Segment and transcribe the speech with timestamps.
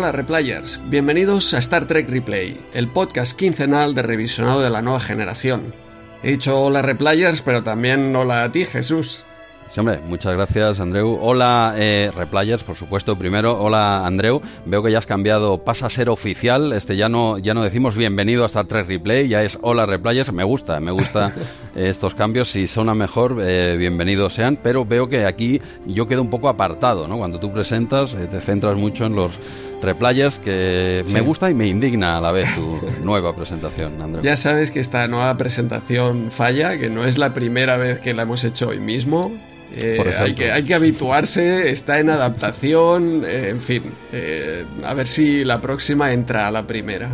[0.00, 4.98] Hola Replayers, bienvenidos a Star Trek Replay, el podcast quincenal de revisionado de la nueva
[4.98, 5.74] generación.
[6.22, 9.24] He dicho hola Replayers, pero también hola a ti Jesús.
[9.70, 11.18] Sí, hombre, muchas gracias, Andreu.
[11.20, 13.60] Hola, eh, Replayers, por supuesto, primero.
[13.60, 14.40] Hola, Andreu.
[14.64, 16.72] Veo que ya has cambiado, pasa a ser oficial.
[16.72, 20.32] Este ya no, ya no decimos bienvenido a Star Trek Replay, ya es hola, Replayers.
[20.32, 21.32] Me gusta, me gusta
[21.76, 22.50] estos cambios.
[22.50, 24.58] Si son a mejor, eh, bienvenidos sean.
[24.60, 27.18] Pero veo que aquí yo quedo un poco apartado, ¿no?
[27.18, 29.38] Cuando tú presentas, eh, te centras mucho en los
[29.82, 34.22] replayers que me gusta y me indigna a la vez tu nueva presentación, Andreu.
[34.22, 38.22] Ya sabes que esta nueva presentación falla, que no es la primera vez que la
[38.22, 39.32] hemos hecho hoy mismo.
[39.76, 45.06] Eh, hay, que, hay que habituarse, está en adaptación, eh, en fin, eh, a ver
[45.06, 47.10] si la próxima entra a la primera.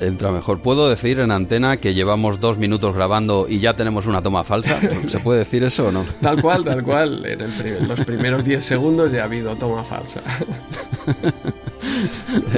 [0.00, 0.60] Entra mejor.
[0.60, 4.78] ¿Puedo decir en antena que llevamos dos minutos grabando y ya tenemos una toma falsa?
[5.08, 6.04] ¿Se puede decir eso o no?
[6.20, 7.24] Tal cual, tal cual.
[7.24, 10.20] En los primeros 10 segundos ya ha habido toma falsa.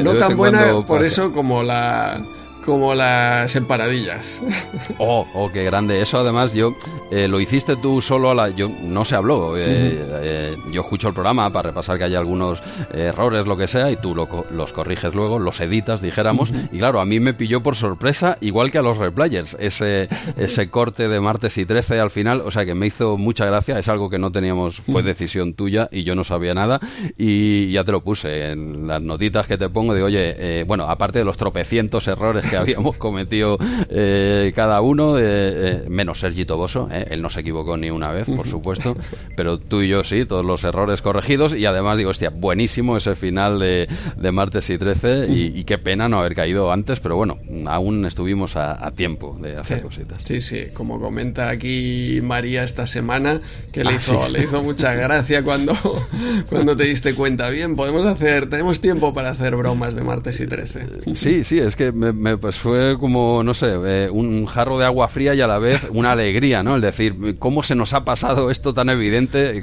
[0.02, 2.20] no tan buena por eso como la
[2.68, 4.42] como las emparadillas.
[5.00, 6.00] Oh, oh, qué grande.
[6.00, 6.74] Eso además yo
[7.12, 8.48] eh, lo hiciste tú solo a la...
[8.48, 9.56] Yo no se habló.
[9.56, 12.60] Eh, eh, yo escucho el programa para repasar que hay algunos
[12.92, 16.50] errores, lo que sea, y tú los corriges luego, los editas, dijéramos.
[16.72, 20.68] Y claro, a mí me pilló por sorpresa, igual que a los replayers, ese, ese
[20.70, 22.42] corte de martes y 13 al final.
[22.44, 23.78] O sea que me hizo mucha gracia.
[23.78, 26.80] Es algo que no teníamos, fue decisión tuya y yo no sabía nada.
[27.16, 31.20] Y ya te lo puse en las notitas que te pongo de, oye, bueno, aparte
[31.20, 36.88] de los tropecientos errores que habíamos cometido eh, cada uno, eh, eh, menos Sergi Toboso,
[36.90, 38.96] él no se equivocó ni una vez, por supuesto,
[39.36, 43.14] pero tú y yo sí, todos los errores corregidos y además digo, hostia, buenísimo ese
[43.14, 43.88] final de,
[44.32, 48.90] martes y 13 y, qué pena no haber caído antes, pero bueno, aún estuvimos a,
[48.92, 50.22] tiempo de hacer cositas.
[50.24, 53.40] Sí, sí, como comenta aquí María esta semana,
[53.72, 55.74] que le, ah, hizo, le hizo mucha gracia cuando,
[56.48, 60.46] cuando te diste cuenta, bien, podemos hacer, tenemos tiempo para hacer bromas de martes y
[60.46, 61.14] 13.
[61.14, 65.06] Sí, sí, es que me, pues fue como, no sé, eh, un jarro de agua
[65.08, 66.76] fría y a la vez una alegría, ¿no?
[66.76, 69.62] El decir, ¿cómo se nos ha pasado esto tan evidente?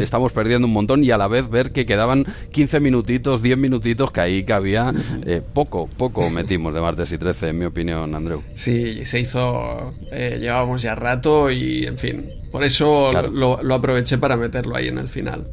[0.00, 4.10] Estamos perdiendo un montón y a la vez ver que quedaban 15 minutitos, 10 minutitos,
[4.10, 4.92] que ahí cabía
[5.24, 8.42] eh, poco, poco metimos de martes y 13, en mi opinión, Andreu.
[8.56, 14.18] Sí, se hizo, eh, llevábamos ya rato y, en fin, por eso lo, lo aproveché
[14.18, 15.46] para meterlo ahí en el final.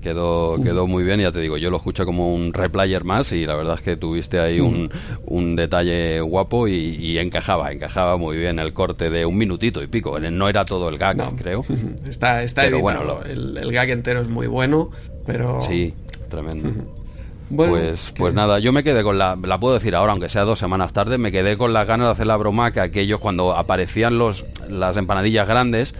[0.00, 3.44] Quedó, quedó muy bien, ya te digo, yo lo escucho como un replayer más y
[3.44, 4.90] la verdad es que tuviste ahí un,
[5.24, 10.18] un detalle guapo y, encajaba, encajaba muy bien el corte de un minutito y pico.
[10.20, 11.64] No era todo el gag, creo.
[12.08, 14.90] Está, está Bueno, el, el, gag entero es muy bueno,
[15.26, 15.60] pero...
[15.62, 15.92] Sí,
[16.28, 16.70] tremendo.
[17.56, 20.58] pues, pues nada, yo me quedé con la, la puedo decir ahora, aunque sea dos
[20.58, 24.18] semanas tarde, me quedé con las ganas de hacer la broma que aquellos cuando aparecían
[24.18, 25.94] los, las empanadillas grandes,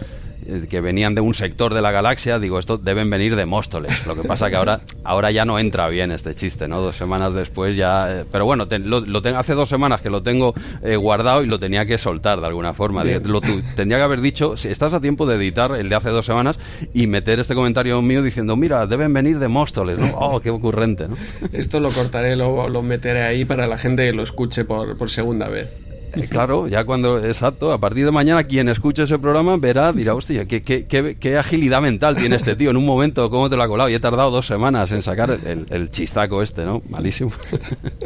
[0.69, 4.05] que venían de un sector de la galaxia, digo, esto deben venir de Móstoles.
[4.05, 6.81] Lo que pasa que ahora, ahora ya no entra bien este chiste, ¿no?
[6.81, 8.21] Dos semanas después ya...
[8.21, 10.53] Eh, pero bueno, lo, tengo, hace dos semanas que lo tengo
[10.83, 13.03] eh, guardado y lo tenía que soltar de alguna forma.
[13.03, 16.25] Lo, tendría que haber dicho, si estás a tiempo de editar el de hace dos
[16.25, 16.59] semanas
[16.93, 20.07] y meter este comentario mío diciendo, mira, deben venir de Móstoles, ¿no?
[20.17, 21.17] Oh, qué ocurrente, ¿no?
[21.51, 25.09] Esto lo cortaré, lo, lo meteré ahí para la gente que lo escuche por, por
[25.09, 25.86] segunda vez.
[26.13, 30.15] Eh, claro, ya cuando, exacto, a partir de mañana quien escuche ese programa verá, dirá,
[30.15, 33.67] hostia, qué, qué, agilidad mental tiene este tío en un momento, cómo te lo ha
[33.67, 33.89] colado.
[33.89, 36.81] Y he tardado dos semanas en sacar el, chistaco este, ¿no?
[36.89, 37.31] Malísimo.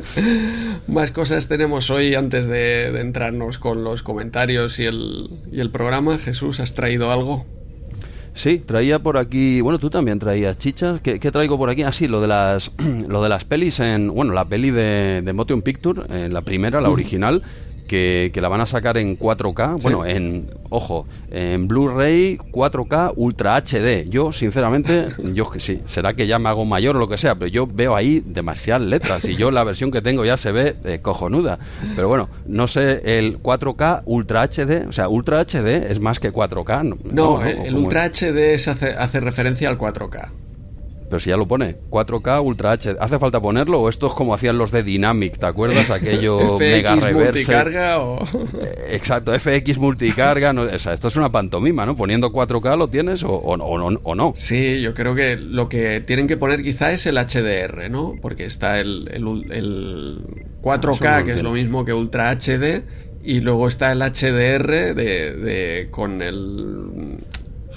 [0.88, 6.18] Más cosas tenemos hoy antes de, entrarnos con los comentarios y el, y el programa.
[6.18, 7.46] Jesús, ¿has traído algo?
[8.34, 11.02] Sí, traía por aquí, bueno, tú también traías chichas.
[11.02, 11.84] ¿Qué, traigo por aquí?
[11.84, 12.72] Ah, sí, lo de las,
[13.08, 16.80] lo de las pelis en, bueno, la peli de, de Motion Picture, en la primera,
[16.80, 17.44] la original,
[17.91, 24.09] que, la van a sacar en 4K, bueno, en, ojo, en Blu-ray 4K Ultra HD.
[24.09, 27.52] Yo, sinceramente, yo sí, será que ya me hago mayor o lo que sea, pero
[27.52, 30.99] yo veo ahí demasiadas letras y yo la versión que tengo ya se ve eh,
[31.02, 31.59] cojonuda.
[31.96, 36.32] Pero bueno, no sé, el 4K Ultra HD, o sea, Ultra HD es más que
[36.32, 36.97] 4K.
[37.11, 40.29] No, el Ultra HD hace, hace referencia al 4K
[41.11, 42.96] pero si ya lo pone, 4K Ultra HD.
[42.97, 45.90] ¿Hace falta ponerlo o esto es como hacían los de Dynamic, ¿te acuerdas?
[45.91, 47.34] Aquello mega reverse.
[47.34, 48.23] multicarga o...?
[48.61, 50.53] Eh, exacto, FX multicarga.
[50.53, 51.97] No, o sea, esto es una pantomima, ¿no?
[51.97, 54.34] Poniendo 4K lo tienes o, o, o, no.
[54.37, 58.13] Sí, yo creo que lo que tienen que poner quizá es el HDR, ¿no?
[58.22, 60.22] Porque está el, el,
[60.61, 62.84] 4K, ah, que es lo mismo que Ultra HD,
[63.22, 67.17] y luego está el HDR de, de con el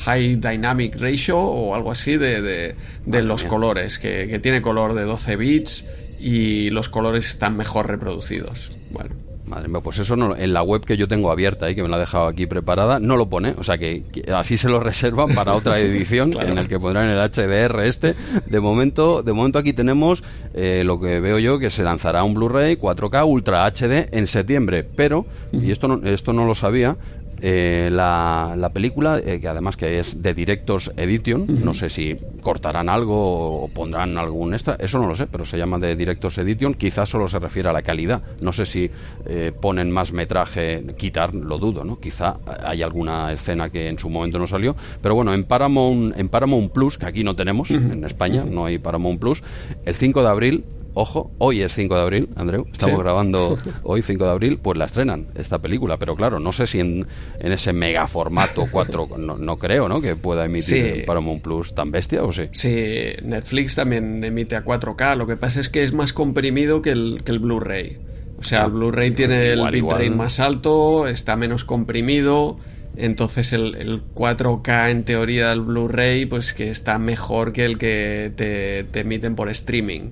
[0.05, 2.75] High Dynamic Ratio o algo así de,
[3.06, 5.87] los colores, que, tiene color de 12 bits
[6.21, 8.73] y los colores están mejor reproducidos.
[8.91, 9.15] Bueno.
[9.47, 11.89] Madre mía, pues eso no, en la web que yo tengo abierta y que me
[11.91, 13.55] la ha dejado aquí preparada, no lo pone.
[13.59, 14.03] O sea que,
[14.35, 18.15] así se lo reservan para otra edición en el que pondrán el HDR este.
[18.47, 20.25] De momento, de momento aquí tenemos
[20.55, 24.83] eh, lo que veo yo que se lanzará un Blu-ray 4K Ultra HD en septiembre.
[24.83, 26.97] Pero, y esto no, esto no lo sabía,
[27.40, 32.16] eh, la, la, película, eh, que además que es de Directors Edition, no sé si
[32.40, 36.38] cortarán algo o pondrán algún extra, eso no lo sé, pero se llama de Directors
[36.38, 38.90] Edition, quizás solo se refiere a la calidad, no sé si
[39.26, 41.98] eh, ponen más metraje, quitar, lo dudo, ¿no?
[41.98, 46.28] Quizá hay alguna escena que en su momento no salió, pero bueno, en Paramount, en
[46.28, 49.42] Paramount Plus, que aquí no tenemos, en España no hay Paramount Plus,
[49.84, 50.64] el 5 de abril
[50.94, 54.87] ojo, hoy es 5 de abril, Andreu, estamos grabando hoy 5 de abril, pues la
[54.87, 57.06] estrenan esta película, pero claro, no sé si en,
[57.41, 60.00] ese mega formato 4, no, creo, ¿no?
[60.00, 62.44] Que pueda emitir para Paramount Plus tan bestia, ¿o sí?
[62.52, 66.91] Sí, Netflix también emite a 4K, lo que pasa es que es más comprimido que
[66.91, 67.99] el, que el Blu-ray.
[68.38, 72.58] O sea, el ah, Blu-ray tiene el bitrate más alto, está menos comprimido...
[72.96, 79.00] Entonces el, 4K en teoría del Blu-ray pues que está mejor que el que te
[79.00, 80.11] emiten por streaming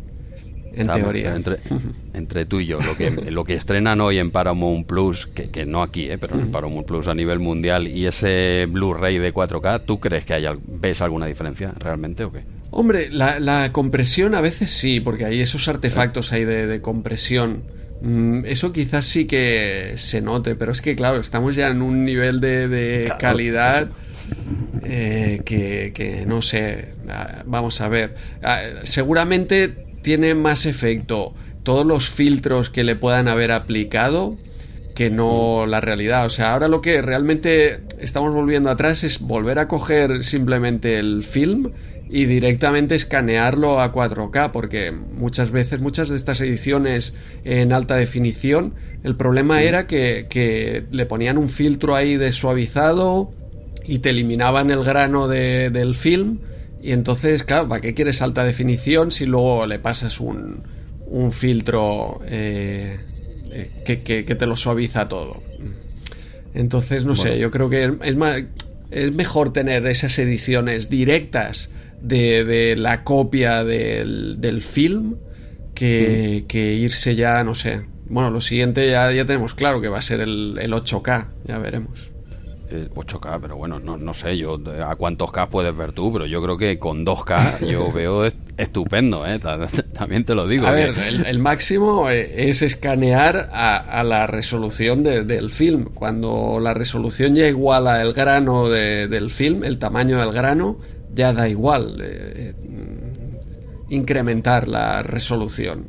[0.74, 1.34] en teoría.
[1.34, 1.58] Entre,
[2.14, 5.64] entre, tú y yo, lo que, lo que estrenan hoy en Paramount Plus, que, que
[5.66, 9.82] no aquí, eh, pero en Paramount Plus a nivel mundial, y ese Blu-ray de 4K,
[9.84, 12.44] ¿tú crees que hay, ves alguna diferencia realmente o qué?
[12.70, 17.64] Hombre, la, la compresión a veces sí, porque hay esos artefactos ahí de, compresión.
[18.00, 22.02] Mm, eso quizás sí que se note, pero es que claro, estamos ya en un
[22.02, 23.90] nivel de, calidad
[24.84, 31.87] eh, que, que, no sé, ah, vamos a ver, ah, seguramente tiene más efecto todos
[31.87, 34.37] los filtros que le puedan haber aplicado
[34.94, 36.26] que no la realidad.
[36.26, 41.22] O sea, ahora lo que realmente estamos volviendo atrás es volver a coger simplemente el
[41.22, 41.70] film
[42.10, 47.14] y directamente escanearlo a 4K, porque muchas veces, muchas de estas ediciones
[47.44, 53.32] en alta definición, el problema era que, que le ponían un filtro ahí de suavizado
[53.87, 56.38] y te eliminaban el grano de, del film
[56.82, 60.64] y entonces, claro, ¿para qué quieres alta definición si luego le pasas un,
[61.06, 62.99] un filtro eh,
[63.52, 65.43] eh, que, te lo suaviza todo?
[66.55, 68.43] Entonces, no sé, yo creo que es, más,
[68.90, 71.70] es mejor tener esas ediciones directas
[72.00, 75.17] de, la copia del, del film
[75.75, 77.82] que, que, irse ya, no sé.
[78.06, 81.58] Bueno, lo siguiente ya, ya tenemos claro que va a ser el, el 8K, ya
[81.58, 82.12] veremos.
[82.94, 86.42] 8K, pero bueno, no, no sé yo a cuántos K puedes ver tú, pero yo
[86.42, 88.26] creo que con 2K yo veo
[88.56, 89.38] estupendo, ¿eh?
[89.92, 90.66] también te lo digo.
[90.66, 90.94] A ver,
[91.26, 95.90] el, máximo eh, es escanear a, la resolución del film.
[95.94, 100.78] Cuando la resolución ya iguala el grano del film, el tamaño del grano,
[101.12, 102.54] ya da igual eh,
[103.90, 105.86] incrementar la resolución.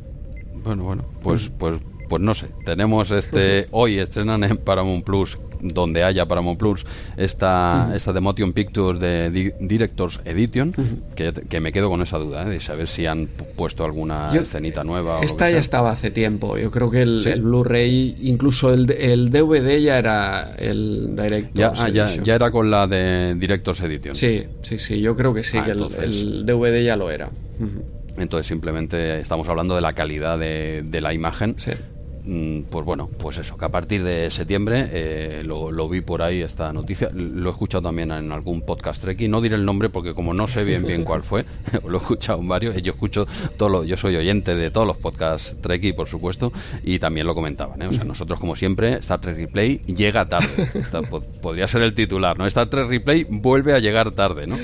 [0.64, 2.48] Bueno, bueno, pues, pues, pues no sé.
[2.66, 6.86] Tenemos este hoy estrenan en Paramount Plus donde haya Paramount Plus
[7.18, 10.74] esta, esta de Motion Pictures de Directors Edition,
[11.16, 12.50] que, me quedo con esa duda, ¿eh?
[12.50, 15.22] de saber si han puesto alguna escenita nueva.
[15.22, 16.58] Esta ya estaba hace tiempo.
[16.58, 21.90] Yo creo que el, Blu-ray, incluso el, el, DVD ya era el Directors ya, ah,
[21.90, 24.16] ya, era con la de Directors Edition.
[24.16, 25.00] Sí, sí, sí.
[25.02, 27.30] Yo creo que sí, ah, que el, DVD ya lo era.
[28.18, 31.56] Entonces simplemente estamos hablando de la calidad de, de la imagen.
[31.58, 31.72] Sí
[32.70, 36.72] pues bueno, pues eso, que a partir de septiembre eh, lo, vi por ahí esta
[36.72, 40.34] noticia, lo he escuchado también en algún podcast Treki, no diré el nombre porque como
[40.34, 41.46] no sé bien bien cuál fue,
[41.88, 45.58] lo he escuchado en varios, yo escucho todo yo soy oyente de todos los podcasts
[45.62, 47.88] Treki por supuesto, y también lo comentaban, ¿eh?
[47.88, 50.70] o sea, nosotros como siempre, Star Trek Replay llega tarde,
[51.42, 52.46] podría ser el titular, ¿no?
[52.46, 54.58] Star Trek Replay vuelve a llegar tarde, ¿no?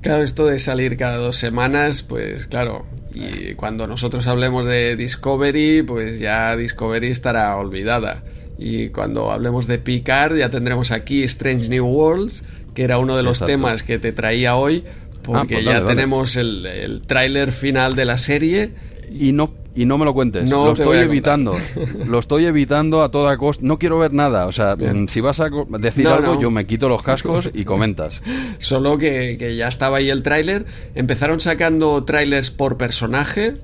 [0.00, 5.82] Claro, esto de salir cada dos semanas, pues claro, y cuando nosotros hablemos de Discovery,
[5.82, 8.22] pues ya Discovery estará olvidada.
[8.58, 13.22] Y cuando hablemos de Picard, ya tendremos aquí Strange New Worlds, que era uno de
[13.22, 14.84] los temas que te traía hoy,
[15.22, 18.70] porque ah, pues ya tenemos el, el tráiler final de la serie.
[19.10, 20.48] Y no y no me lo cuentes.
[20.50, 21.56] No lo estoy evitando.
[22.06, 23.64] lo estoy evitando a toda costa.
[23.66, 24.46] No quiero ver nada.
[24.46, 24.76] O sea,
[25.08, 25.48] si vas a
[25.78, 28.22] decir algo, yo me quito los cascos y comentas.
[28.58, 30.66] Solo que, ya estaba ahí el tráiler.
[30.94, 33.56] Empezaron sacando trailers por personaje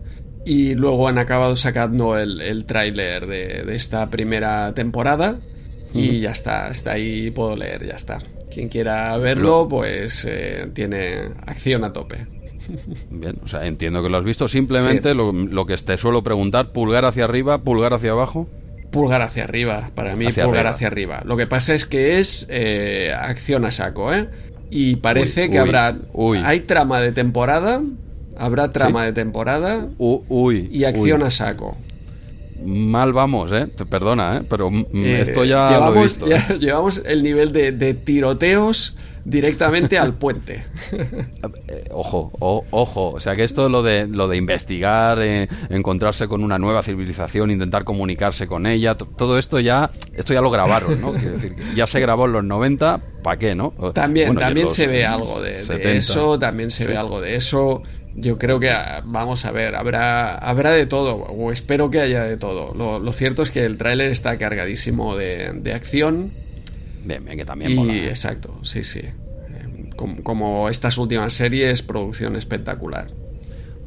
[0.46, 5.38] y luego han acabado sacando el, el tráiler de, esta primera temporada.
[5.94, 8.18] Y ya está, está ahí, puedo leer, ya está.
[8.52, 12.26] Quien quiera verlo, pues eh, tiene acción a tope.
[13.10, 14.48] Bien, o sea, entiendo que lo has visto.
[14.48, 18.48] Simplemente lo, que te suelo preguntar, pulgar hacia arriba, pulgar hacia abajo.
[18.90, 21.22] Pulgar hacia arriba, para mí pulgar hacia arriba.
[21.24, 24.28] Lo que pasa es que es eh, acción a saco, ¿eh?
[24.70, 25.96] Y parece que habrá...
[26.44, 27.82] Hay trama de temporada,
[28.36, 31.76] habrá trama de temporada uy, y acción a saco.
[32.64, 33.66] mal vamos, ¿eh?
[33.90, 34.42] Perdona, ¿eh?
[34.48, 36.54] Pero mm, esto ya llevamos, lo he visto.
[36.54, 36.58] ¿eh?
[36.60, 38.96] llevamos el nivel de, de tiroteos
[39.28, 40.64] directamente al puente.
[41.68, 46.42] Eh, ojo, ojo, o sea que esto lo de lo de investigar, eh, encontrarse con
[46.42, 51.12] una nueva civilización, intentar comunicarse con ella, todo esto ya esto ya lo grabaron, ¿no?
[51.12, 53.70] Quiero decir, ya se grabó en los 90, ¿para qué, no?
[53.94, 55.60] También también se ve algo de,
[55.96, 57.82] eso, también se ve algo de eso.
[58.14, 62.24] Yo creo que ah, vamos a ver, habrá habrá de todo o espero que haya
[62.24, 62.74] de todo.
[62.74, 66.32] Lo, cierto es que el tráiler está cargadísimo de, de acción
[67.04, 68.08] Bien, bien, que también y, ¿eh?
[68.08, 69.00] Exacto, sí, sí.
[69.00, 73.06] Eh, como estas últimas series, producción espectacular.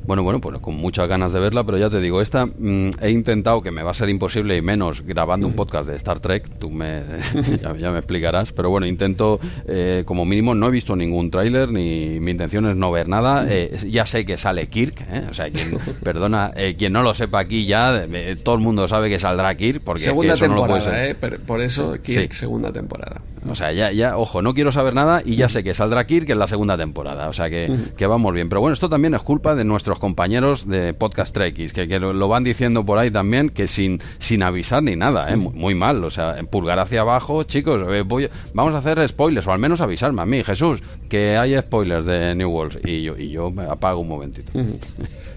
[0.05, 3.11] Bueno, bueno, pues con muchas ganas de verla, pero ya te digo, esta mm, he
[3.11, 6.49] intentado, que me va a ser imposible y menos grabando un podcast de Star Trek,
[6.59, 7.01] tú me,
[7.79, 12.19] ya, me explicarás, pero bueno, intento, eh, como mínimo, no he visto ningún tráiler, ni
[12.19, 15.49] mi intención es no ver nada, eh, ya sé que sale Kirk, eh, o sea,
[15.49, 18.05] quien, perdona, quien no lo sepa aquí ya,
[18.43, 22.71] todo el mundo sabe que saldrá Kirk, porque segunda temporada, eh, por eso Kirk, segunda
[22.71, 23.21] temporada.
[23.49, 26.29] O sea, ya, ya, ojo, no quiero saber nada y ya sé que saldrá Kirk
[26.29, 29.21] en la segunda temporada, o sea que, que vamos bien, pero bueno, esto también es
[29.21, 33.49] culpa de nuestro compañeros de Podcast Trekkies, que, que lo, van diciendo por ahí también,
[33.49, 35.37] que sin, sin avisar ni nada, ¿eh?
[35.37, 36.03] muy, mal.
[36.03, 39.81] O sea, pulgar hacia abajo, chicos, eh, voy, vamos a hacer spoilers, o al menos
[39.81, 42.79] avisarme a mí, Jesús, que hay spoilers de New Worlds.
[42.83, 44.51] Y yo, y yo me apago un momentito.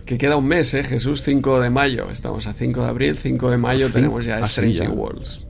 [0.04, 1.22] Que queda un mes, ¿eh, Jesús?
[1.22, 2.10] 5 de mayo.
[2.10, 5.43] Estamos a 5 de abril, 5 de mayo tenemos ya Strange Worlds.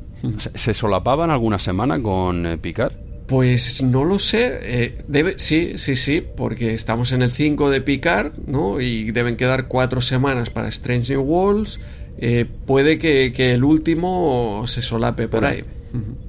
[0.54, 2.92] ¿Se, solapaban alguna semana con eh, Picard?
[3.26, 4.58] Pues no lo sé.
[4.62, 8.80] Eh, debe, sí, sí, sí, porque estamos en el 5 de Picard, ¿no?
[8.80, 11.80] Y deben quedar cuatro semanas para Strange New Worlds.
[12.18, 15.64] Eh, puede que, el último se solape por ahí.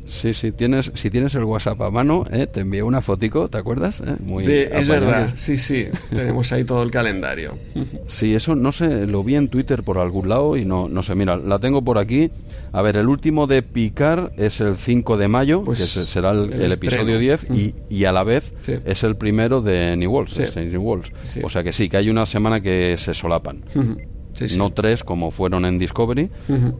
[0.07, 2.47] Sí, sí, tienes, si tienes el WhatsApp a mano, ¿eh?
[2.47, 4.01] te envié una fotico, ¿te acuerdas?
[4.01, 4.15] ¿Eh?
[4.19, 7.57] Muy es verdad, sí, sí, tenemos ahí todo el calendario.
[8.07, 11.15] Sí, eso no sé, lo vi en Twitter por algún lado y no, no sé,
[11.15, 12.29] mira, la tengo por aquí.
[12.71, 16.71] A ver, el último de Picar es el 5 de mayo, pues que será el,
[16.71, 21.11] episodio 10, y, y, a la vez es el primero de New Worlds, New Worlds.
[21.43, 23.63] O sea que sí, que hay una semana que se solapan.
[24.57, 26.29] No tres como fueron en Discovery,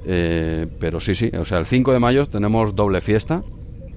[0.06, 1.32] eh, pero sí, sí.
[1.40, 3.44] O sea, el 5 de mayo tenemos doble fiesta.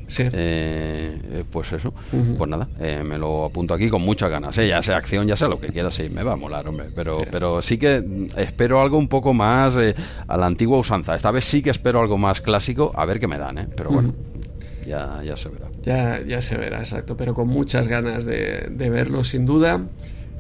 [0.07, 0.23] Sí.
[0.23, 1.93] Eh, eh, pues eso,
[2.39, 2.67] pues nada,
[3.05, 4.57] me lo apunto aquí con muchas ganas.
[4.57, 6.87] Ya sea acción, ya sea lo que quiera, sí, me va a molar, hombre.
[6.95, 8.03] Pero sí, pero sí que
[8.37, 11.15] espero algo un poco más a la antigua usanza.
[11.15, 13.67] Esta vez sí que espero algo más clásico, a ver qué me dan, ¿eh?
[13.77, 14.15] Pero bueno,
[14.87, 15.69] ya, ya se verá.
[15.83, 17.15] Ya, ya se verá, exacto.
[17.17, 19.83] Pero con muchas ganas de, de verlo, sin duda.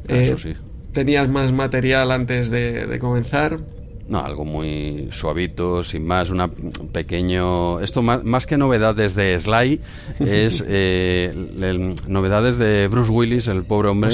[0.08, 0.54] Eso sí
[0.98, 3.60] tenías más material antes de, comenzar.
[4.08, 7.78] No, algo muy suavito, sin más, una pequeño...
[7.80, 9.80] Esto más, más que novedades de Sly,
[10.20, 14.08] es eh, novedades de Bruce Willis, el pobre hombre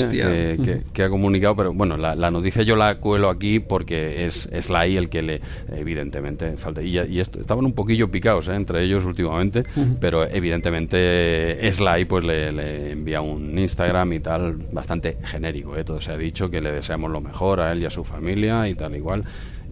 [0.93, 5.09] que, ha comunicado, pero bueno, la, noticia yo la cuelo aquí porque es Sly el
[5.09, 6.83] que le, evidentemente, falta.
[6.83, 8.55] Y, y esto, estaban un poquillo picados ¿eh?
[8.55, 9.63] entre ellos últimamente,
[10.01, 15.85] pero evidentemente Sly pues le, envía un Instagram y tal, bastante genérico, ¿eh?
[15.85, 18.69] todo se ha dicho, que le deseamos lo mejor a él y a su familia
[18.69, 19.25] y tal igual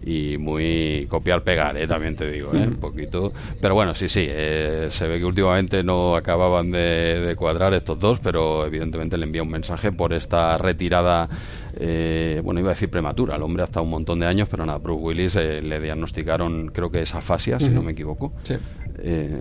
[0.05, 1.87] y muy copiar-pegar, ¿eh?
[1.87, 2.67] también te digo, ¿eh?
[2.67, 3.31] un poquito.
[3.61, 8.19] Pero bueno, sí, sí, eh, se ve que últimamente no acababan de, cuadrar estos dos,
[8.19, 11.29] pero evidentemente le envía un mensaje por esta retirada,
[11.75, 14.77] eh, bueno, iba a decir prematura, el hombre hasta un montón de años, pero nada,
[14.79, 18.33] Bruce Willis le diagnosticaron, creo que es afasia, si no me equivoco,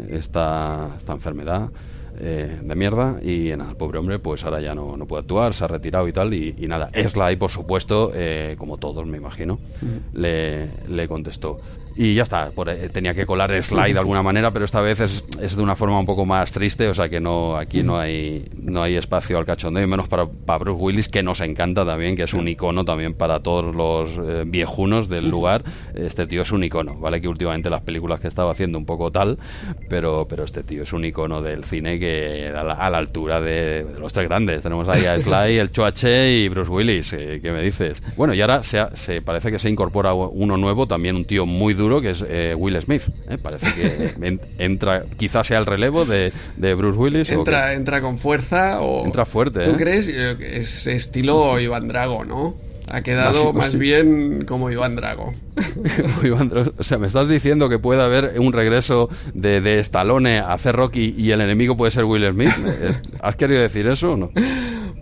[0.08, 1.70] esta, esta enfermedad.
[2.24, 5.54] Eh, de mierda y nada, el pobre hombre pues ahora ya no, no puede actuar,
[5.54, 9.16] se ha retirado y tal y, y nada, Sly por supuesto, eh, como todos me
[9.16, 9.58] imagino,
[10.14, 11.60] le, le contestó
[11.96, 15.00] y ya está, eh, tenía que colar el slide de alguna manera, pero esta vez
[15.00, 17.98] es, es, de una forma un poco más triste, o sea que no aquí no
[17.98, 21.84] hay no hay espacio al cachondeo, y menos para, para, Bruce Willis, que nos encanta
[21.84, 25.64] también, que es un icono también para todos los eh, viejunos del lugar.
[25.94, 27.20] Este tío es un icono, ¿vale?
[27.20, 29.38] Que últimamente las películas que estaba haciendo un poco tal,
[29.88, 33.40] pero, pero este tío es un icono del cine que a la, a la altura
[33.40, 34.62] de, los tres grandes.
[34.62, 38.02] Tenemos ahí a Sly, el Choache y Bruce Willis, eh, ¿qué me dices?
[38.16, 41.74] Bueno, y ahora se, se parece que se incorpora uno nuevo, también un tío muy
[41.74, 43.02] duro que es eh, Will Smith.
[43.28, 43.38] ¿eh?
[43.42, 47.30] Parece que entra, quizás sea el relevo de, Bruce Willis.
[47.30, 49.04] Entra, entra con fuerza o.
[49.04, 49.64] Entra fuerte.
[49.64, 49.76] ¿Tú ¿eh?
[49.76, 50.08] crees?
[50.08, 52.56] Es estilo Iván Drago, ¿no?
[52.88, 55.34] Ha quedado más, bien como Iván Drago.
[56.78, 60.74] O sea, me estás diciendo que puede haber un regreso de, de Stallone a hacer
[60.74, 62.50] Rocky y el enemigo puede ser Will Smith.
[63.20, 64.30] ¿Has querido decir eso o no?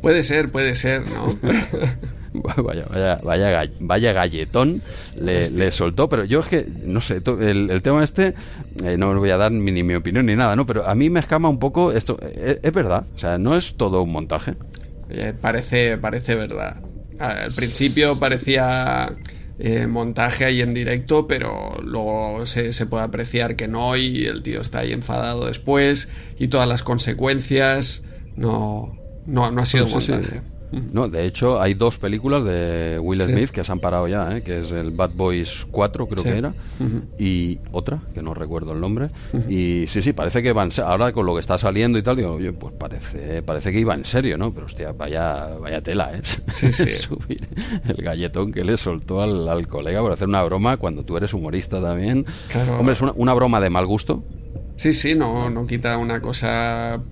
[0.03, 1.37] Puede ser, puede ser, ¿no?
[2.63, 4.83] vaya, vaya, vaya, vaya galletón
[5.17, 8.35] le, soltó, pero yo es que, no sé, el, tema este,
[8.85, 10.67] eh, no voy a dar ni mi opinión ni nada, ¿no?
[10.67, 13.75] Pero a mí me escama un poco esto, eh, es, verdad, o sea, no es
[13.77, 14.55] todo un montaje.
[15.41, 16.77] parece, parece verdad.
[17.19, 19.15] Al principio parecía
[19.59, 24.43] eh, montaje ahí en directo, pero luego se, se, puede apreciar que no y el
[24.43, 26.09] tío está ahí enfadado después
[26.39, 28.03] y todas las consecuencias
[28.37, 28.97] no,
[29.27, 30.41] no, ha sido montaje.
[30.93, 34.43] No, de hecho hay dos películas de Will Smith que se han parado ya, ¿eh?
[34.43, 36.55] que es el Bad Boys 4 creo que era,
[37.19, 39.11] y otra, que no recuerdo el nombre,
[39.49, 42.33] y sí, sí, parece que van, ahora con lo que está saliendo y tal, digo,
[42.33, 44.53] oye, pues parece, parece que iba en serio, ¿no?
[44.53, 46.21] Pero hostia, vaya, vaya tela, ¿eh?
[46.49, 46.91] Sí, sí.
[46.93, 47.47] Subir
[47.87, 51.81] el galletón que le soltó al, colega por hacer una broma cuando tú eres humorista
[51.81, 52.25] también.
[52.79, 54.25] Hombre, es una, una broma de mal gusto,
[54.81, 57.03] Sí, sí, no, no quita una cosa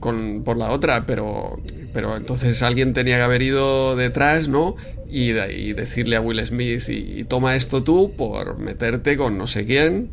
[0.00, 1.56] con, por la otra, pero,
[1.92, 4.76] pero entonces alguien tenía que haber ido detrás, ¿no?
[5.08, 9.64] Y, y decirle a Will Smith, y, toma esto tú por meterte con no sé
[9.64, 10.10] quién.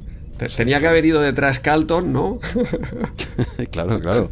[0.57, 2.39] Tenía que haber ido detrás Calton, ¿no?
[3.71, 4.31] claro, claro.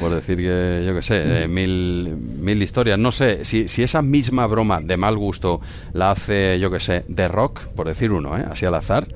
[0.00, 2.98] Por decir que, yo qué sé, eh, mil, mil historias.
[2.98, 5.60] No sé, si, si esa misma broma de mal gusto
[5.92, 8.44] la hace, yo qué sé, The Rock, por decir uno, ¿eh?
[8.50, 9.06] así al azar,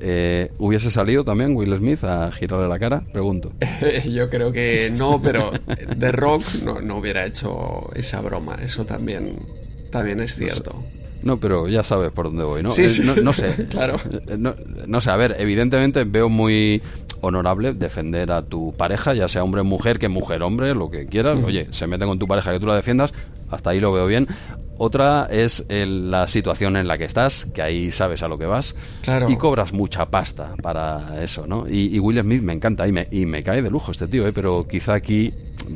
[0.00, 3.02] eh, ¿Hubiese salido también Will Smith a girarle la cara?
[3.12, 3.52] Pregunto.
[4.10, 5.50] Yo creo que no, pero
[5.98, 6.44] The Rock
[6.82, 8.56] no, hubiera hecho esa broma.
[8.62, 9.36] Eso también,
[9.90, 10.84] también es cierto.
[11.22, 12.70] No, pero ya sabes por dónde voy, ¿no?
[12.70, 13.66] Sí, eh, No, sé.
[13.70, 13.96] claro.
[14.28, 16.82] Eh, no, sé, a ver, evidentemente veo muy
[17.20, 21.42] honorable defender a tu pareja, ya sea hombre mujer, que mujer hombre, lo que quieras.
[21.42, 23.12] Oye, se mete con tu pareja que tú la defiendas,
[23.50, 24.28] hasta ahí lo veo bien.
[24.78, 28.74] Otra es la situación en la que estás, que ahí sabes a lo que vas.
[29.02, 29.30] Claro.
[29.30, 31.66] Y cobras mucha pasta para eso, ¿no?
[31.68, 34.32] Y, Will Smith me encanta y me, y me cae de lujo este tío, ¿eh?
[34.32, 35.32] pero quizá aquí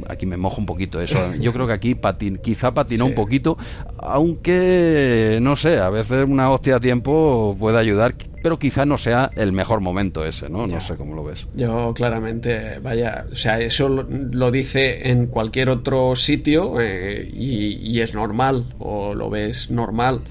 [0.08, 1.16] aquí me mojo un poquito eso.
[1.40, 3.56] Yo creo que aquí patin, quizá patinó un poquito,
[3.98, 9.30] aunque no sé, a veces una hostia a tiempo puede ayudar, pero quizá no sea
[9.36, 10.66] el mejor momento ese, ¿no?
[10.66, 11.46] No sé cómo lo ves.
[11.54, 18.14] Yo claramente, vaya, o sea, eso lo, dice en cualquier otro sitio eh, y es
[18.14, 20.22] normal o lo ves normal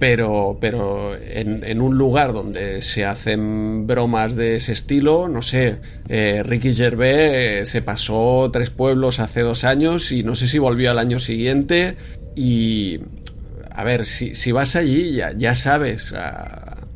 [0.00, 5.76] pero, pero en, un lugar donde se hacen bromas de ese estilo, no sé,
[6.08, 10.58] eh, Ricky Gervais eh, se pasó tres pueblos hace dos años y no sé si
[10.58, 11.98] volvió al año siguiente
[12.34, 13.00] y,
[13.70, 16.86] a ver, si, si vas allí ya, ya sabes ah,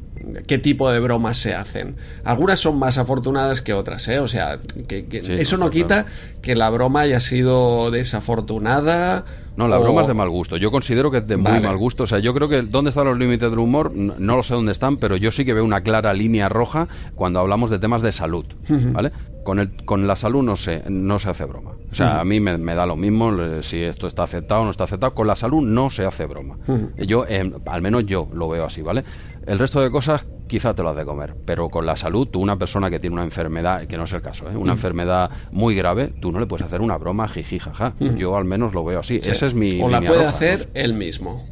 [0.46, 1.96] qué tipo de bromas se hacen.
[2.24, 4.18] Algunas son más afortunadas que otras, ¿eh?
[4.18, 5.06] O sea, que,
[5.38, 6.06] eso no quita
[6.40, 10.56] que la broma haya sido desafortunada no, la broma es de mal gusto.
[10.56, 12.04] Yo considero que es de muy mal gusto.
[12.04, 14.72] O sea, yo creo que dónde están los límites del humor, no, lo sé dónde
[14.72, 18.12] están, pero yo sí que veo una clara línea roja cuando hablamos de temas de
[18.12, 18.46] salud,
[18.92, 19.12] ¿vale?
[19.44, 21.72] Con, el, con la salud no se, no se hace broma.
[21.92, 23.30] O sea, a mí me, da lo mismo
[23.62, 25.14] si esto está aceptado o no está aceptado.
[25.14, 26.56] Con la salud no se hace broma.
[26.96, 29.04] Yo, em, al menos yo lo veo así, ¿vale?
[29.46, 32.40] El resto de cosas quizá te lo has de comer, pero con la salud, tú
[32.40, 34.56] una persona que tiene una enfermedad, que no es el caso, ¿eh?
[34.56, 37.94] una enfermedad muy grave, tú no le puedes hacer una broma jiji, jaja.
[38.16, 39.20] Yo al menos lo veo así.
[39.22, 39.80] Ese es mi...
[39.82, 41.44] O la puede hacer él mismo.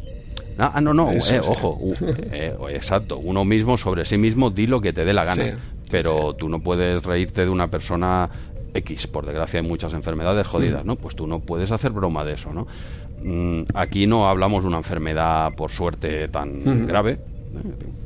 [0.59, 1.79] Ah, no, no, eh, ojo,
[2.31, 5.57] eh, exacto, uno mismo sobre sí mismo di lo que te dé la gana,
[5.91, 8.29] pero tú no puedes reírte de una persona
[8.75, 10.97] X, por desgracia hay muchas enfermedades jodidas, ¿no?
[10.97, 12.67] Pues tú no puedes hacer broma de eso, ¿no?
[13.23, 17.19] Mm, aquí no hablamos de una enfermedad, por suerte, tan grave,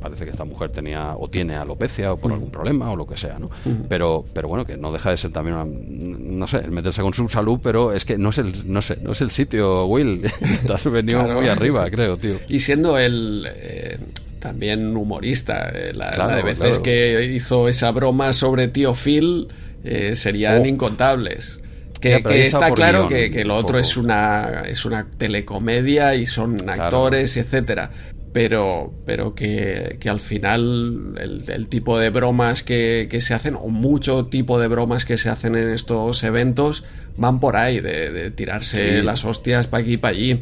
[0.01, 3.17] parece que esta mujer tenía o tiene alopecia o por algún problema o lo que
[3.17, 3.49] sea, ¿no?
[3.89, 7.27] Pero, pero bueno, que no deja de ser también una, no sé, meterse con su
[7.29, 10.23] salud, pero es que no es el, no sé, no es el sitio, Will.
[10.73, 12.35] Has venido muy arriba, creo, tío.
[12.47, 13.97] Y siendo el eh,
[14.39, 19.47] también humorista, eh, la, de veces que hizo esa broma sobre tío Phil
[19.83, 20.65] eh, serían oh.
[20.65, 21.59] incontables.
[21.99, 27.35] Que, está, claro que, que, lo otro es una es una telecomedia y son actores,
[27.37, 27.89] etcétera
[28.37, 34.59] pero, pero que, al final el, tipo de bromas que, se hacen, o mucho tipo
[34.59, 36.83] de bromas que se hacen en estos eventos,
[37.15, 40.39] van por ahí, de, tirarse las hostias para aquí y para allí.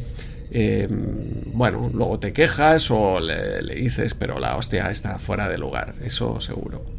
[0.50, 0.90] Em,
[1.54, 5.94] bueno, luego te quejas o le, le dices, pero la hostia está fuera de lugar,
[6.04, 6.95] eso seguro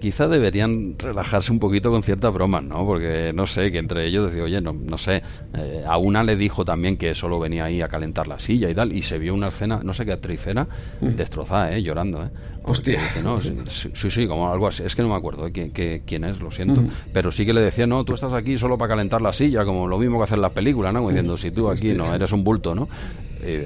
[0.00, 2.84] quizá deberían relajarse un poquito con ciertas bromas, ¿no?
[2.84, 5.22] Porque, no sé, que entre ellos decía, oye, no, no sé,
[5.56, 8.74] eh, a una le dijo también que solo venía ahí a calentar la silla y
[8.74, 10.66] tal, y se vio una escena, no sé qué actriz era,
[11.00, 11.08] mm.
[11.10, 11.82] destrozada, ¿eh?
[11.82, 12.30] Llorando, ¿eh?
[12.62, 13.00] Hostia.
[13.22, 15.52] no, sí, sí, como algo así, es que no me acuerdo ¿eh?
[15.52, 18.76] ¿Quién, quién, es, lo siento, pero sí que le decía, no, tú estás aquí solo
[18.76, 21.06] para calentar la silla, como lo mismo que hacer las películas, ¿no?
[21.08, 22.88] diciendo, si tú aquí no, eres un bulto, ¿no?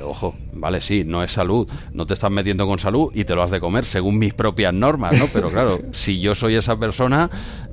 [0.02, 3.42] Ojo, vale, sí, no es salud, no te estás metiendo con salud y te lo
[3.42, 5.28] has de comer según mis propias normas, ¿no?
[5.32, 7.30] Pero claro, si yo soy esa persona,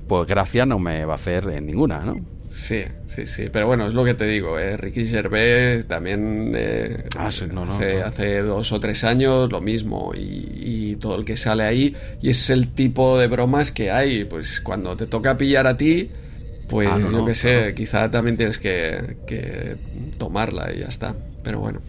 [0.08, 2.16] pues gracia no me va a hacer en ninguna, ¿no?
[2.52, 3.46] Sí, sí, sí.
[3.52, 4.60] Pero bueno, es lo que te digo.
[4.60, 10.12] Eh, Ricky Gervais también eh, ah, hace, dos o tres años lo mismo.
[10.14, 11.96] Y, todo el que sale ahí.
[12.22, 14.26] Y es el tipo de bromas que hay.
[14.26, 16.10] Pues cuando te toca pillar a ti,
[16.70, 19.78] pues ah, yo qué sé, quizá también tienes que, que
[20.18, 21.16] tomarla y ya está.
[21.44, 21.80] Pero bueno.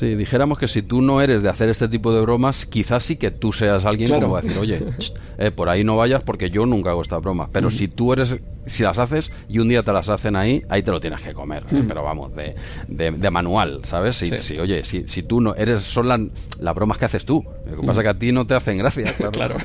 [0.00, 3.16] Sí, dijéramos que si tú no eres de hacer este tipo de bromas, quizás sí
[3.16, 4.82] que tú seas alguien como va a decir, oye,
[5.38, 7.50] eh, por ahí no vayas porque yo nunca hago estas bromas.
[7.52, 8.34] Pero si tú eres,
[8.64, 11.34] si las haces y un día te las hacen ahí, ahí te lo tienes que
[11.34, 11.64] comer.
[11.86, 12.54] Pero vamos, de,
[12.88, 14.16] de, manual, ¿sabes?
[14.16, 17.44] Si, si oye, si, si, tú no eres, son las bromas que haces tú.
[17.70, 19.32] Lo que pasa es que a ti no te hacen gracia, claro.
[19.32, 19.56] claro.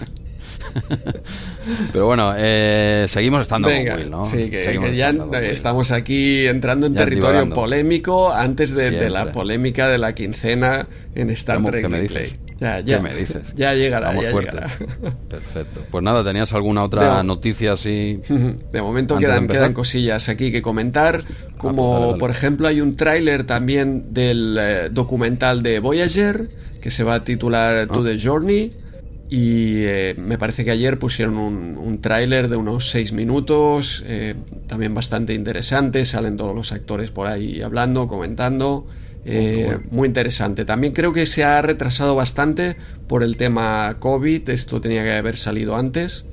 [1.92, 4.26] Pero bueno, eh, seguimos estando con ¿no?
[4.26, 10.14] Sí, que, ya estamos aquí entrando en territorio polémico antes de, la polémica de la
[10.14, 13.54] quincena en Star Trek Ya, ya, ¿Qué me dices?
[13.56, 14.32] Ya llegará, ya
[15.30, 15.82] Perfecto.
[15.90, 18.22] Pues nada, ¿tenías alguna otra noticia así?
[18.72, 22.96] De momento quedan, quedan, cosillas aquí que comentar, ah, como pues por ejemplo hay un
[22.96, 26.50] tráiler también del eh, documental de Voyager
[26.82, 28.04] que se va a titular To ah.
[28.04, 28.85] the Journey
[29.30, 34.36] y eh, me parece que ayer pusieron un, un tráiler de unos 6 minutos, eh,
[34.68, 38.86] también bastante interesante, salen todos los actores por ahí hablando, comentando.
[39.28, 40.66] Eh, muy interesante.
[40.66, 45.36] También creo que se ha retrasado bastante por el tema COVID, esto tenía que haber
[45.36, 46.26] salido antes.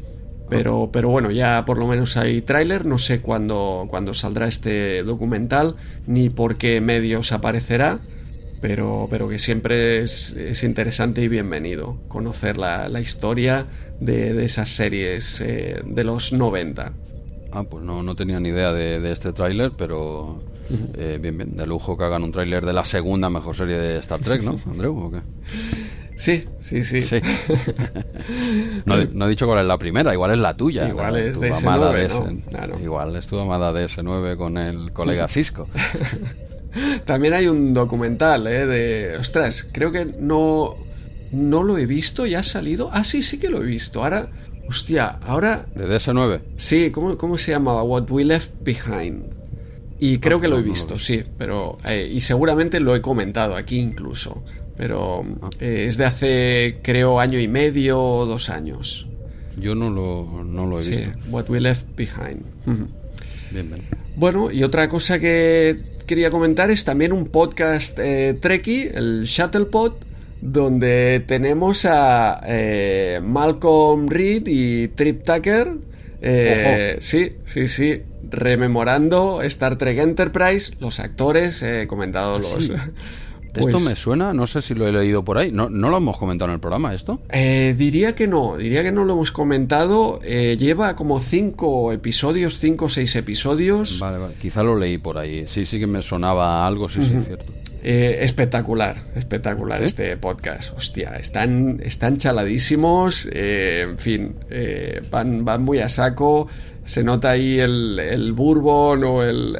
[0.51, 5.03] Pero, pero bueno, ya por lo menos hay tráiler, no sé cuándo, cuándo saldrá este
[5.03, 5.77] documental,
[6.07, 8.01] ni por qué medios aparecerá
[8.63, 13.67] pero, pero que siempre es, interesante y bienvenido conocer la, historia
[14.01, 16.93] de, esas series eh, de los 90.
[17.51, 20.39] Ah, pues no, no tenía ni idea de, este tráiler, pero
[20.97, 24.21] eh, bien, de lujo que hagan un tráiler de la segunda mejor serie de Star
[24.21, 24.97] Trek, ¿no, Andreu?
[24.97, 25.21] ¿o qué?
[26.17, 27.17] Sí, sí, sí.
[28.87, 30.89] no, he dicho cuál es la primera, igual es la tuya.
[30.89, 32.79] Igual es de S9, ¿no?
[32.81, 35.67] Igual es tu amada de S9 con el colega Cisco.
[37.05, 38.67] También hay un documental, ¿eh?
[38.67, 39.17] De.
[39.19, 40.77] Ostras, creo que no.
[41.33, 42.91] No lo he visto, ya ha salido.
[42.93, 44.03] Ah, sí, sí que lo he visto.
[44.03, 44.29] Ahora.
[44.69, 45.67] Hostia, ahora.
[45.75, 46.41] ¿De DS9?
[46.57, 47.83] Sí, ¿cómo, cómo se llamaba?
[47.83, 49.25] What We Left Behind.
[49.99, 51.79] Y creo que lo he visto, sí, pero.
[51.85, 54.43] Eh, y seguramente lo he comentado aquí incluso.
[54.77, 55.51] Pero ah.
[55.61, 59.07] eh, es de hace, creo, año y medio o dos años.
[59.57, 62.43] Yo no lo, no lo he sí, What We Left Behind.
[63.53, 63.83] bien, bien.
[64.17, 65.79] Bueno, y otra cosa que
[66.13, 69.95] quería comentar es también un podcast eh, Trekkie, el Shuttlepod,
[70.43, 75.73] donde tenemos a eh, Malcolm Reed y Trip Tucker.
[76.21, 78.03] Eh, sí, sí, sí.
[78.29, 82.71] Rememorando Star Trek Enterprise, los actores, he comentado ah, los.
[83.53, 85.53] pues me suena, no sé si lo he leído por ahí.
[85.53, 87.21] ¿No, ¿no lo hemos comentado en el programa esto?
[87.31, 90.21] Eh, diría que no, diría que no lo hemos comentado.
[90.25, 93.99] Eh, lleva como cinco episodios, cinco o seis episodios.
[93.99, 95.47] Vale, vale, quizá lo leí por ahí.
[95.49, 97.53] Sí, sí que me sonaba algo, sí, sí, es cierto.
[97.85, 100.73] Eh, espectacular, espectacular este podcast.
[100.77, 103.29] Hostia, están, están chaladísimos.
[103.33, 104.37] en fin,
[105.11, 106.49] van, van muy a saco.
[106.85, 109.57] Se nota ahí el, el bourbon o el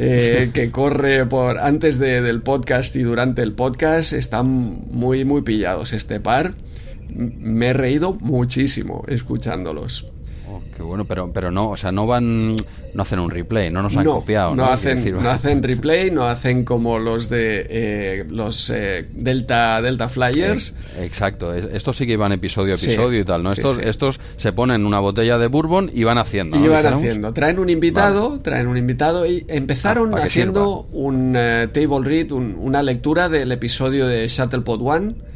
[0.00, 4.12] eh, que corre por antes del podcast y durante el podcast.
[4.12, 4.46] Están
[4.90, 6.54] muy, muy pillados este par.
[7.08, 10.06] Me he reído muchísimo escuchándolos.
[10.78, 12.54] Qué bueno, pero, pero no, o sea, no van,
[12.94, 14.54] no hacen un replay, no nos han copiado.
[14.54, 20.08] No, hacen, no hacen replay, no hacen como los de eh, los eh, Delta, Delta
[20.08, 20.76] Flyers.
[20.96, 23.50] Eh, exacto, estos sí que iban episodio a episodio y tal, ¿no?
[23.50, 26.56] Estos, estos se ponen una botella de bourbon y van haciendo.
[26.64, 27.32] Y van haciendo.
[27.32, 33.28] Traen un invitado, traen un invitado y empezaron ah, haciendo un table read, una lectura
[33.28, 35.27] del episodio de Shuttlepod One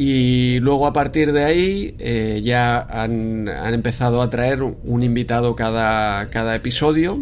[0.00, 6.30] y luego a partir de ahí eh, ya han, empezado a traer un invitado cada,
[6.30, 7.20] cada episodio.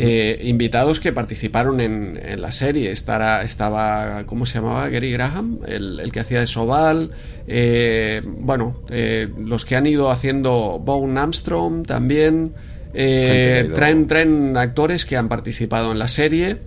[0.00, 2.90] Eh, invitados que participaron en, la serie.
[2.90, 4.88] estaba, ¿cómo se llamaba?
[4.88, 7.10] Gary Graham, el, que hacía de Sobal.
[7.46, 8.80] Eh, bueno,
[9.38, 12.54] los que han ido haciendo Bone Armstrong también.
[12.94, 16.60] traen, traen actores que han participado en la serie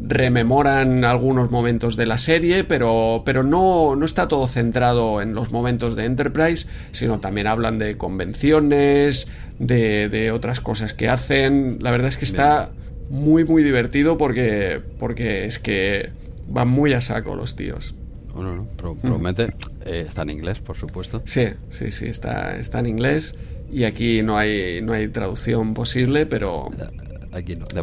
[0.00, 5.50] rememoran algunos momentos de la serie, pero, pero no, no está todo centrado en los
[5.50, 9.26] momentos de Enterprise, sino también hablan de convenciones,
[9.58, 11.78] de, de otras cosas que hacen.
[11.80, 12.70] La verdad es que está
[13.08, 16.10] muy, muy divertido porque, porque es que
[16.48, 17.94] van muy a saco los tíos.
[18.34, 18.94] No, no, no.
[18.96, 19.54] promete.
[19.84, 21.22] Eh, está en inglés, por supuesto.
[21.24, 23.34] Sí, sí, sí, está, está en inglés.
[23.72, 26.70] Y aquí no hay, no hay traducción posible, pero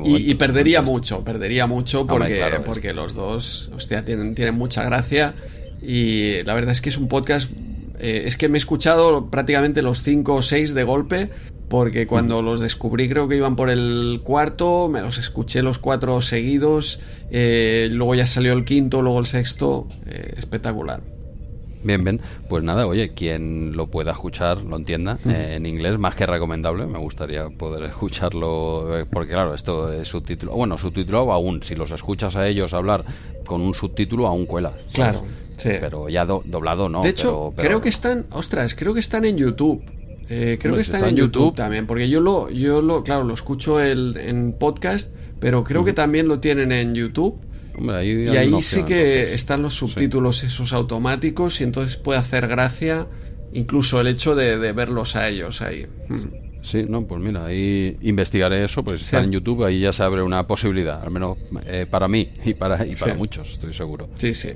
[0.05, 5.33] y, perdería mucho, perdería mucho porque, porque los dos, hostia, tienen, tienen mucha gracia.
[5.81, 7.49] Y la verdad es que es un podcast.
[7.99, 11.29] Eh, es que me he escuchado prácticamente los cinco o seis de golpe.
[11.69, 16.21] Porque cuando los descubrí, creo que iban por el cuarto, me los escuché los cuatro
[16.21, 16.99] seguidos.
[17.31, 19.87] Eh, luego ya salió el quinto, luego el sexto.
[20.05, 21.01] Eh, espectacular.
[21.83, 22.21] Bien, bien.
[22.47, 26.85] Pues nada, oye, quien lo pueda escuchar, lo entienda, eh, en inglés, más que recomendable.
[26.85, 30.53] Me gustaría poder escucharlo, eh, porque claro, esto es subtítulo.
[30.53, 31.61] Bueno, subtitulado aún.
[31.63, 33.03] Si los escuchas a ellos hablar
[33.45, 34.73] con un subtítulo, aún cuela.
[34.93, 35.23] Claro.
[35.57, 35.69] Sí.
[35.79, 37.03] Pero ya doblado no.
[37.03, 39.83] De hecho, creo que están, ostras, creo que están en YouTube.
[40.29, 43.79] Eh, creo que están en YouTube, también, porque yo lo, yo lo, claro, lo escucho
[43.79, 47.39] el, en podcast, pero creo que también lo tienen en YouTube
[47.79, 53.07] y ahí sí que están los subtítulos esos automáticos y entonces puede hacer gracia
[53.53, 55.85] incluso el hecho de, verlos a ellos ahí.
[56.09, 56.43] Mm.
[56.61, 60.21] Sí, no, pues mira, ahí investigaré eso, pues está en YouTube, ahí ya se abre
[60.21, 64.07] una posibilidad, al menos eh, para mí y para, y para muchos, estoy seguro.
[64.15, 64.51] Sí, sí.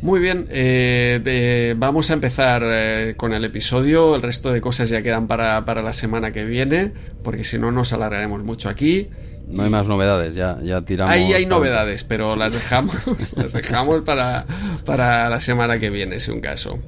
[0.00, 5.02] Muy bien, eh, vamos a empezar eh, con el episodio, el resto de cosas ya
[5.02, 9.08] quedan para, para la semana que viene, porque si no nos alargaremos mucho aquí.
[9.46, 11.14] No hay más novedades, ya, ya tiramos.
[11.14, 12.96] Ahí hay novedades, pero las dejamos,
[13.36, 14.44] las dejamos para,
[14.84, 16.78] para la semana que viene, si un caso.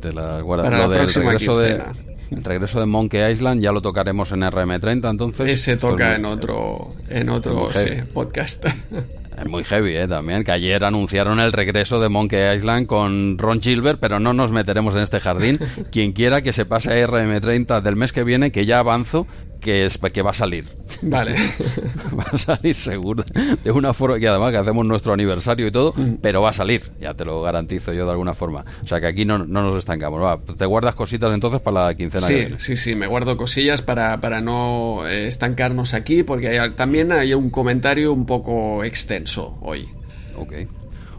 [0.00, 1.82] Te las Para la próxima regreso de,
[2.30, 5.50] el regreso de Monkey Island ya lo tocaremos en RM30, entonces.
[5.50, 7.70] Ese toca en otro, en otro
[8.12, 8.66] podcast.
[8.66, 10.08] Es muy heavy, ¿eh?
[10.08, 14.50] También, que ayer anunciaron el regreso de Monkey Island con Ron Gilbert, pero no nos
[14.50, 15.60] meteremos en este jardín.
[15.92, 19.26] Quien quiera que se pase a RM30 del mes que viene, que ya avanzo,
[19.60, 20.66] que, es, que va a salir.
[21.02, 21.36] Vale.
[22.18, 23.24] va a salir seguro.
[23.62, 26.14] De una forma que además que hacemos nuestro aniversario y todo, mm.
[26.20, 26.90] pero va a salir.
[27.00, 28.64] Ya te lo garantizo yo de alguna forma.
[28.82, 30.20] O sea que aquí no, no nos estancamos.
[30.20, 32.58] Va, te guardas cositas entonces para la quincena sí, que viene.
[32.58, 37.50] Sí, sí, me guardo cosillas para, para no eh, estancarnos aquí, porque también hay un
[37.50, 39.88] comentario un poco extenso hoy.
[40.36, 40.52] Ok.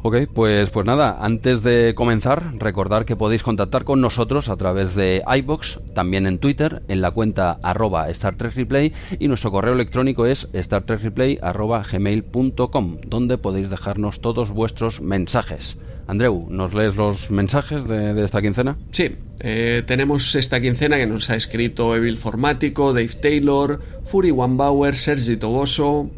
[0.01, 4.95] Ok, pues, pues nada, antes de comenzar, recordar que podéis contactar con nosotros a través
[4.95, 9.73] de iBox, también en Twitter, en la cuenta arroba Star Trek Replay y nuestro correo
[9.73, 10.47] electrónico es
[11.91, 15.77] gmail.com donde podéis dejarnos todos vuestros mensajes.
[16.07, 18.77] Andreu, ¿nos lees los mensajes de, esta quincena?
[18.91, 24.55] Sí, eh, tenemos esta quincena que nos ha escrito Evil Formático, Dave Taylor, Fury One
[24.57, 26.09] Bauer, Sergi Toboso,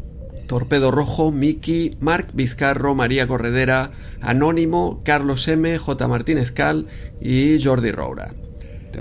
[0.52, 6.08] Torpedo Rojo, Miki, Marc Vizcarro, María Corredera, Anónimo, Carlos M, J.
[6.08, 6.88] Martínez Cal
[7.22, 8.34] y Jordi Roura.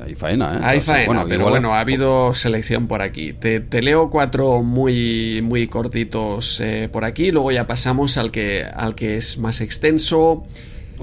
[0.02, 0.60] Hay faena, ¿eh?
[0.64, 3.34] Hay faena, pero bueno, ha habido selección por aquí.
[3.34, 8.96] Te, leo cuatro muy, muy cortitos eh, por aquí, luego ya pasamos al que, al
[8.96, 10.46] que es más extenso.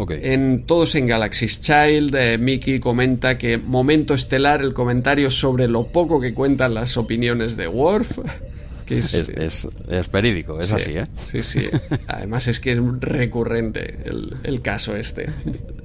[0.08, 5.88] En Todos en Galaxy's Child, eh, Mickey comenta que momento estelar el comentario sobre lo
[5.88, 8.18] poco que cuentan las opiniones de Worf
[8.96, 11.07] es, es, es, verídico, es así, ¿eh?
[11.31, 11.68] Sí, sí.
[12.07, 15.29] Además es que es recurrente el, caso este.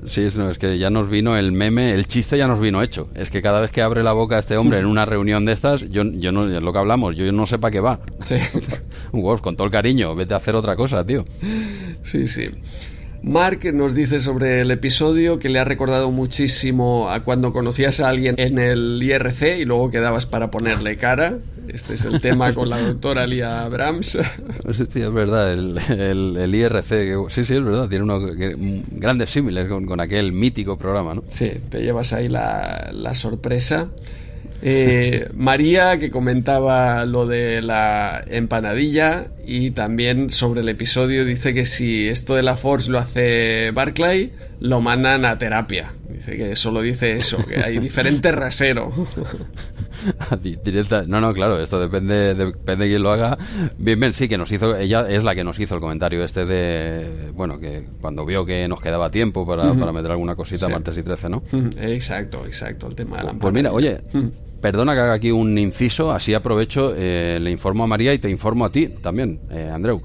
[0.06, 2.82] Sí, es, no, es que ya nos vino el meme, el chiste ya nos vino
[2.82, 3.10] hecho.
[3.16, 5.82] Es que cada vez que abre la boca este hombre en una reunión de estas,
[5.90, 8.00] yo, yo no, es lo que hablamos, yo no sé para qué va.
[8.26, 8.36] Sí.
[9.42, 11.26] con todo el cariño, vete a hacer otra cosa, tío.
[12.04, 12.50] Sí, sí.
[13.24, 18.10] Mark nos dice sobre el episodio que le ha recordado muchísimo a cuando conocías a
[18.10, 21.38] alguien en el IRC y luego quedabas para ponerle cara.
[21.74, 24.20] Este es el tema con la doctora Lia Brahms.
[24.90, 28.24] Sí, es verdad, el, IRC, sí, sí, es verdad, tiene unos
[28.92, 31.24] grandes símiles con, aquel mítico programa, ¿no?
[31.30, 33.90] Sí, te llevas ahí la, la sorpresa.
[34.62, 41.66] Eh, María, que comentaba lo de la empanadilla y también sobre el episodio, dice que
[41.66, 44.32] si esto de la Force lo hace Barclay,
[44.62, 45.92] lo mandan a terapia.
[46.08, 48.94] Dice que solo dice eso, que hay diferente rasero.
[51.08, 53.38] no, no, claro, esto depende, depende de quién lo haga.
[53.78, 56.46] Bien, bien, sí, que nos hizo, ella es la que nos hizo el comentario este
[56.46, 61.04] de, bueno, que cuando vio que nos quedaba tiempo para, meter alguna cosita martes y
[61.04, 61.44] 13, ¿no?
[61.78, 64.02] Exacto, exacto, el tema de la Pues mira, oye,
[64.64, 68.30] Perdona que haga aquí un inciso, así aprovecho, eh, le informo a María y te
[68.30, 70.02] informo a ti también, eh, Andreu,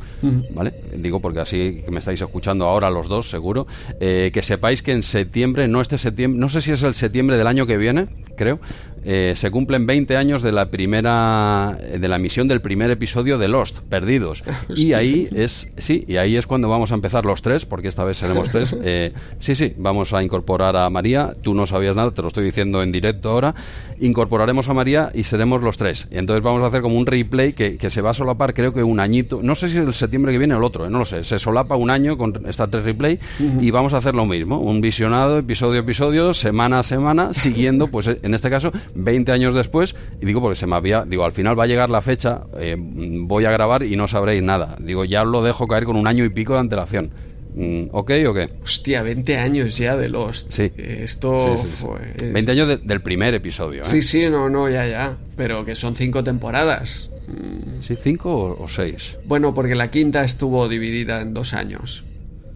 [0.51, 0.75] ¿vale?
[0.97, 3.69] Digo porque así que me estáis escuchando ahora los dos, seguro,
[4.01, 7.37] eh, que sepáis que en septiembre, no este septiembre, no sé si es el septiembre
[7.37, 8.59] del año que viene, creo,
[9.05, 13.49] eh, se cumplen 20 años de la primera de la emisión del primer episodio de
[13.49, 14.45] Lost, Perdidos.
[14.77, 18.05] Y ahí es sí, y ahí es cuando vamos a empezar los tres, porque esta
[18.05, 18.75] vez seremos tres.
[18.91, 21.33] Eh, sí, sí, vamos a incorporar a María.
[21.43, 23.55] Tú no sabías nada, te lo estoy diciendo en directo ahora.
[24.01, 26.07] Incorporaremos a María y seremos los tres.
[26.11, 28.73] Y entonces vamos a hacer como un replay que, que se va a solapar, creo
[28.73, 29.41] que un añito.
[29.43, 31.25] No sé si es el septiembre que viene o el otro, eh, no lo sé.
[31.25, 33.19] Se solapa un año con esta tres replay
[33.61, 37.89] y vamos a hacer lo mismo, un visionado episodio a episodio, semana a semana, siguiendo,
[37.89, 41.33] pues en este caso 20 años después, y digo porque se me había, digo, al
[41.33, 44.77] final va a llegar la fecha, eh, voy a grabar y no sabréis nada.
[44.81, 47.11] Digo, ya lo dejo caer con un año y pico de antelación.
[47.55, 48.51] Mm, ¿Ok o qué?
[48.63, 50.51] Hostia, 20 años ya de Lost.
[50.51, 50.71] Sí.
[50.77, 52.31] Esto fue...
[52.33, 53.83] 20 años del primer episodio.
[53.83, 53.87] ¿eh?
[53.87, 55.17] Sí, sí, no, no, ya, ya.
[55.37, 57.09] Pero que son cinco temporadas.
[57.27, 57.81] Mm.
[57.81, 59.17] ¿Sí, cinco o, seis?
[59.25, 62.05] Bueno, porque la quinta estuvo dividida en dos años.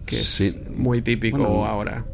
[0.05, 2.05] Que es muy típico ahora.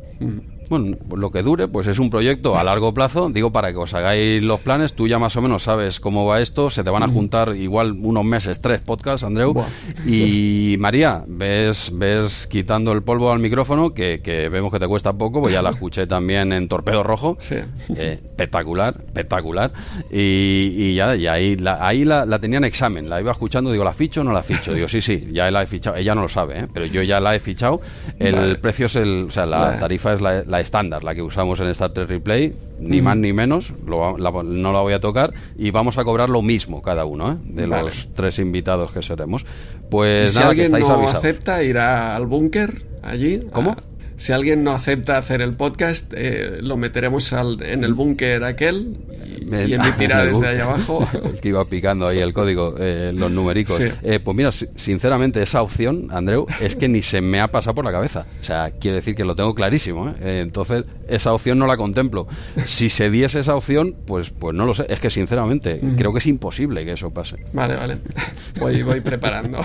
[0.70, 3.96] Bueno, lo que dure, pues es un proyecto a largo plazo, digo, para que os
[3.96, 7.02] hagáis los planes, tú ya más o menos sabes cómo va esto, se te van
[7.02, 9.56] a juntar igual unos meses, tres podcasts, Andreu,
[10.06, 14.20] y María, ves, ves quitando el polvo al micrófono, que,
[14.52, 17.56] vemos que te cuesta poco, pues ya la escuché también en Torpedo Rojo, sí.
[17.96, 19.72] Eh, espectacular, espectacular,
[20.12, 23.84] y, ya, y ahí, la, ahí la, la tenía en examen, la iba escuchando, digo,
[23.84, 24.72] ¿la ficho o no la ficho?
[24.72, 26.68] Digo, sí, sí, ya la he fichado, ella no lo sabe, ¿eh?
[26.72, 27.82] pero yo ya la he fichado,
[28.20, 31.68] el precio es el, o sea, la tarifa es la estándar, la que usamos en
[31.68, 36.04] Star Trek Replay, ni más ni menos, no la voy a tocar, y vamos a
[36.04, 37.36] cobrar lo mismo cada uno, ¿eh?
[37.44, 39.46] de los tres invitados que seremos.
[39.90, 43.48] Pues si alguien no acepta, irá al búnker allí.
[43.52, 43.76] ¿Cómo?
[44.20, 48.98] Si alguien no acepta hacer el podcast, eh, lo meteremos en el búnker aquel
[49.40, 51.08] y, emitirá desde ahí abajo.
[51.24, 53.80] El que iba picando ahí el código, eh, los numéricos.
[53.80, 57.86] Eh, pues mira, sinceramente, esa opción, Andreu, es que ni se me ha pasado por
[57.86, 58.26] la cabeza.
[58.42, 60.14] O sea, quiero decir que lo tengo clarísimo.
[60.22, 62.28] entonces, esa opción no la contemplo.
[62.66, 64.86] Si se diese esa opción, pues, pues no lo sé.
[64.90, 67.38] Es que sinceramente, creo que es imposible que eso pase.
[67.54, 67.98] Vale, vale.
[68.60, 69.62] Voy, voy preparando.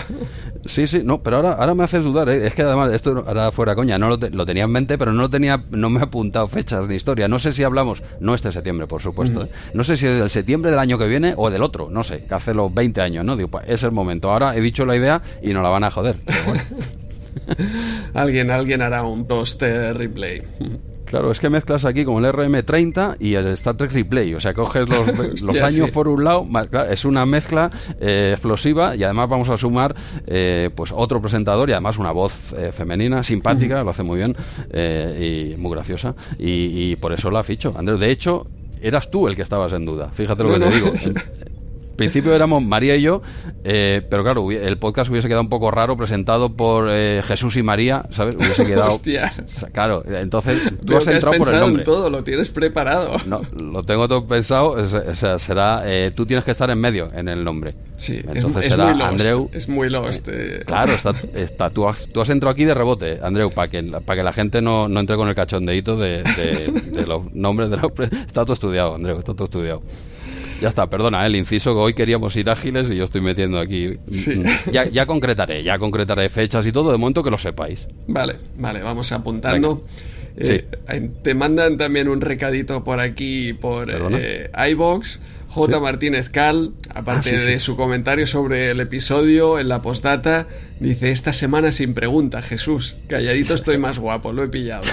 [0.65, 2.29] Sí, sí, no, pero ahora, ahora me haces dudar.
[2.29, 5.31] Es que además, esto ahora fuera coña, no lo, lo tenía en mente, pero no
[5.31, 7.29] tenía, no me he apuntado fechas de historia.
[7.29, 9.45] No sé si hablamos, no este septiembre, por supuesto.
[9.45, 9.49] ¿eh?
[9.75, 12.25] No sé si es del septiembre del año que viene o del otro, no sé,
[12.25, 13.37] que hace los 20 años, ¿no?
[13.37, 14.31] Digo, pues es el momento.
[14.31, 16.17] Ahora he dicho la idea y nos la van a joder.
[18.15, 20.43] alguien, alguien hará un post replay.
[21.15, 24.35] Claro, es que mezclas aquí como el RM30 y el Star Trek Replay.
[24.35, 26.45] O sea, coges los, los años por un lado,
[26.91, 29.95] es una mezcla eh, explosiva y además vamos a sumar
[30.27, 34.35] eh, pues otro presentador y además una voz eh, femenina, simpática, lo hace muy bien
[35.17, 36.17] y muy graciosa.
[36.37, 37.73] Y, por eso la ficho.
[37.77, 38.49] Andrés, de hecho,
[38.83, 40.11] eras tú el que estabas en duda.
[40.13, 40.93] Fíjate lo que te digo.
[41.95, 43.23] principio éramos María y yo,
[43.65, 47.63] eh, pero claro, el podcast hubiese quedado un poco raro presentado por eh, Jesús y
[47.63, 48.37] María, ¿sabes?
[48.37, 48.89] Hubiese quedado.
[48.89, 49.31] Hostia.
[49.73, 51.83] Claro, entonces tú has entrado por el nombre.
[51.83, 53.17] En todo, lo tienes preparado.
[53.27, 55.83] No, lo tengo todo pensado, o sea, será.
[55.85, 57.75] Eh, tú tienes que estar en medio en el nombre.
[57.97, 59.51] Sí, entonces será Andreu.
[59.53, 60.29] Es muy lost.
[60.67, 64.17] Claro, está, está, tú, has, tú has entrado aquí de rebote, Andreu, para que, para
[64.21, 67.93] que la gente no, no entre con el cachondeito de, de, los nombres de los.
[68.27, 69.83] Está todo estudiado, Andreu, está todo estudiado.
[70.65, 71.27] Ya está, perdona, ¿eh?
[71.27, 73.99] el inciso que hoy queríamos ir ágiles y yo estoy metiendo aquí.
[74.73, 77.87] Ya, ya, concretaré, ya concretaré fechas y todo, de momento que lo sepáis.
[78.07, 79.85] Vale, vale, vamos apuntando.
[80.39, 80.67] Eh,
[81.23, 85.21] te mandan también un recadito por aquí, por eh, iBox.
[85.55, 85.79] J.
[85.79, 90.49] Martínez Cal, aparte ah, de su comentario sobre el episodio en la postdata,
[90.81, 92.97] dice: Esta semana sin pregunta, Jesús.
[93.07, 94.89] Calladito estoy más guapo, lo he pillado.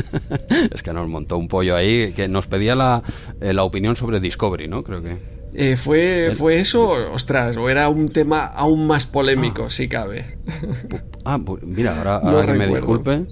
[0.70, 3.02] es que nos montó un pollo ahí que nos pedía la,
[3.40, 4.84] eh, la opinión sobre Discovery, ¿no?
[4.84, 5.37] Creo que.
[5.60, 6.88] Eh, ¿fue, ¿Fue eso?
[7.12, 9.70] Ostras, o era un tema aún más polémico, ah.
[9.70, 10.38] si cabe.
[11.24, 13.26] Ah, pues mira, ahora, que me disculpe,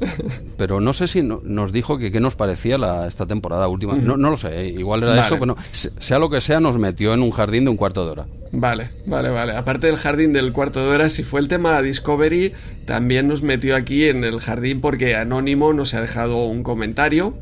[0.59, 3.95] pero no sé si nos dijo que qué nos parecía la, esta temporada última.
[3.95, 7.15] No, no lo sé, eh, igual era eso, pero sea lo que sea, nos metió
[7.15, 8.27] en un jardín de un cuarto de hora.
[8.51, 9.53] Vale, vale, vale.
[9.57, 12.53] Aparte del jardín del cuarto de hora, si fue el tema Discovery,
[12.87, 17.39] también nos metió aquí en el jardín porque Anónimo nos ha dejado un comentario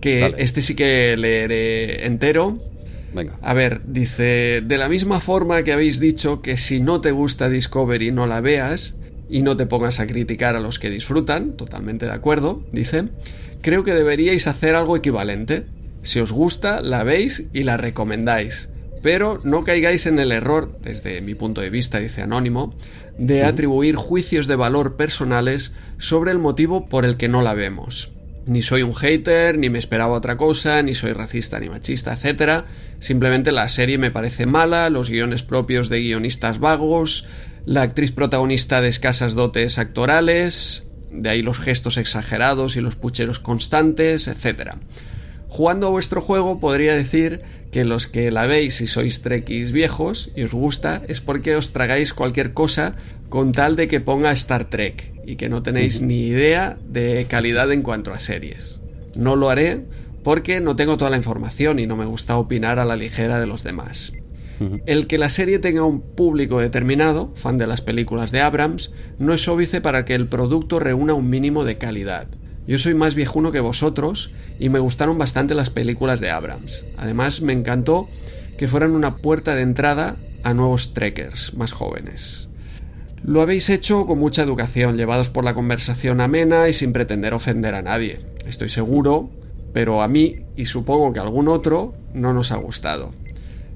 [0.00, 2.60] que este sí que leeré entero
[3.42, 7.48] a ver, dice, de la misma forma que habéis dicho que si no te gusta
[7.48, 8.96] Discovery no la veas
[9.28, 13.08] y no te pongas a criticar a los que disfrutan, totalmente de acuerdo, dice,
[13.62, 15.64] creo que deberíais hacer algo equivalente.
[16.02, 18.68] Si os gusta, la veis y la recomendáis.
[19.02, 22.74] Pero no caigáis en el error, desde mi punto de vista, dice Anónimo,
[23.18, 28.10] de atribuir juicios de valor personales sobre el motivo por el que no la vemos.
[28.46, 32.64] Ni soy un hater, ni me esperaba otra cosa, ni soy racista ni machista, etc.
[33.00, 37.26] Simplemente la serie me parece mala, los guiones propios de guionistas vagos,
[37.64, 43.38] la actriz protagonista de escasas dotes actorales, de ahí los gestos exagerados y los pucheros
[43.38, 44.74] constantes, etc.
[45.48, 50.30] Jugando a vuestro juego podría decir que los que la veis y sois trekkies viejos
[50.34, 52.94] y os gusta es porque os tragáis cualquier cosa
[53.28, 57.72] con tal de que ponga Star Trek y que no tenéis ni idea de calidad
[57.72, 58.80] en cuanto a series.
[59.14, 59.84] No lo haré
[60.26, 63.46] porque no tengo toda la información y no me gusta opinar a la ligera de
[63.46, 64.12] los demás.
[64.84, 69.32] El que la serie tenga un público determinado, fan de las películas de Abrams, no
[69.32, 72.26] es óbice para que el producto reúna un mínimo de calidad.
[72.66, 76.84] Yo soy más viejuno que vosotros y me gustaron bastante las películas de Abrams.
[76.96, 78.08] Además, me encantó
[78.58, 82.48] que fueran una puerta de entrada a nuevos trekkers más jóvenes.
[83.22, 87.76] Lo habéis hecho con mucha educación, llevados por la conversación amena y sin pretender ofender
[87.76, 88.22] a nadie.
[88.44, 89.30] Estoy seguro,
[89.76, 93.12] pero a mí, y supongo que a algún otro, no nos ha gustado.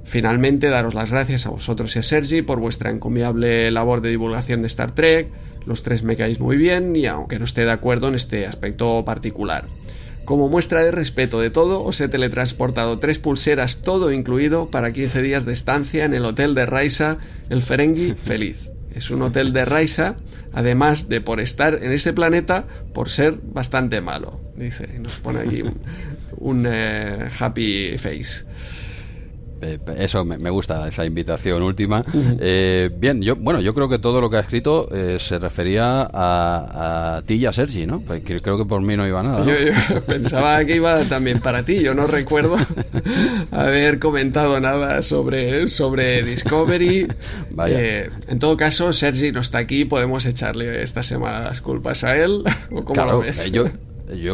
[0.04, 4.62] Finalmente, daros las gracias a vosotros y a Sergi por vuestra encomiable labor de divulgación
[4.62, 5.28] de Star Trek.
[5.66, 9.04] Los tres me caéis muy bien y aunque no esté de acuerdo en este aspecto
[9.04, 9.66] particular.
[10.24, 15.20] Como muestra de respeto de todo, os he teletransportado tres pulseras, todo incluido, para 15
[15.20, 17.18] días de estancia en el hotel de Raisa,
[17.50, 18.70] el Ferengi Feliz.
[18.94, 20.16] Es un hotel de Raisa,
[20.54, 24.88] además de por estar en ese planeta, por ser bastante malo, dice.
[24.96, 25.62] Y nos pone aquí
[26.38, 28.44] un, eh, happy face.
[29.62, 32.02] Eh, eso me, gusta esa invitación última.
[32.40, 36.08] Eh, bien yo bueno yo creo que todo lo que ha escrito eh, se refería
[36.12, 40.00] a, ti y a Sergi no pues creo que por mí no iba nada Yo,
[40.06, 42.56] pensaba que iba también para ti yo no recuerdo
[43.50, 47.08] haber comentado nada sobre sobre Discovery.
[48.28, 52.42] En todo caso Sergi no está aquí podemos echarle esta semana las culpas a él
[52.70, 53.50] o cómo lo ves.
[53.52, 53.66] yo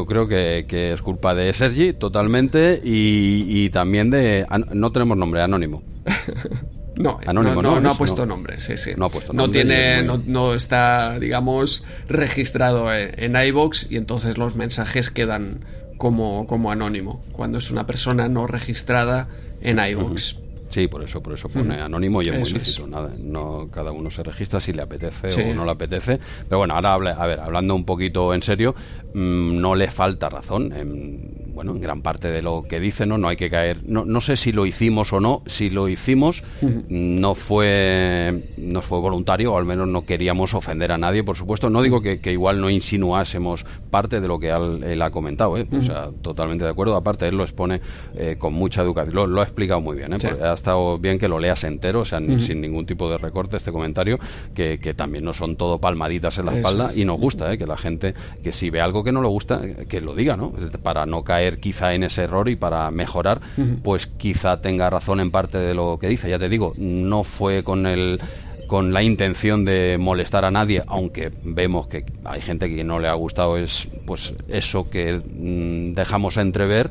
[0.06, 4.46] creo que, es culpa de Sergi totalmente y, también de...
[4.72, 5.82] No tenemos nombre, Anónimo.
[6.98, 8.92] No, Anónimo, no, no, ha puesto nombre, sí, sí.
[8.96, 9.46] No ha puesto nombre.
[9.46, 15.66] No, tiene, no, está, digamos, registrado en, iBox y entonces los mensajes quedan
[15.98, 19.28] como, como anónimo, cuando es una persona no registrada
[19.60, 20.38] en iBox.
[20.70, 22.86] Sí, por eso, por eso pone anónimo y es muy lícito.
[22.86, 26.18] Nada, no, cada uno se registra si le apetece o no le apetece.
[26.48, 28.74] Pero bueno, ahora a ver, hablando un poquito en serio,
[29.16, 30.72] mm, no le falta razón.
[30.72, 33.16] En, bueno, en gran parte de lo que dice, ¿no?
[33.16, 33.80] No hay que caer.
[33.86, 35.42] No, no sé si lo hicimos o no.
[35.46, 36.44] Si lo hicimos,
[36.90, 41.70] no fue no fue voluntario, o al menos no queríamos ofender a nadie, por supuesto.
[41.70, 45.66] No digo que, igual no insinuásemos parte de lo que él, ha comentado, ¿eh?
[45.72, 46.94] O sea, totalmente de acuerdo.
[46.94, 47.80] Aparte, él lo expone
[48.14, 49.14] eh, con mucha educación.
[49.14, 50.18] Lo, ha explicado muy bien, ¿eh?
[50.42, 53.72] Ha estado bien que lo leas entero, o sea, sin ningún tipo de recorte este
[53.72, 54.18] comentario,
[54.54, 57.56] que, también no son todo palmaditas en la espalda y nos gusta.
[57.56, 60.52] Que la gente, que si ve algo que no le gusta, que lo diga, ¿no?
[60.82, 63.40] Para no caer quizá en ese error y para mejorar,
[63.82, 66.28] pues quizá tenga razón en parte de lo que dice.
[66.28, 68.20] Ya te digo, no fue con el
[68.66, 73.08] con la intención de molestar a nadie, aunque vemos que hay gente que no le
[73.08, 76.90] ha gustado es pues eso que mm, dejamos entrever.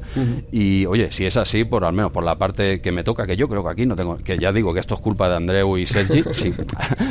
[0.52, 3.38] Y oye, si es así, por al menos por la parte que me toca, que
[3.38, 5.78] yo creo que aquí no tengo, que ya digo que esto es culpa de Andreu
[5.78, 6.54] y Sergi, si,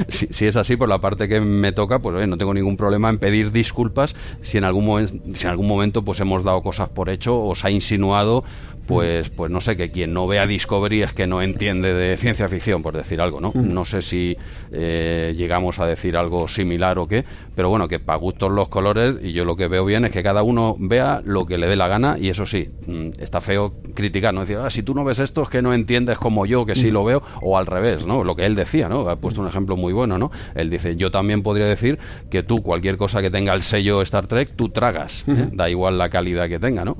[0.08, 3.10] si, es así por la parte que me toca, pues oye, no tengo ningún problema
[3.10, 6.88] en pedir disculpas si en algún momento, si en algún momento pues hemos dado cosas
[6.88, 8.44] por hecho, os ha insinuado
[8.86, 12.48] pues, pues no sé, que quien no vea Discovery es que no entiende de ciencia
[12.48, 13.52] ficción, por decir algo, ¿no?
[13.54, 14.36] No sé si
[14.72, 17.24] eh, llegamos a decir algo similar o qué,
[17.54, 20.22] pero bueno, que para gustos los colores, y yo lo que veo bien es que
[20.22, 23.74] cada uno vea lo que le dé la gana, y eso sí, mm, está feo
[23.94, 24.40] criticar, ¿no?
[24.40, 26.90] Decir, ah, si tú no ves esto es que no entiendes como yo, que sí
[26.90, 28.24] lo veo, o al revés, ¿no?
[28.24, 29.08] Lo que él decía, ¿no?
[29.08, 30.30] Ha puesto un ejemplo muy bueno, ¿no?
[30.54, 31.98] Él dice, yo también podría decir
[32.30, 35.48] que tú, cualquier cosa que tenga el sello Star Trek, tú tragas, ¿eh?
[35.52, 36.96] da igual la calidad que tenga, ¿no?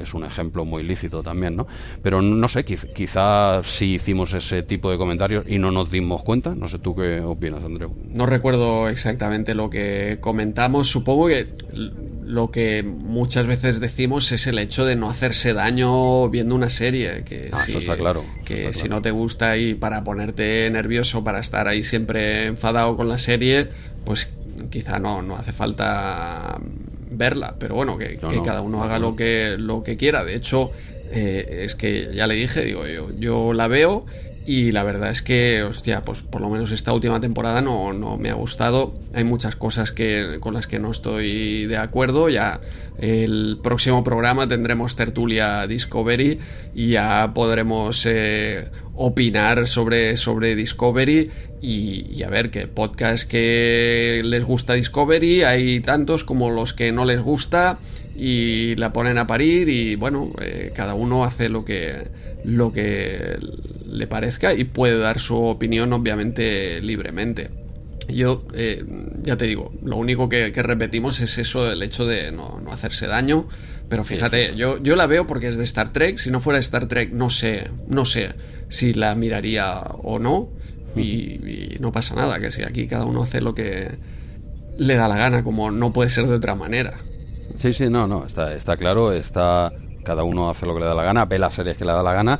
[0.00, 1.66] Es un ejemplo muy lícito también, ¿no?
[2.02, 6.54] Pero no sé, quizás si hicimos ese tipo de comentarios y no nos dimos cuenta.
[6.54, 7.92] No sé tú qué opinas, Andreu.
[8.10, 10.88] No recuerdo exactamente lo que comentamos.
[10.88, 11.48] Supongo que
[12.24, 17.24] lo que muchas veces decimos es el hecho de no hacerse daño viendo una serie.
[17.24, 18.24] Que ah, si, está claro.
[18.44, 23.08] Que si no te gusta y para ponerte nervioso, para estar ahí siempre enfadado con
[23.08, 23.68] la serie,
[24.04, 24.28] pues
[24.70, 26.58] quizá no, no hace falta
[27.10, 30.24] verla, pero bueno, que, cada uno haga lo que, lo que quiera.
[30.24, 30.72] De hecho,
[31.10, 34.06] eh, es que ya le dije, digo, yo, yo la veo
[34.46, 38.18] y la verdad es que, hostia, pues por lo menos esta última temporada no, no
[38.18, 38.92] me ha gustado.
[39.14, 42.28] Hay muchas cosas que, con las que no estoy de acuerdo.
[42.28, 42.60] Ya
[42.98, 46.38] el próximo programa tendremos tertulia Discovery
[46.74, 51.30] y ya podremos eh, opinar sobre, sobre Discovery
[51.62, 55.44] y, a ver qué podcast que les gusta Discovery.
[55.44, 57.78] Hay tantos como los que no les gusta
[58.16, 62.08] y la ponen a parir y bueno, eh, cada uno hace lo que,
[62.44, 63.38] lo que
[63.86, 67.50] le parezca y puede dar su opinión obviamente libremente.
[68.08, 68.84] Yo, eh,
[69.22, 73.48] ya te digo, lo único que, repetimos es eso, el hecho de no, hacerse daño.
[73.88, 76.18] Pero fíjate, yo, yo la veo porque es de Star Trek.
[76.18, 78.34] Si no fuera Star Trek, no sé, no sé
[78.68, 80.50] si la miraría o no.
[80.96, 83.88] Y, y no pasa nada, que si aquí cada uno hace lo que
[84.78, 86.94] le da la gana, como no puede ser de otra manera.
[87.58, 89.72] Sí, sí, no, no, está, está claro, está
[90.04, 92.02] cada uno hace lo que le da la gana, ve las series que le da
[92.02, 92.38] la gana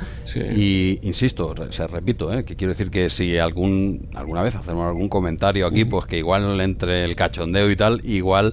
[0.55, 2.45] y insisto, se repito, ¿eh?
[2.45, 6.61] que quiero decir que si algún alguna vez hacemos algún comentario aquí, pues que igual
[6.61, 8.53] entre el cachondeo y tal, igual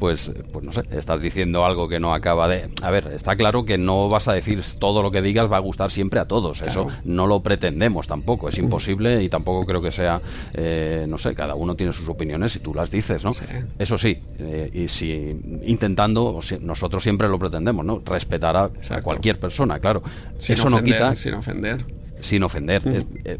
[0.00, 2.70] pues, pues no sé, estás diciendo algo que no acaba de...
[2.82, 5.60] A ver, está claro que no vas a decir todo lo que digas va a
[5.60, 9.92] gustar siempre a todos, eso no lo pretendemos tampoco, es imposible y tampoco creo que
[9.92, 10.20] sea,
[10.54, 13.32] eh, no sé, cada uno tiene sus opiniones y tú las dices, ¿no?
[13.78, 18.02] Eso sí, eh, y si intentando, nosotros siempre lo pretendemos, ¿no?
[18.04, 18.70] Respetar a,
[19.02, 20.02] cualquier persona, claro.
[20.38, 21.16] Sin eso ofender, no quita...
[21.16, 22.82] Sin ofender sin ofender.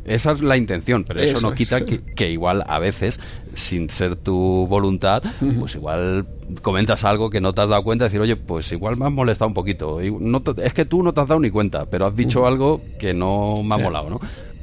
[0.05, 3.20] esa es la intención, pero eso, no quita que, igual a veces,
[3.55, 5.22] sin ser tu voluntad,
[5.59, 6.26] pues igual
[6.62, 9.49] comentas algo que no te has dado cuenta, decir, oye, pues igual me has molestado
[9.49, 9.99] un poquito.
[10.20, 13.14] No es que tú no te has dado ni cuenta, pero has dicho algo que
[13.14, 14.20] no me ha molado, ¿no?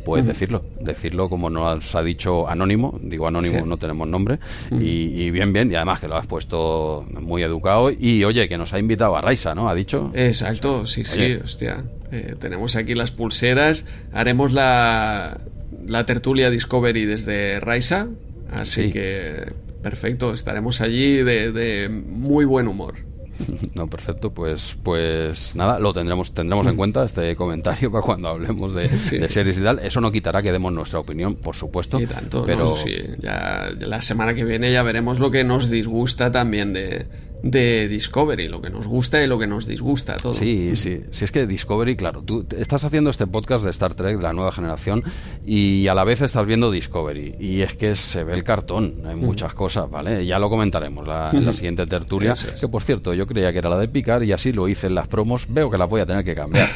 [0.08, 4.40] puedes decirlo, decirlo como nos ha dicho Anónimo, digo Anónimo, no tenemos nombre,
[4.72, 8.74] y, bien, bien, y además que lo has puesto muy educado, y oye, que nos
[8.74, 9.68] ha invitado a Raisa, ¿no?
[9.68, 10.10] Ha dicho.
[10.14, 11.84] Exacto, sí, sí, hostia.
[12.12, 15.42] Eh, tenemos aquí las pulseras, haremos la,
[15.86, 18.08] la tertulia Discovery desde Raisa,
[18.50, 19.52] así que
[19.82, 23.08] perfecto, estaremos allí de, de muy buen humor.
[23.76, 28.74] No, perfecto, pues pues nada, lo tendremos tendremos en cuenta este comentario para cuando hablemos
[28.74, 29.80] de, series y tal.
[29.80, 32.00] Eso no quitará que demos nuestra opinión, por supuesto.
[32.46, 37.06] pero sí, ya la semana que viene ya veremos lo que nos disgusta también de,
[37.44, 40.34] de Discovery, lo que nos gusta y lo que nos disgusta, todo.
[40.34, 44.18] Sí, sí, sí, es que Discovery, claro, tú estás haciendo este podcast de Star Trek,
[44.18, 45.04] de la nueva generación,
[45.46, 49.16] y a la vez estás viendo Discovery, y es que se ve el cartón, hay
[49.16, 50.26] muchas cosas, ¿vale?
[50.26, 53.78] Ya lo comentaremos en la siguiente tertulia, que por cierto, yo creía que era la
[53.78, 56.26] de Picar, y así lo hice en las promos, veo que la voy a tener
[56.26, 56.70] que cambiar.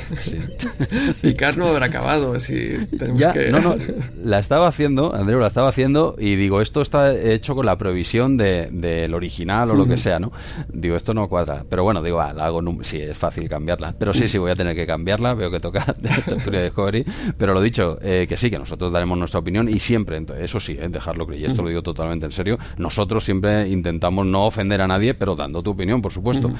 [1.21, 2.77] Picar no habrá acabado, si
[3.15, 3.75] ya, No, no,
[4.23, 8.37] la estaba haciendo, Andreu, la estaba haciendo, y digo, esto está hecho con la previsión
[8.37, 10.31] del de, original o lo que sea, ¿no?
[10.71, 11.63] Digo, esto no cuadra.
[11.69, 13.93] Pero bueno, digo, ah, la hago, sí, es fácil cambiarla.
[13.97, 15.33] Pero sí, sí, voy a tener que cambiarla.
[15.33, 17.05] Veo que toca tertulia de Discovery.
[17.37, 20.77] Pero lo dicho, eh, que sí, que nosotros daremos nuestra opinión y siempre, eso sí,
[20.79, 21.41] eh, dejarlo claro.
[21.41, 22.57] Y esto lo digo totalmente en serio.
[22.77, 26.51] Nosotros siempre intentamos no ofender a nadie, pero dando tu opinión, por supuesto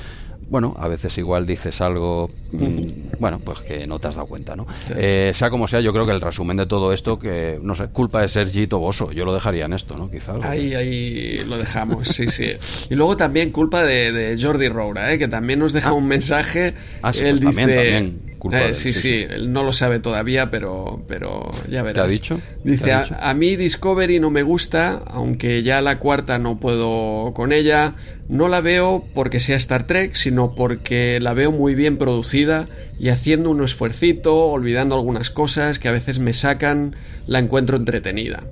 [0.52, 4.54] bueno, a veces igual dices algo, mm, bueno, pues que no te has dado cuenta,
[4.54, 4.68] ¿no?
[4.98, 7.88] Eh, sea como sea, yo creo que el resumen de todo esto, que, no sé,
[7.88, 10.12] culpa de Sergi Toboso, yo lo dejaría en esto, ¿no?
[10.12, 10.44] Quizás.
[10.44, 12.52] Ahí, ahí lo dejamos, sí, sí.
[12.90, 15.18] Y luego también culpa de, Jordi Roura, ¿eh?
[15.18, 15.94] que también nos deja ah.
[15.94, 16.74] un mensaje.
[17.02, 21.04] Ah, sí, él pues dice, también, eh, sí, sí, él no lo sabe todavía, pero,
[21.08, 22.08] pero ya verás.
[22.08, 22.42] ¿Qué ha dicho?
[22.64, 27.94] Dice, A, mí Discovery no me gusta, aunque ya la cuarta no puedo con ella.
[28.30, 32.68] No la veo porque sea Star Trek, sino porque la veo muy bien producida
[32.98, 36.96] y haciendo un esfuercito, olvidando algunas cosas que a veces me sacan,
[37.28, 38.44] la encuentro entretenida.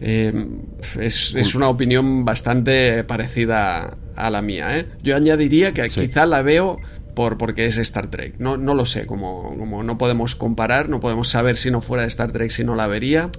[0.00, 0.62] Em,
[1.00, 4.78] es, una opinión bastante parecida a la mía.
[4.78, 4.86] ¿eh?
[5.02, 6.78] Yo añadiría que quizá la veo
[7.14, 8.34] por, porque es Star Trek.
[8.38, 12.02] No, no lo sé, como, como no podemos comparar, no podemos saber si no fuera
[12.02, 13.30] de Star Trek si no la vería.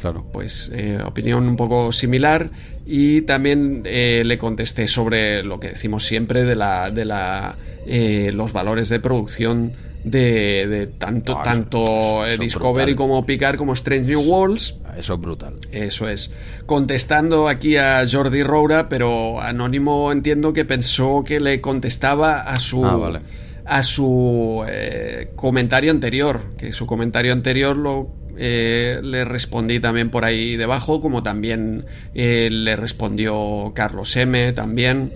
[0.00, 0.24] Claro.
[0.32, 2.50] Pues eh, opinión un poco similar
[2.86, 7.56] y también eh, le contesté sobre lo que decimos siempre de la de la
[7.86, 9.72] eh, los valores de producción
[10.04, 14.76] de, tanto, ah, tanto Discovery como Picard como Strange New Worlds.
[14.96, 15.54] Eso es brutal.
[15.72, 16.30] Eso es.
[16.66, 22.84] Contestando aquí a Jordi Roura, pero Anónimo entiendo que pensó que le contestaba a su.
[22.84, 23.20] Ah,
[23.66, 28.10] a su eh, comentario anterior, que su comentario anterior lo
[28.42, 31.84] eh, le respondí también por ahí debajo, como también
[32.14, 34.52] eh, le respondió Carlos M.
[34.52, 35.12] también.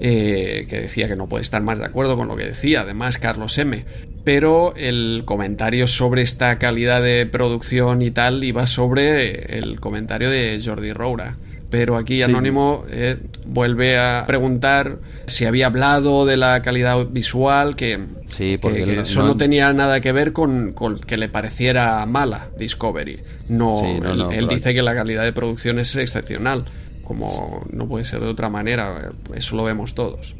[0.00, 3.56] Que decía que no puede estar más de acuerdo con lo que decía, además Carlos
[3.58, 3.84] M
[4.24, 10.60] pero el comentario sobre esta calidad de producción y tal iba sobre el comentario de
[10.64, 11.36] Jordi Roura.
[11.70, 17.98] Pero aquí Anónimo eh, vuelve a preguntar si había hablado de la calidad visual, que,
[18.28, 20.74] sí, porque eso no, tenía nada que ver con,
[21.06, 23.20] que le pareciera mala Discovery.
[23.48, 23.82] No,
[24.30, 26.64] él, dice que la calidad de producción es excepcional,
[27.04, 30.34] como no puede ser de otra manera, eso lo vemos todos.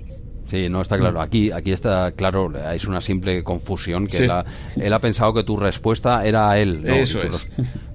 [0.48, 1.20] Sí, no está claro.
[1.20, 4.28] Aquí, aquí está claro, es una simple confusión que
[4.76, 6.86] él, ha, pensado que tu respuesta era a él.
[6.86, 7.48] Eso es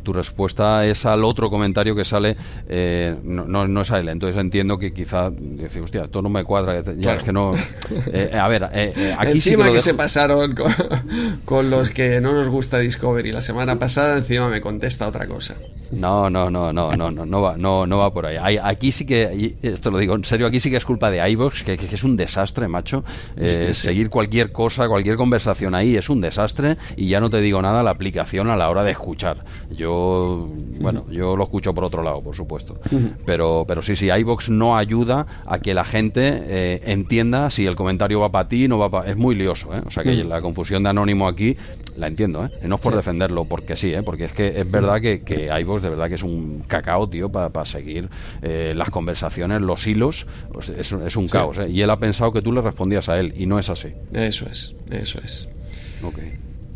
[0.04, 2.36] tu respuesta es al otro comentario que sale,
[2.68, 4.10] eh, no, no, es a él.
[4.10, 6.82] Entonces entiendo que quizá dice, hostia, esto no me cuadra.
[6.98, 7.54] Ya es que no.
[8.12, 10.56] Eh, a ver, eh, aquí encima sí que, se pasaron
[11.46, 15.56] con, los que no nos gusta Discovery la semana pasada, encima me contesta otra cosa.
[15.92, 18.58] No, no, no, no, no, no, no va, no, no va por ahí.
[18.62, 21.64] Aquí sí que, esto lo digo en serio, aquí sí que es culpa de iVox,
[21.64, 23.04] que, que, es un desastre, macho.
[23.74, 27.84] Seguir cualquier cosa, cualquier conversación ahí es un desastre y ya no te digo nada
[27.84, 29.44] la aplicación a la hora de escuchar.
[29.72, 32.78] Yo bueno, yo lo escucho por otro lado, por supuesto.
[33.26, 37.76] Pero, pero sí, sí, iBox no ayuda a que la gente eh, entienda si el
[37.76, 39.10] comentario va para ti, no va para.
[39.10, 39.82] Es muy lioso, ¿eh?
[39.86, 41.58] O sea que la confusión de anónimo aquí
[42.00, 42.50] la entiendo, ¿eh?
[42.64, 44.04] no es por defenderlo, porque sí, ¿eh?
[44.04, 47.30] Porque es que es verdad que, que iVox de verdad que es un cacao, tío,
[47.30, 48.10] para seguir
[48.42, 50.26] eh, las conversaciones, los hilos.
[50.52, 51.70] Pues es, es, un caos, ¿eh?
[51.70, 53.90] Y él ha pensado que tú le respondías a él, y no es así.
[54.14, 55.48] Eso es, eso es.
[56.04, 56.20] Ok.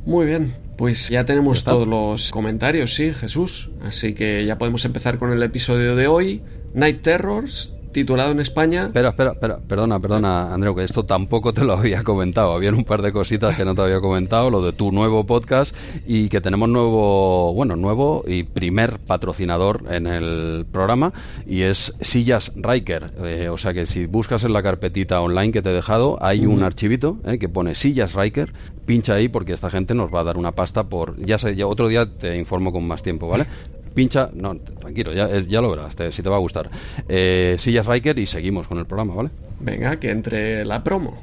[0.05, 3.69] Muy bien, pues ya tenemos todos los comentarios, sí, Jesús.
[3.81, 6.41] Así que ya podemos empezar con el episodio de hoy.
[6.73, 8.85] Night Terrors, titulado en España.
[8.85, 12.53] Espera, espera, espera, perdona, perdona, Andreu, que esto tampoco te lo había comentado.
[12.53, 15.75] Habían un par de cositas que no te había comentado, lo de tu nuevo podcast
[16.05, 21.13] y que tenemos nuevo, bueno, nuevo y primer patrocinador en el programa
[21.45, 23.13] y es Sillas Riker.
[23.23, 26.45] Eh, o sea que si buscas en la carpetita online que te he dejado, hay
[26.45, 28.51] un archivito eh, que pone Sillas Riker.
[28.85, 31.17] Pincha ahí porque esta gente nos va a dar una pasta por.
[31.23, 33.45] Ya sé, ya otro día te informo con más tiempo, ¿vale?
[33.93, 36.69] Pincha, no, tranquilo, ya, ya lo verás, si te va a gustar.
[37.07, 39.29] Eh, Sillas Riker y seguimos con el programa, ¿vale?
[39.59, 41.17] Venga, que entre la promo.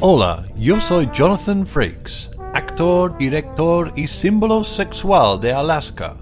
[0.00, 6.16] Hola, yo soy Jonathan Frakes, actor, director y símbolo sexual de Alaska.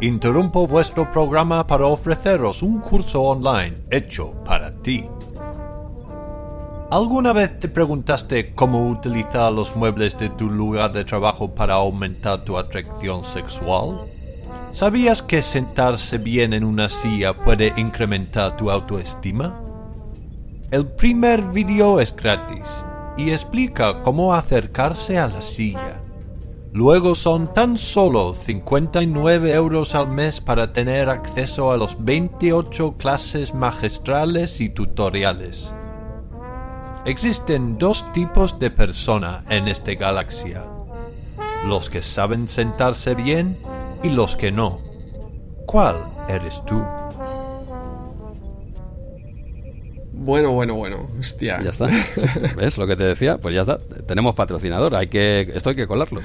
[0.00, 5.04] Interrumpo vuestro programa para ofreceros un curso online hecho para ti.
[6.90, 12.46] ¿Alguna vez te preguntaste cómo utilizar los muebles de tu lugar de trabajo para aumentar
[12.46, 14.06] tu atracción sexual?
[14.72, 19.60] ¿Sabías que sentarse bien en una silla puede incrementar tu autoestima?
[20.70, 22.82] El primer vídeo es gratis
[23.18, 26.00] y explica cómo acercarse a la silla.
[26.72, 33.52] Luego son tan solo 59 euros al mes para tener acceso a los 28 clases
[33.52, 35.70] magistrales y tutoriales.
[37.08, 40.62] Existen dos tipos de persona en esta galaxia.
[41.64, 43.56] Los que saben sentarse bien
[44.02, 44.78] y los que no.
[45.64, 45.96] ¿Cuál
[46.28, 46.84] eres tú?
[50.12, 51.58] Bueno, bueno, bueno, hostia.
[51.62, 51.88] Ya está.
[52.58, 53.38] ¿Ves lo que te decía?
[53.38, 53.78] Pues ya está.
[54.06, 56.20] Tenemos patrocinador, hay que esto hay que colarlo.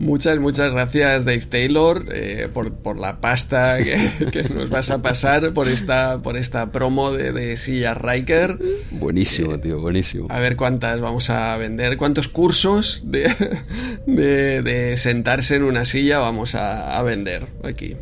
[0.00, 5.52] Muchas, muchas gracias Dave Taylor eh, por, por, la pasta que, nos vas a pasar
[5.52, 8.58] por esta, por esta promo de, de Silla Riker.
[8.92, 10.28] Buenísimo, eh, tío, buenísimo.
[10.30, 13.34] A ver cuántas vamos a vender, cuántos cursos de,
[14.06, 17.96] de, de sentarse en una silla vamos a, a, vender aquí.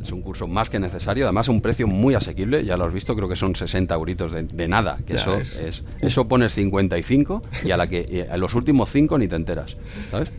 [0.00, 2.94] Es un curso más que necesario, además a un precio muy asequible, ya lo has
[2.94, 5.82] visto, creo que son 60 euritos de, de nada, que eso es.
[6.00, 9.76] Eso pones 55 y a la que a los últimos 5 ni te enteras,
[10.10, 10.30] ¿sabes?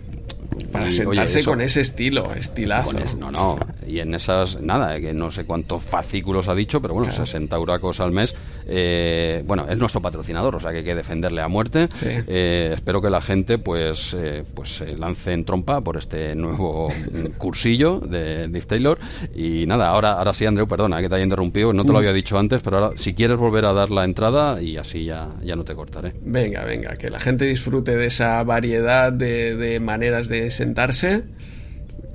[0.71, 2.93] Para sentarse con ese estilo, estilazo.
[3.17, 3.59] no, no.
[3.87, 7.99] Y en esas, nada, que no sé cuántos fascículos ha dicho, pero bueno, 60 euracos
[7.99, 8.35] al mes.
[8.65, 11.89] Eh, bueno, es nuestro patrocinador, o sea que hay que defenderle a muerte.
[12.03, 16.89] Eh, espero que la gente pues, eh, pues se lance en trompa por este nuevo
[17.37, 18.99] cursillo de Dave Taylor.
[19.35, 21.97] Y nada, ahora, ahora sí, Andreu, perdona que te haya interrumpido, no te lo mm.
[21.97, 25.29] había dicho antes, pero ahora si quieres volver a dar la entrada y así ya,
[25.43, 26.13] ya no te cortaré.
[26.21, 31.23] Venga, venga, que la gente disfrute de esa variedad de, de maneras de sentarse.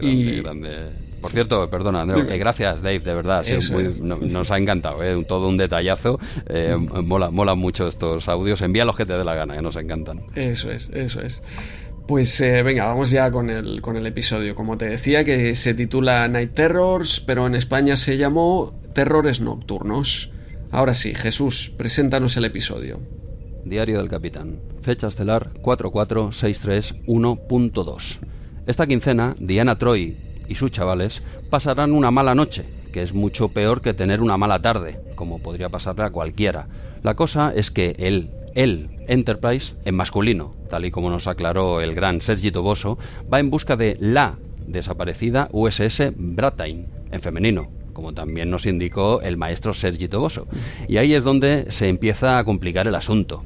[0.01, 0.43] y...
[1.21, 3.45] Por cierto, perdona, Andreu, gracias, Dave, de verdad.
[4.21, 5.25] nos ha encantado, ¿eh?
[5.27, 6.19] todo un detallazo.
[6.49, 8.63] Eh, mola, mola mucho estos audios.
[8.63, 10.23] Envía los que te dé la gana, que nos encantan.
[10.35, 11.43] Eso es, eso es.
[12.07, 14.55] Pues eh, venga, vamos ya con el, con el episodio.
[14.55, 20.31] Como te decía, que se titula Night Terrors, pero en España se llamó Terrores Nocturnos.
[20.71, 23.01] Ahora sí, Jesús, preséntanos el episodio.
[23.69, 24.59] Diario del Capitán.
[24.83, 28.19] Fecha estelar 44631.2.
[28.67, 30.17] Esta quincena, Diana Troy
[30.49, 34.63] y sus chavales pasarán una mala noche, que es mucho peor que tener una mala
[34.63, 36.69] tarde, como podría pasarle a cualquiera.
[37.03, 41.95] La cosa es que él, el Enterprise, en masculino, tal y como nos aclaró el
[41.95, 42.99] gran Sergi Toboso,
[43.33, 49.37] va en busca de la desaparecida USS Brattain, en femenino, como también nos indicó el
[49.37, 50.47] maestro Sergi Toboso.
[50.87, 53.43] Y ahí es donde se empieza a complicar el asunto.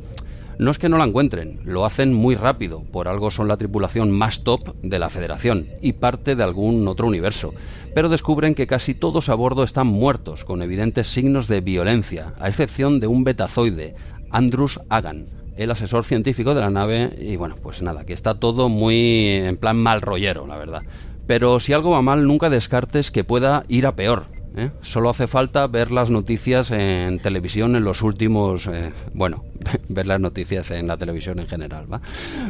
[0.58, 4.10] No es que no la encuentren, lo hacen muy rápido, por algo son la tripulación
[4.10, 7.52] más top de la Federación y parte de algún otro universo,
[7.94, 12.48] pero descubren que casi todos a bordo están muertos, con evidentes signos de violencia, a
[12.48, 13.94] excepción de un betazoide,
[14.30, 15.26] Andrus Hagan,
[15.56, 19.56] el asesor científico de la nave, y bueno, pues nada, que está todo muy en
[19.56, 20.82] plan mal rollero, la verdad.
[21.26, 24.26] Pero si algo va mal, nunca descartes que pueda ir a peor,
[24.56, 24.70] ¿eh?
[24.82, 29.44] Solo hace falta ver las noticias en televisión en los últimos, eh, bueno,
[29.88, 32.00] ver las noticias en la televisión en general, ¿va?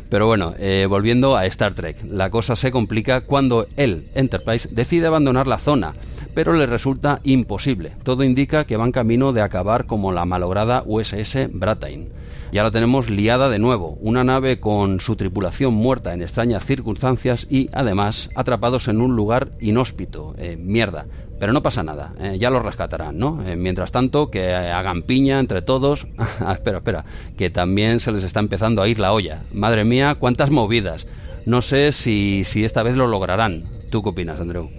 [0.09, 5.07] Pero bueno, eh, volviendo a Star Trek, la cosa se complica cuando el Enterprise decide
[5.07, 5.95] abandonar la zona,
[6.35, 7.93] pero le resulta imposible.
[8.03, 12.09] Todo indica que van camino de acabar como la malograda USS Brattain.
[12.53, 17.47] Ya la tenemos liada de nuevo, una nave con su tripulación muerta en extrañas circunstancias
[17.49, 20.35] y además atrapados en un lugar inhóspito.
[20.59, 21.07] mierda,
[21.43, 23.45] pero no pasa nada, eh, ya lo rescatarán, ¿no?
[23.45, 26.07] Eh, mientras tanto, que hagan piña entre todos.
[26.39, 27.05] Ah, espera, espera,
[27.37, 29.43] que también se les está empezando a ir la olla.
[29.53, 31.05] Madre mía, cuántas movidas.
[31.45, 33.65] No sé si, si esta vez lo lograrán.
[33.91, 34.71] ¿Tú qué opinas, Andrew?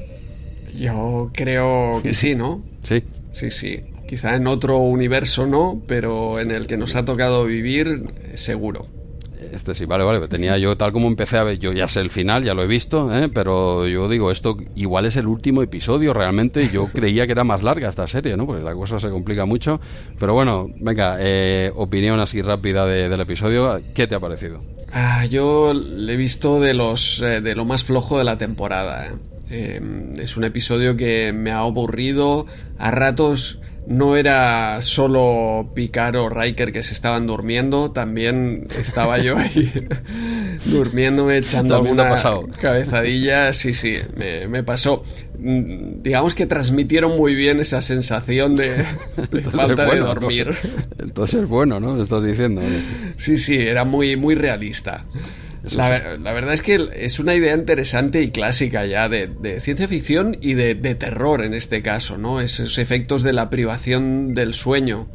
[0.73, 2.63] Yo creo que sí, ¿no?
[2.81, 3.03] Sí.
[3.33, 3.81] Sí, sí.
[4.07, 8.05] Quizá en otro universo no, pero en el que nos ha tocado vivir,
[8.35, 8.87] seguro.
[9.53, 10.27] Este sí, vale, vale.
[10.27, 12.67] Tenía yo, tal como empecé a ver, yo ya sé el final, ya lo he
[12.67, 13.29] visto, ¿eh?
[13.29, 16.69] pero yo digo, esto igual es el último episodio realmente.
[16.73, 18.47] Yo creía que era más larga esta serie, ¿no?
[18.47, 19.79] Porque la cosa se complica mucho.
[20.19, 23.79] Pero bueno, venga, eh, opinión así rápida del episodio.
[23.93, 24.63] ¿Qué te ha parecido?
[24.91, 29.13] Ah, yo le he visto de, los, eh, de lo más flojo de la temporada.
[29.49, 32.47] es un episodio que me ha aburrido.
[32.79, 39.37] A ratos no era solo Picard o Riker que se estaban durmiendo, también estaba yo
[39.37, 39.71] ahí
[40.65, 42.15] durmiéndome, echando alguna
[42.59, 43.51] cabezadilla.
[43.53, 45.03] Sí, sí, me, pasó.
[45.37, 48.85] Mm, digamos que transmitieron muy bien esa sensación de,
[49.51, 50.55] falta de dormir.
[50.99, 51.95] Entonces, bueno, ¿no?
[51.95, 52.61] Lo estás diciendo.
[53.17, 55.05] Sí, sí, era muy, muy realista.
[55.71, 55.87] La,
[56.33, 60.75] verdad es que es una idea interesante y clásica ya de, ciencia ficción y de,
[60.95, 62.41] terror en este caso, ¿no?
[62.41, 65.07] Esos efectos de la privación del sueño.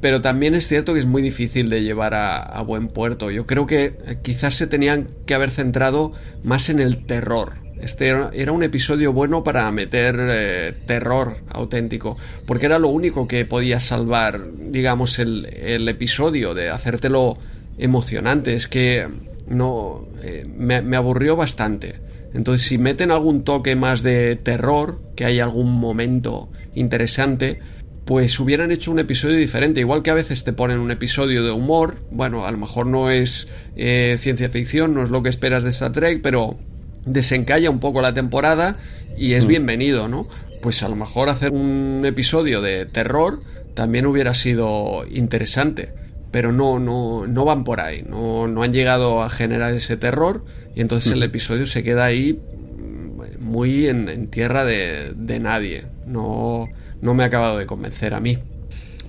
[0.00, 3.30] Pero también es cierto que es muy difícil de llevar a, buen puerto.
[3.30, 7.52] Yo creo que eh, quizás se tenían que haber centrado más en el terror.
[7.78, 13.44] Este era, un episodio bueno para meter eh, terror auténtico, porque era lo único que
[13.44, 14.40] podía salvar,
[14.70, 17.38] digamos, el, el episodio, de hacértelo
[17.78, 18.54] emocionante.
[18.54, 19.06] Es que
[19.50, 21.96] no eh, me, aburrió bastante.
[22.32, 27.58] Entonces, si meten algún toque más de terror, que hay algún momento interesante,
[28.04, 29.80] pues hubieran hecho un episodio diferente.
[29.80, 33.10] Igual que a veces te ponen un episodio de humor, bueno, a lo mejor no
[33.10, 36.56] es eh, ciencia ficción, no es lo que esperas de Star Trek, pero
[37.04, 38.76] desencalla un poco la temporada
[39.16, 39.48] y es mm.
[39.48, 40.28] bienvenido, ¿no?
[40.62, 43.42] Pues a lo mejor hacer un episodio de terror
[43.74, 45.99] también hubiera sido interesante
[46.30, 50.44] pero no, no, no van por ahí, no, no han llegado a generar ese terror
[50.74, 55.84] y entonces el episodio se queda ahí mm, muy en, tierra de, de, nadie.
[56.06, 56.68] No,
[57.00, 58.38] no me ha acabado de convencer a mí.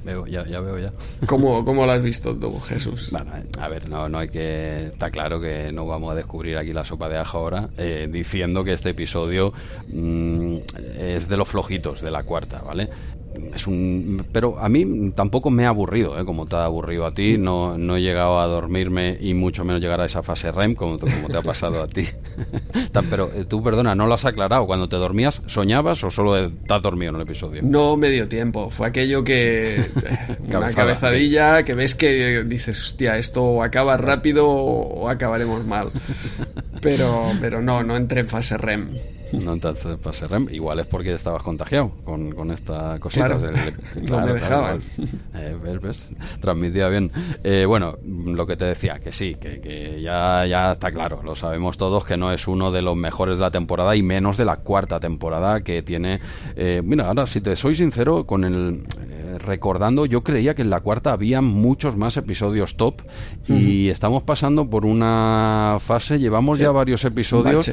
[0.03, 0.91] Veo, ya, ya veo ya.
[1.27, 3.09] ¿Cómo, ¿Cómo, lo has visto tú, Jesús?
[3.11, 4.87] Bueno, a ver, no, no hay que...
[4.87, 8.63] Está claro que no vamos a descubrir aquí la sopa de ajo ahora eh, diciendo
[8.63, 9.53] que este episodio
[9.93, 10.57] mm,
[10.97, 12.89] es de los flojitos de la cuarta, ¿vale?
[13.55, 16.25] Es un pero a mí tampoco me ha aburrido ¿eh?
[16.25, 19.81] como te ha aburrido a ti no, no he llegado a dormirme y mucho menos
[19.81, 22.07] llegar a esa fase REM como, como te ha pasado a ti.
[23.09, 26.81] Pero eh, tú perdona no lo has aclarado cuando te dormías soñabas o solo estás
[26.81, 29.83] dormido en el episodio no me dio tiempo fue aquello que
[30.47, 35.89] una cabezadilla que ves que dices hostia esto acaba rápido o acabaremos mal
[36.81, 38.89] pero pero no no entré en fase REM
[39.33, 39.97] no entonces
[40.29, 40.47] REM.
[40.51, 43.27] Igual es porque estabas contagiado con, con esta cosita.
[43.27, 43.41] Claro,
[44.09, 44.81] no me dejaban.
[45.35, 45.57] Eh,
[46.39, 47.11] Transmitía bien.
[47.43, 51.21] Eh, bueno, lo que te decía, que sí, que, que, ya, ya está claro.
[51.23, 54.37] Lo sabemos todos que no es uno de los mejores de la temporada y menos
[54.37, 56.19] de la cuarta temporada que tiene.
[56.55, 58.83] Eh, mira, ahora, si te soy sincero, con el
[59.41, 63.01] recordando, yo creía que en la cuarta había muchos más episodios top
[63.47, 67.71] y estamos pasando por una fase, llevamos ya varios episodios,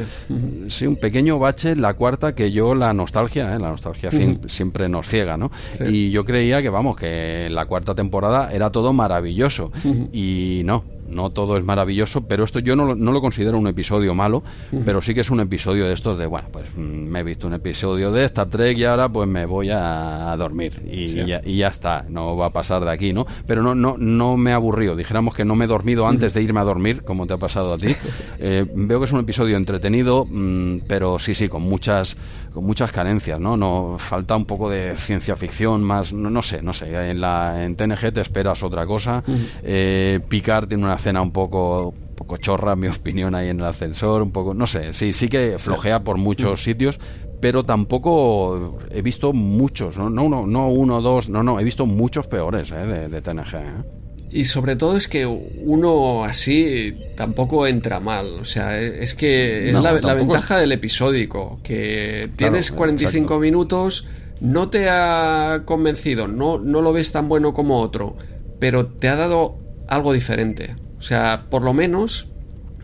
[0.68, 3.58] sí, un pequeño bache en la cuarta que yo la nostalgia, ¿eh?
[3.58, 4.10] la nostalgia
[4.46, 5.50] siempre nos ciega, ¿no?
[5.86, 9.70] Y yo creía que vamos, que la cuarta temporada era todo maravilloso.
[10.12, 14.14] Y no, no todo es maravilloso, pero esto yo no, no lo considero un episodio
[14.14, 14.42] malo,
[14.84, 17.46] pero sí que es un episodio de estos de, bueno, pues mm, me he visto
[17.46, 20.82] un episodio de Star Trek y ahora pues me voy a, dormir.
[20.90, 23.26] Y, ya, y, ya, está, no va a pasar de aquí, ¿no?
[23.46, 26.42] Pero no, no, no me ha aburrido, dijéramos que no me he dormido antes de
[26.42, 27.94] irme a dormir, como te ha pasado a ti.
[28.40, 32.16] Eh, veo que es un episodio entretenido, mm, pero sí, sí, con muchas,
[32.52, 33.56] con muchas carencias, ¿no?
[33.56, 37.64] no falta un poco de ciencia ficción, más, no, no sé, no sé, en, la,
[37.64, 39.22] en TNG te esperas otra cosa,
[39.62, 43.66] eh, Picard tiene una escena un poco poco chorra, en mi opinión, ahí en el
[43.66, 46.98] ascensor, un poco, no sé, sí, sí que flojea por muchos sitios,
[47.40, 51.86] pero tampoco he visto muchos, no, no uno, no uno, dos, no, no, he visto
[51.86, 53.08] muchos peores ¿eh?
[53.08, 53.54] de, TNG.
[53.54, 53.97] ¿eh?
[54.30, 58.26] Y sobre todo es que uno así tampoco entra mal.
[58.40, 64.06] O sea, es que es la, ventaja del episódico, que tienes 45 minutos,
[64.40, 68.16] no te ha convencido, no, no lo ves tan bueno como otro,
[68.58, 69.58] pero te ha dado
[69.88, 70.76] algo diferente.
[70.98, 72.28] O sea, por lo menos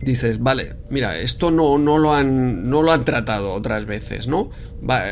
[0.01, 4.49] dices, vale, mira, esto no, no, lo, han, no lo han tratado otras veces, ¿no?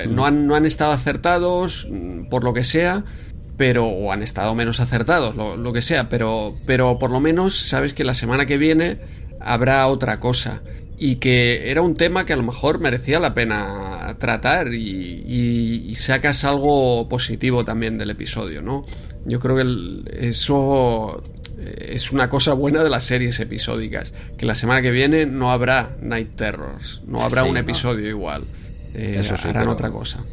[0.09, 3.03] no, han, no han estado acertados, mm, por lo que sea,
[3.57, 7.55] pero o han estado menos acertados, lo, lo, que sea, pero, pero por lo menos
[7.55, 8.97] sabes que la semana que viene
[9.39, 10.61] habrá otra cosa
[10.97, 15.23] y que era un tema que a lo mejor merecía la pena tratar y,
[15.87, 18.85] y, sacas algo positivo también del episodio, ¿no?
[19.25, 21.23] Yo creo que eso
[21.57, 25.51] eh, es una cosa buena de las series episódicas, que la semana que viene no
[25.51, 28.45] habrá Night Terrors, no habrá un episodio igual,
[28.93, 30.23] eh, harán otra cosa.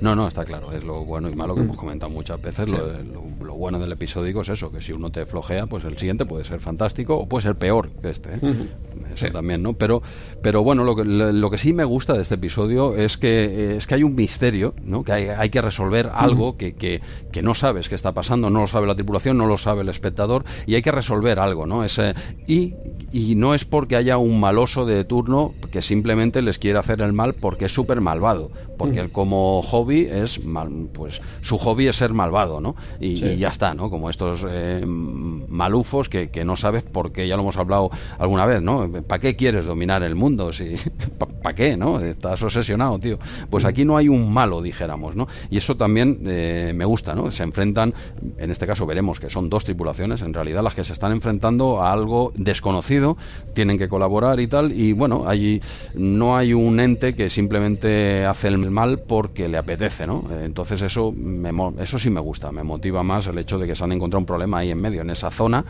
[0.00, 2.68] No, no, está claro, es lo bueno y malo que hemos comentado muchas veces.
[2.70, 6.44] Lo, bueno del episódico es eso, que si uno te flojea, pues el siguiente puede
[6.44, 8.34] ser fantástico o puede ser peor que este.
[8.34, 8.68] ¿eh?
[9.16, 9.72] Eso también, ¿no?
[9.72, 10.02] Pero,
[10.42, 13.86] pero bueno, lo que, lo que sí me gusta de este episodio es que, es
[13.86, 15.02] que hay un misterio, ¿no?
[15.02, 17.00] Que hay, hay que resolver algo que, que,
[17.32, 19.88] que, no sabes qué está pasando, no lo sabe la tripulación, no lo sabe el
[19.88, 21.84] espectador, y hay que resolver algo, ¿no?
[21.84, 22.14] Ese,
[22.46, 22.74] y,
[23.12, 27.12] y no es porque haya un maloso de turno que simplemente les quiere hacer el
[27.12, 31.96] mal porque es súper malvado, porque él como hobby es mal, pues su hobby es
[31.96, 32.76] ser malvado, ¿no?
[33.00, 33.90] Y, ya está, ¿no?
[33.90, 38.46] Como estos eh, malufos que, que, no sabes por qué, ya lo hemos hablado alguna
[38.46, 38.88] vez, ¿no?
[39.06, 40.52] ¿Para qué quieres dominar el mundo?
[40.52, 40.74] Si,
[41.42, 42.00] ¿Para qué, no?
[42.00, 43.18] Estás obsesionado, tío.
[43.48, 45.28] Pues aquí no hay un malo, dijéramos, ¿no?
[45.48, 47.30] Y eso también eh, me gusta, ¿no?
[47.30, 47.94] Se enfrentan,
[48.36, 51.82] en este caso veremos que son dos tripulaciones, en realidad las que se están enfrentando
[51.82, 53.16] a algo desconocido,
[53.54, 55.60] tienen que colaborar y tal, y bueno, allí
[55.94, 60.24] no hay un ente que simplemente hace el mal porque le apetece, ¿no?
[60.42, 61.50] Entonces eso, me,
[61.80, 64.26] eso sí me gusta, me motiva más el hecho de que se han encontrado un
[64.26, 65.64] problema ahí en medio, en esa zona,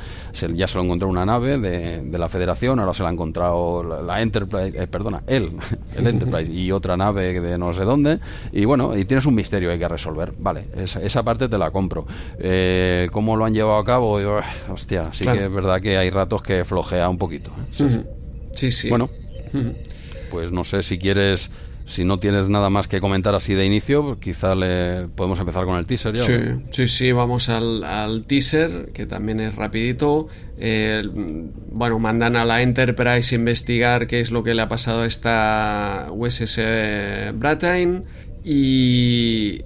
[0.55, 3.25] ya se lo encontró una nave de, de la Federación, ahora se la ha encontrado
[3.34, 5.52] la, Enterprise, eh, perdona, él,
[5.96, 8.18] el Enterprise, y otra nave de no sé dónde,
[8.52, 11.70] y bueno, y tienes un misterio hay que resolver, vale, esa, esa parte te la
[11.70, 12.06] compro.
[12.38, 14.18] Eh, ¿Cómo lo han llevado a cabo?
[14.70, 17.50] hostia, sí que es verdad que hay ratos que flojea un poquito.
[17.78, 18.04] ¿eh?
[18.52, 18.88] Sí, sí.
[18.88, 19.10] Bueno,
[20.30, 21.50] pues no sé si quieres
[21.87, 25.78] si no tienes nada más que comentar así de inicio, quizá le podemos empezar con
[25.78, 26.22] el teaser ya.
[26.22, 26.34] Sí,
[26.70, 30.28] sí, sí, vamos al, teaser, que también es rapidito.
[31.70, 35.07] bueno, mandan a la Enterprise a investigar qué es lo que le ha pasado a
[35.07, 36.61] esta USS
[37.34, 38.05] Brattain
[38.45, 39.61] y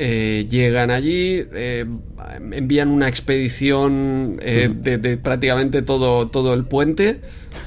[0.00, 1.84] eh, llegan allí, eh,
[2.52, 7.20] envían una expedición eh, de, prácticamente todo, todo el puente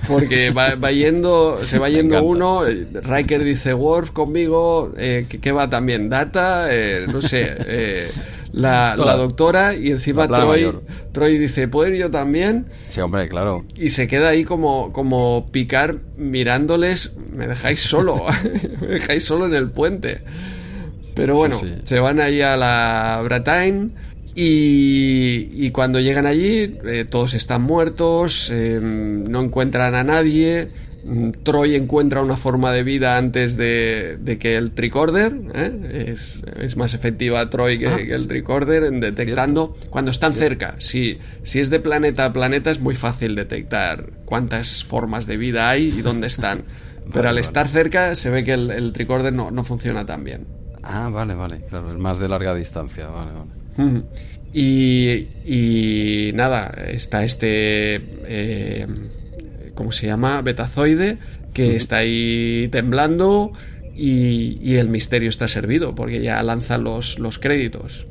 [0.08, 6.10] porque va, yendo, se va yendo uno, Riker dice Worf conmigo, eh, que, va también
[6.10, 8.12] Data, eh, no sé, eh,
[8.52, 10.72] la, doctora y encima Troy,
[11.12, 12.66] Troy dice, ¿puedo ir yo también?
[12.88, 13.66] Sí, hombre, claro.
[13.76, 18.26] Y se queda ahí como, como picar mirándoles, me dejáis solo,
[18.82, 20.22] me dejáis solo en el puente.
[21.14, 23.90] Pero bueno, se van ahí a la Bretagne
[24.34, 30.70] y, cuando llegan allí, eh, todos están muertos, em, no encuentran a nadie.
[31.04, 35.34] Mm, Troy encuentra una forma de vida antes de, que el tricorder.
[35.54, 36.16] ¿eh?
[36.60, 40.76] Es, más efectiva Troy que, ah, el tricorder en detectando cuando están cerca.
[40.80, 45.70] Si, si es de planeta a planeta, es muy fácil detectar cuántas formas de vida
[45.70, 46.64] hay y dónde están.
[47.14, 50.48] Pero al estar cerca, se ve que el, tricorder no, no funciona tan bien.
[50.84, 51.58] Ah, vale, vale.
[51.70, 53.08] Claro, es más de larga distancia.
[53.08, 53.61] Vale, vale.
[54.54, 57.96] Y, nada, está este,
[58.26, 58.88] eh,
[59.76, 60.42] ¿cómo se llama?
[60.42, 61.18] Betazoide,
[61.54, 63.52] que está ahí temblando
[63.96, 68.08] y, el misterio está servido, porque ya lanzan los, los créditos.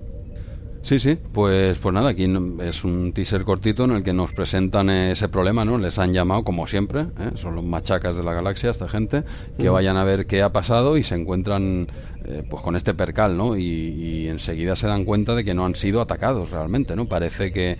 [0.82, 2.26] Sí, sí, pues, pues nada, aquí
[2.62, 5.76] es un teaser cortito en el que nos presentan ese problema, ¿no?
[5.76, 7.32] Les han llamado, como siempre, ¿eh?
[7.34, 9.22] son los machacas de la galaxia, esta gente,
[9.58, 11.88] que vayan a ver qué ha pasado y se encuentran
[12.30, 13.56] eh, pues con este percal, ¿no?
[13.56, 17.06] Y, enseguida se dan cuenta de que no han sido atacados realmente, ¿no?
[17.06, 17.78] Parece que,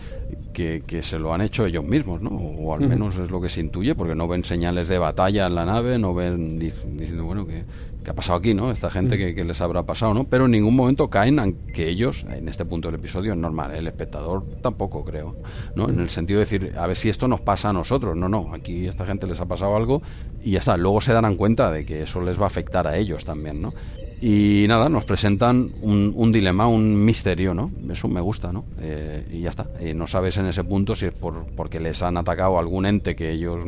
[0.52, 2.30] que, se lo han hecho ellos mismos, ¿no?
[2.30, 5.54] O al menos es lo que se intuye, porque no ven señales de batalla en
[5.54, 7.62] la nave, no ven diciendo, bueno, que
[8.04, 8.70] ¿qué ha pasado aquí, no?
[8.70, 10.24] Esta gente que, les habrá pasado, ¿no?
[10.24, 13.78] Pero en ningún momento caen, aunque ellos, en este punto del episodio, es normal, ¿eh?
[13.78, 15.36] el espectador tampoco creo,
[15.74, 15.88] ¿no?
[15.88, 18.54] En el sentido de decir, a ver si esto nos pasa a nosotros, no, no,
[18.54, 20.02] aquí esta gente les ha pasado algo
[20.42, 22.96] y ya está, luego se darán cuenta de que eso les va a afectar a
[22.96, 23.72] ellos también, ¿no?
[24.22, 27.70] Y nada, nos presentan un, dilema, un misterio, ¿no?
[27.90, 28.66] Eso me gusta, ¿no?
[28.78, 29.66] Eh, y ya está.
[29.80, 33.16] Y no sabes en ese punto si es por, porque les han atacado algún ente
[33.16, 33.64] que ellos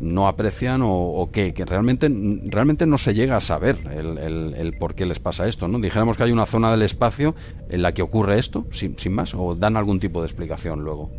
[0.00, 2.10] no aprecian o, qué, que realmente,
[2.46, 5.78] realmente no se llega a saber el, el, por qué les pasa esto, ¿no?
[5.78, 7.34] Dijéramos que hay una zona del espacio
[7.68, 11.10] en la que ocurre esto, sin, sin más, o dan algún tipo de explicación luego.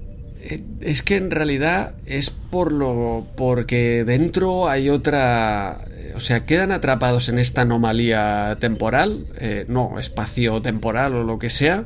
[0.42, 6.72] Eh, es que en realidad es por lo porque dentro hay otra o sea, quedan
[6.72, 11.86] atrapados en esta anomalía temporal, eh, no, espacio-temporal o lo que sea.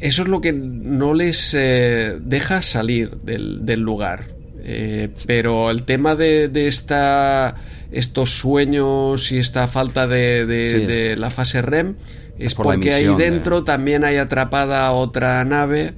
[0.00, 4.28] Eso es lo que no les eh, deja salir del, lugar.
[4.62, 7.56] Eh, pero el tema de, esta,
[7.90, 11.94] estos sueños y esta falta de, la fase REM
[12.38, 15.94] es, porque ahí dentro también hay atrapada otra nave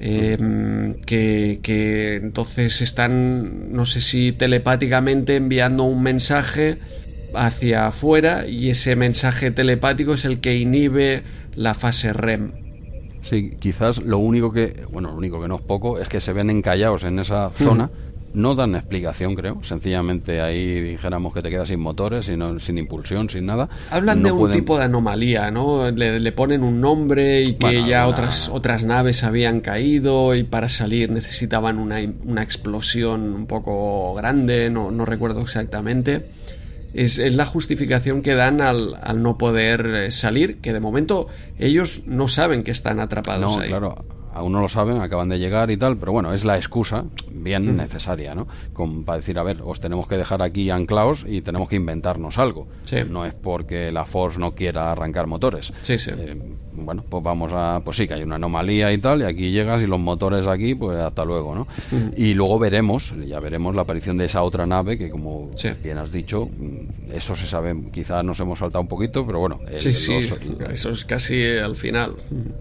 [0.00, 6.78] Em, que, entonces están, no sé si telepáticamente enviando un mensaje
[7.34, 11.22] hacia afuera y ese mensaje telepático es el que inhibe
[11.56, 12.52] la fase REM.
[13.22, 16.32] Sí, quizás lo único que, bueno, lo único que no es poco es que se
[16.32, 17.90] ven encallados en esa zona
[18.34, 19.62] no dan explicación, creo.
[19.62, 23.68] Sencillamente ahí dijéramos que te quedas sin motores, sin, sin impulsión, sin nada.
[23.90, 25.90] Hablan de un tipo de anomalía, ¿no?
[25.90, 31.10] Le, ponen un nombre y que ya otras, otras naves habían caído y para salir
[31.10, 36.26] necesitaban una, una explosión un poco grande, no, no recuerdo exactamente.
[36.94, 42.02] Es, es, la justificación que dan al, al, no poder salir, que de momento ellos
[42.06, 43.68] no saben que están atrapados no, ahí.
[43.68, 44.04] Claro,
[44.38, 47.76] aún no lo saben, acaban de llegar y tal, pero bueno, es la excusa bien
[47.76, 48.46] necesaria, ¿no?
[48.72, 52.38] Como para decir, a ver, os tenemos que dejar aquí anclados y tenemos que inventarnos
[52.38, 52.68] algo.
[53.08, 55.72] No es porque la Force no quiera arrancar motores.
[55.82, 56.10] Sí, sí.
[56.14, 56.40] Eh,
[56.84, 59.82] bueno, pues vamos a, pues sí, que hay una anomalía y tal, y aquí llegas
[59.82, 61.66] y los motores aquí, pues hasta luego, ¿no?
[62.16, 65.50] Y luego veremos, ya veremos la aparición de esa otra nave que, como
[65.82, 69.60] bien has dicho, mm, eso se sabe, quizás nos hemos saltado un poquito, pero bueno.
[69.78, 70.14] sí, sí,
[70.70, 72.14] eso es casi al final.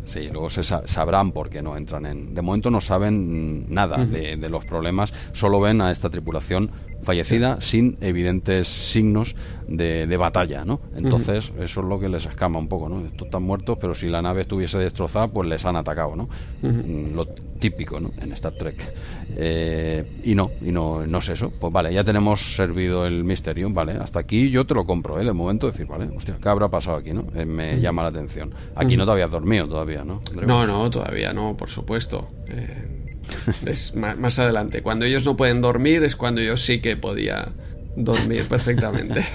[0.06, 2.34] Sí, luego se sabrán por qué no entran en...
[2.34, 6.72] De momento no saben nada de, de los problemas, solo ven a esta tripulación
[7.04, 9.36] fallecida sin evidentes signos
[9.68, 10.80] de, batalla, ¿no?
[10.96, 13.06] Entonces, eso es lo que les escama un poco, ¿no?
[13.06, 16.30] Estos están muertos, pero si la nave estuviese destrozada, pues les han atacado, ¿no?
[16.62, 18.12] Mm, lo típico, ¿no?
[18.22, 18.94] En Star Trek.
[19.36, 21.52] Eh, y no, y no, no es eso.
[21.60, 23.94] Pues vale, ya tenemos servido el misterio, ¿vale?
[23.94, 25.26] Hasta aquí yo te lo compro, ¿eh?
[25.26, 27.28] De momento decir, vale, hostia, ¿qué habrá pasado aquí, no?
[27.36, 28.54] Eh, me llama la atención.
[28.76, 30.22] Aquí no te habías dormido todavía, ¿no?
[30.46, 32.28] No, no, todavía no, por supuesto.
[32.48, 32.97] Eh,
[33.66, 34.82] es más, adelante.
[34.82, 37.50] Cuando ellos no pueden dormir es cuando yo sí que podía
[37.96, 39.24] dormir perfectamente.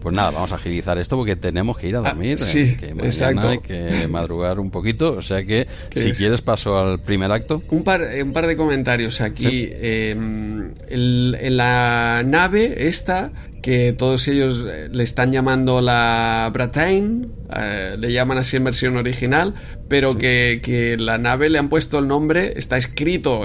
[0.00, 2.38] Pues nada, vamos a agilizar esto porque tenemos que ir a ah, dormir.
[2.38, 3.48] sí, que exacto.
[3.48, 5.12] Hay que madrugar un poquito.
[5.12, 7.62] O sea que, si quieres, paso al primer acto.
[7.70, 9.68] Un par, un par de comentarios aquí.
[9.72, 13.32] Em, en la nave esta
[13.62, 18.96] que todos ellos eh, le están llamando la Bretagne, eh, le llaman así en versión
[18.96, 19.54] original,
[19.88, 23.42] pero que, la nave le han puesto el nombre, está escrito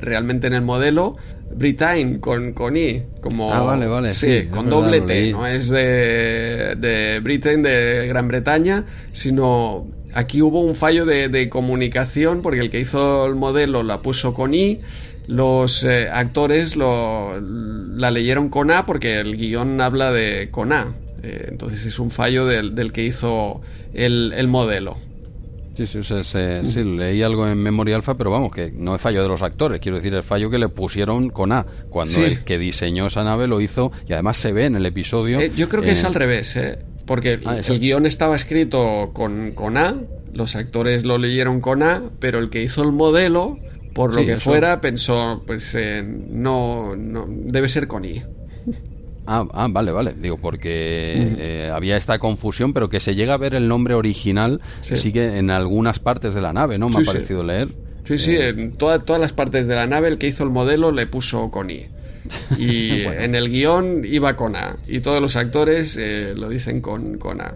[0.00, 1.16] realmente en el modelo,
[1.52, 3.52] Britain con, con I, como...
[3.52, 4.08] Ah, vale, vale.
[4.10, 10.60] Sí, con doble T, no es de, de Britain, de Gran Bretaña, sino aquí hubo
[10.60, 14.80] un fallo de, de comunicación porque el que hizo el modelo la puso con I
[15.30, 20.92] los eh, actores lo, la leyeron con A porque el guion habla de con A.
[21.22, 23.60] Eh, entonces es un fallo del, del que hizo
[23.94, 24.96] el, el modelo.
[25.74, 29.28] Sí, sí, sí, leí algo en Memoria Alpha, pero vamos, que no es fallo de
[29.28, 33.06] los actores, quiero decir, el fallo que le pusieron con A, cuando el que diseñó
[33.06, 35.40] esa nave lo hizo, y además se ve en el episodio.
[35.40, 36.58] Eh, yo creo que es al revés,
[37.06, 39.94] porque ah, el guion estaba escrito con, con A,
[40.34, 43.58] los actores lo leyeron con A, pero el que hizo el modelo
[44.00, 48.22] por lo que fuera, pensó, pues eh, no, no, debe ser con I.
[49.26, 50.14] Ah, ah, vale, vale.
[50.18, 54.62] Digo, porque eh, había esta confusión, pero que se llega a ver el nombre original,
[54.80, 55.12] sí.
[55.12, 56.88] que en algunas partes de la nave, ¿no?
[56.88, 57.74] Me ha parecido leer.
[58.04, 60.92] Sí, sí, eh, en todas las partes de la nave el que hizo el modelo
[60.92, 61.86] le puso con I.
[62.58, 64.76] Y en el guion iba con A.
[64.88, 66.00] Y todos los actores
[66.36, 67.54] lo dicen con, con A.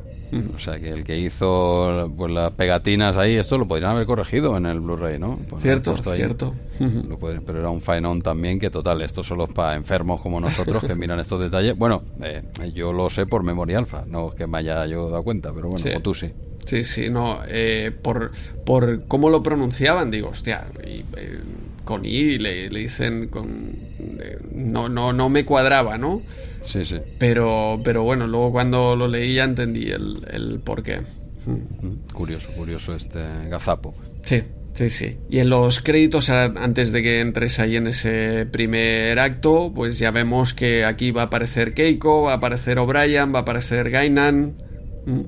[0.55, 4.57] O sea, que el que hizo pues, las pegatinas ahí, esto lo podrían haber corregido
[4.57, 5.39] en el Blu-ray, ¿no?
[5.49, 6.55] Pues cierto, cierto.
[7.47, 10.95] pero era un faenón también que, total, esto solo es para enfermos como nosotros que
[10.95, 11.76] miran estos detalles.
[11.76, 12.43] Bueno, eh,
[12.74, 15.68] yo lo sé por memoria alfa, no es que me haya yo dado cuenta, pero
[15.68, 16.32] bueno, o tú sí.
[16.66, 18.32] Sí, sí, no, eh, por,
[18.64, 21.41] por cómo lo pronunciaban, digo, hostia, y, eh,
[21.85, 23.72] con I le, le dicen con...
[24.53, 26.22] no, no, no me cuadraba, ¿no?
[26.62, 26.97] Sí, sí.
[27.18, 31.01] Pero, pero bueno, luego cuando lo leí ya entendí el, el porqué.
[31.47, 33.20] Mm, curioso, curioso este
[33.51, 33.95] gazapo.
[34.24, 34.43] Sí,
[34.74, 35.16] sí, sí.
[35.28, 40.11] Y en los créditos, antes de que entres ahí en ese primer acto, pues ya
[40.11, 44.55] vemos que aquí va a aparecer Keiko, va a aparecer O'Brien, va a aparecer Gainan.
[45.07, 45.20] Mm.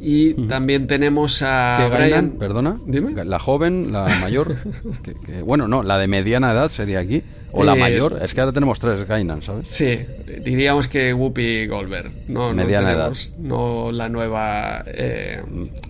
[0.00, 2.32] Y también tenemos a Brian.
[2.32, 2.78] Perdona.
[2.86, 3.24] Dime.
[3.24, 4.56] La joven, la mayor.
[5.44, 7.22] bueno, no, la de mediana edad sería aquí.
[7.56, 8.20] O la eh, mayor.
[8.22, 9.66] Es que ahora tenemos tres Gainan, ¿sabes?
[9.70, 9.98] Sí,
[10.44, 12.10] diríamos que Whoopi Goldberg.
[12.28, 13.12] No, mediana edad.
[13.38, 15.42] No la nueva eh,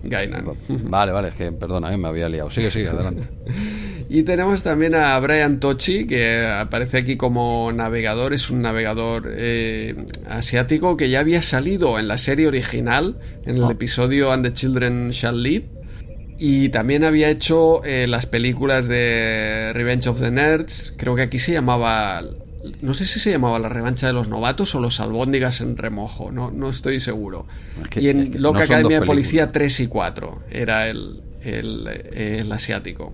[0.03, 0.45] Gainan.
[0.67, 2.49] Vale, vale, es que perdona, eh, me había liado.
[2.49, 3.27] Sigue, sigue, adelante.
[4.09, 9.95] Y tenemos también a Brian Tochi, que aparece aquí como navegador, es un navegador eh,
[10.29, 13.71] asiático que ya había salido en la serie original, en el ah.
[13.71, 15.63] episodio And the Children Shall Lead.
[16.37, 21.39] Y también había hecho eh, las películas de Revenge of the Nerds, creo que aquí
[21.39, 22.23] se llamaba
[22.81, 26.31] no sé si se llamaba La revancha de los novatos o Los albóndigas en remojo,
[26.31, 27.47] no, no estoy seguro.
[27.95, 33.13] y en Loca Academia de Policía 3 y 4 era el, el asiático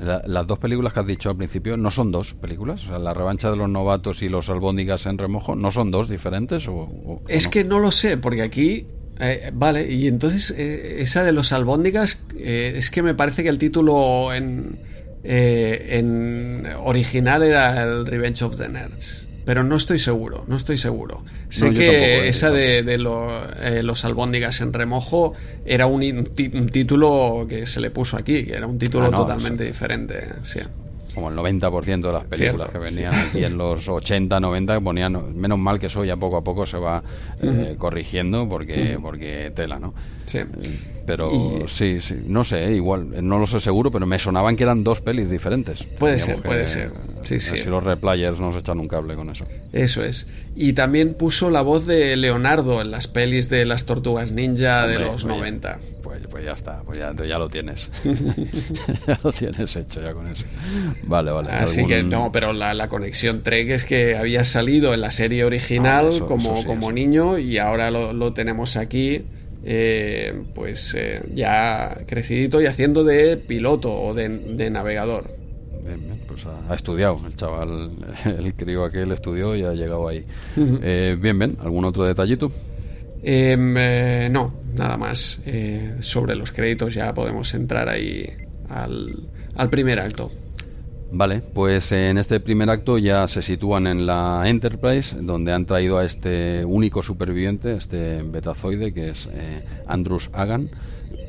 [0.00, 2.84] las dos películas que has dicho al principio no son dos películas.
[2.84, 6.08] O sea, la revancha de los novatos y los albóndigas en remojo no son dos
[6.08, 6.66] diferentes.
[6.68, 8.86] O, es que no lo sé, porque aquí.
[9.20, 13.48] Eh, vale, y entonces eh, esa de los albóndigas eh, es que me parece que
[13.48, 14.78] el título en,
[15.22, 19.26] eh, en original era el Revenge of the Nerds.
[19.44, 21.24] Pero no estoy seguro, no estoy seguro.
[21.48, 25.32] Sé que esa de, eh, los albóndigas en remojo
[25.64, 26.24] era un,
[26.70, 30.28] título que se le puso aquí, que era un título ah, totalmente diferente.
[30.42, 30.60] Sí
[31.20, 33.14] como el 90% de las películas que venían.
[33.14, 36.64] Aquí en los 80, 90 que ponían, menos mal que eso ya poco a poco
[36.64, 37.02] se va
[37.42, 39.92] eh, corrigiendo porque, porque tela, ¿no?
[40.30, 40.38] Sí.
[40.38, 40.46] Eh,
[41.06, 44.84] pero sí, sí, no sé, igual, no lo sé seguro, pero me sonaban que eran
[44.84, 45.82] dos pelis diferentes.
[45.98, 46.92] Puede ser, puede ser.
[47.22, 47.58] Sí, sí.
[47.58, 49.44] Si los replayers nos echan un cable con eso.
[49.72, 50.28] Eso es.
[50.54, 54.98] Y también puso la voz de Leonardo en las pelis de las tortugas ninja de
[54.98, 55.80] los 90.
[56.02, 57.90] Pues, pues, ya está, pues ya, ya lo tienes.
[59.06, 60.44] ya lo tienes hecho ya con eso.
[61.02, 61.50] Vale, vale.
[61.50, 66.10] Así que no, pero la, conexión Trek es que había salido en la serie original
[66.22, 69.24] ah, como, como niño y ahora lo, tenemos aquí.
[69.62, 75.30] Eh, pues eh, ya crecidito y haciendo de piloto o de, navegador.
[76.26, 77.90] pues ha, estudiado el chaval,
[78.24, 80.24] el crío aquel estudió y ha llegado ahí.
[80.56, 82.50] Eh, bien, bien, ¿algún otro detallito?
[83.22, 83.74] Em,
[84.32, 85.40] no, nada más.
[86.00, 88.26] sobre los créditos ya podemos entrar ahí
[88.68, 90.30] al, al primer acto.
[91.12, 95.98] Vale, pues en este primer acto ya se sitúan en la Enterprise, donde han traído
[95.98, 100.70] a este único superviviente, este betazoide, que es eh, Andrus Agan,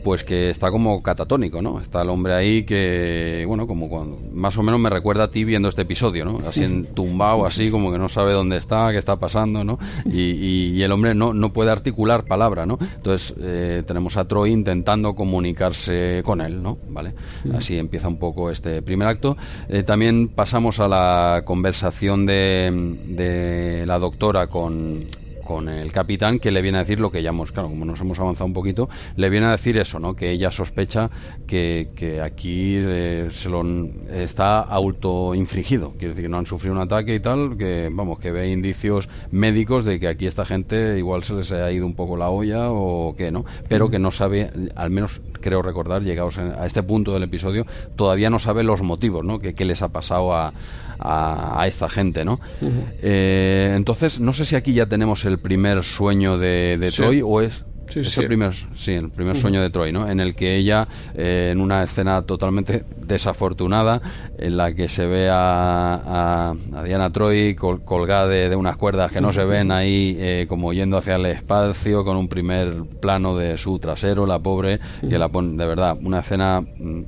[0.03, 1.79] pues que está como catatónico, ¿no?
[1.79, 5.43] Está el hombre ahí que, bueno, como cuando, más o menos me recuerda a ti
[5.43, 6.39] viendo este episodio, ¿no?
[6.47, 9.79] Así entumbado, así como que no sabe dónde está, qué está pasando, ¿no?
[10.05, 12.79] Y, el hombre no, no, puede articular palabra, ¿no?
[12.81, 16.77] Entonces eh, tenemos a Troy intentando comunicarse con él, ¿no?
[16.89, 17.13] ¿Vale?
[17.53, 19.37] Así empieza un poco este primer acto.
[19.69, 25.05] Eh, también pasamos a la conversación de, de la doctora con,
[25.51, 27.99] con el capitán que le viene a decir lo que ya hemos, claro, como nos
[27.99, 30.15] hemos avanzado un poquito, le viene a decir eso, ¿no?
[30.15, 31.09] Que ella sospecha
[31.45, 33.61] que, que aquí eh, se lo
[34.09, 38.31] está autoinfligido, quiere decir que no han sufrido un ataque y tal, que vamos, que
[38.31, 42.15] ve indicios médicos de que aquí esta gente igual se les ha ido un poco
[42.15, 46.65] la olla o que no, pero que no sabe, al menos creo recordar, llegados a
[46.65, 47.65] este punto del episodio,
[47.95, 49.39] todavía no sabe los motivos, ¿no?
[49.39, 50.53] Que, qué les ha pasado a,
[50.99, 52.39] a, esta gente, ¿no?
[53.01, 57.41] Eh, entonces, no sé si aquí ya tenemos el primer sueño de, de Troy o
[57.41, 57.63] es
[57.99, 60.09] es El primer, sí, el primer sueño de Troy, ¿no?
[60.09, 64.01] En el que ella, eh, en una escena totalmente desafortunada,
[64.37, 69.33] en la que se ve a, a, Diana Troy colgada de, unas cuerdas que no
[69.33, 73.79] se ven ahí, eh, como yendo hacia el espacio, con un primer plano de su
[73.79, 77.01] trasero, la pobre, que la pone, de verdad, una escena mm,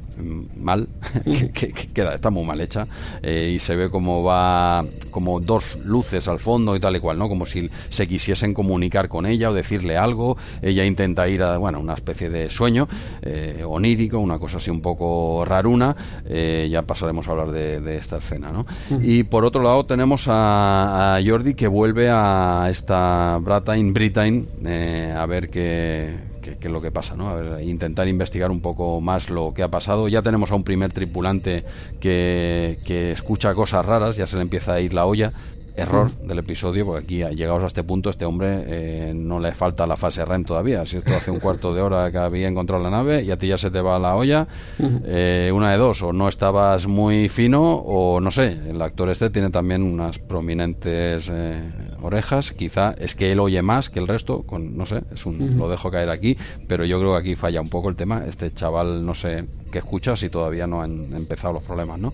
[0.58, 0.88] mal,
[1.54, 2.88] que, queda, está muy mal hecha,
[3.22, 7.18] eh, y se ve como va, como dos luces al fondo y tal y cual,
[7.18, 7.30] ¿no?
[7.30, 11.80] Como si se quisiesen comunicar con ella o decirle algo ella intenta ir a bueno,
[11.80, 12.88] una especie de sueño
[13.22, 15.93] eh, onírico, una cosa así un poco raruna.
[16.26, 18.52] Eh, ya pasaremos a hablar de, esta escena.
[18.52, 18.66] ¿no?
[19.02, 25.26] Y por otro lado tenemos a, Jordi que vuelve a esta Bratain, Britain, eh, a
[25.26, 27.30] ver qué, qué, es lo que pasa, ¿no?
[27.30, 30.08] A ver, intentar investigar un poco más lo que ha pasado.
[30.08, 31.64] Ya tenemos a un primer tripulante
[32.00, 35.34] que, que escucha cosas raras, ya se le empieza a ir la olla
[35.76, 39.88] error del episodio, porque aquí llegados a este punto, este hombre eh, no le falta
[39.88, 40.86] la fase REM todavía.
[40.86, 43.48] Si esto hace un cuarto de hora que había encontrado la nave y a ti
[43.48, 44.48] ya se te va la olla,
[44.80, 49.30] eh, una de dos, o no estabas muy fino, o no sé, el actor este
[49.30, 51.72] tiene también unas prominentes eh,
[52.02, 55.58] orejas, quizá es que él oye más que el resto, con, no sé, es un,
[55.58, 58.24] lo dejo caer aquí, pero yo creo que aquí falla un poco el tema.
[58.26, 62.14] Este chaval, no sé qué escucha si todavía no han empezado los problemas, ¿no?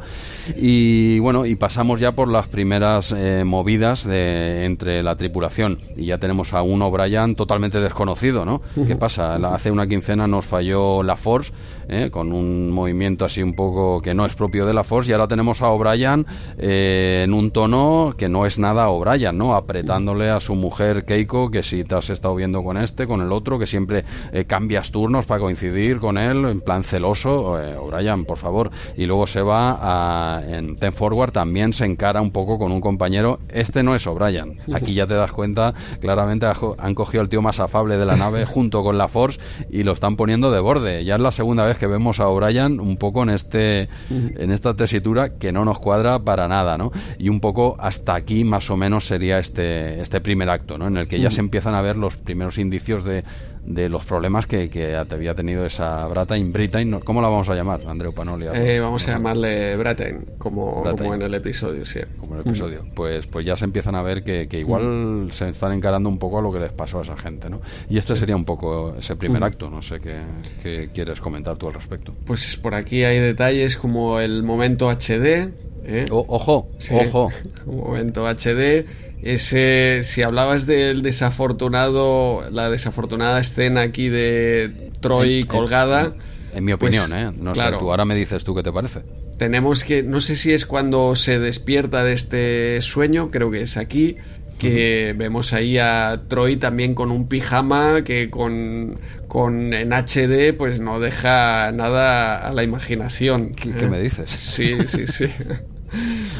[0.55, 3.13] Y bueno, y pasamos ya por las primeras
[3.45, 5.77] movidas de, entre la tripulación.
[5.95, 8.61] Y ya tenemos a un O'Brien totalmente desconocido, ¿no?
[8.87, 9.35] ¿Qué pasa?
[9.35, 11.51] Hace una quincena nos falló la Force,
[11.89, 12.09] ¿eh?
[12.11, 15.27] con un movimiento así un poco que no es propio de la Force, y ahora
[15.27, 16.25] tenemos a O'Brien
[16.57, 19.55] eh, en un tono que no es nada O'Brien, ¿no?
[19.55, 23.31] Apretándole a su mujer Keiko, que si te has estado viendo con este, con el
[23.31, 28.37] otro, que siempre eh, cambias turnos para coincidir con él, en plan celoso, O'Brien, por
[28.37, 28.71] favor.
[28.95, 32.81] Y luego se va a, en Ten Forward, también se encara un poco con un
[32.81, 33.09] compañero
[33.49, 34.59] este no es O'Brien.
[34.73, 36.47] Aquí ya te das cuenta, claramente
[36.77, 39.39] han cogido al tío más afable de la nave junto con la Force
[39.69, 41.03] y lo están poniendo de borde.
[41.03, 44.75] Ya es la segunda vez que vemos a O'Brien un poco en este en esta
[44.75, 46.91] tesitura que no nos cuadra para nada, ¿no?
[47.17, 50.87] Y un poco hasta aquí más o menos sería este este primer acto, ¿no?
[50.87, 53.23] En el que ya se empiezan a ver los primeros indicios de
[53.69, 57.81] de los problemas que, que había tenido esa Bratain, Britain, ¿cómo la vamos a llamar,
[57.87, 58.47] Andreu Panoli?
[58.51, 61.99] Eh, vamos a llamarle Bratain, como, como, en el episodio, sí.
[62.19, 62.85] Como en el episodio.
[62.95, 66.39] Pues, pues ya se empiezan a ver que, que igual se están encarando un poco
[66.39, 67.61] a lo que les pasó a esa gente, ¿no?
[67.87, 70.17] Y este sería un poco ese primer acto, no sé qué,
[70.63, 72.11] qué, quieres comentar tú al respecto.
[72.25, 75.51] Pues por aquí hay detalles como el momento HD.
[75.83, 76.07] ¿eh?
[76.09, 77.29] ojo, ojo.
[77.67, 86.13] Un momento HD ese si hablabas del desafortunado la desafortunada escena aquí de Troy colgada
[86.53, 88.71] en, mi pues, opinión eh no claro, sé tú ahora me dices tú qué te
[88.71, 89.01] parece
[89.37, 93.77] tenemos que no sé si es cuando se despierta de este sueño creo que es
[93.77, 94.17] aquí
[94.59, 100.79] que vemos ahí a Troy también con un pijama que con, con en HD pues
[100.79, 103.55] no deja nada a la imaginación.
[103.55, 104.29] ¿Qué, ¿qué me dices?
[104.29, 105.25] Sí, sí, sí.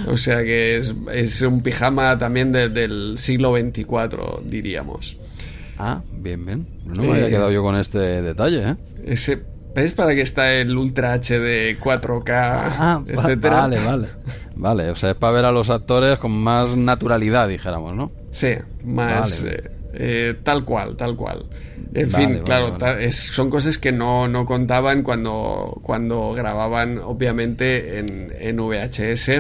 [0.08, 0.78] o sea que
[1.12, 5.18] es, un pijama también del siglo XXIV, diríamos.
[5.78, 6.68] Ah, bien, bien.
[6.86, 8.76] No me había eh, quedado yo con este detalle, ¿eh?
[9.06, 9.42] Ese,
[9.74, 13.62] ¿Ves para qué está el Ultra HD 4K, ah, etcétera?
[13.62, 14.08] Vale, vale.
[14.56, 18.12] Vale, o sea, es para ver a los actores con más naturalidad, dijéramos, ¿no?
[18.32, 19.44] Sí, más...
[19.44, 21.46] Eh, eh, tal cual, tal cual.
[21.94, 22.78] En fin, claro,
[23.12, 29.32] son cosas que no, no, contaban cuando, cuando grababan, obviamente, en, en, VHS,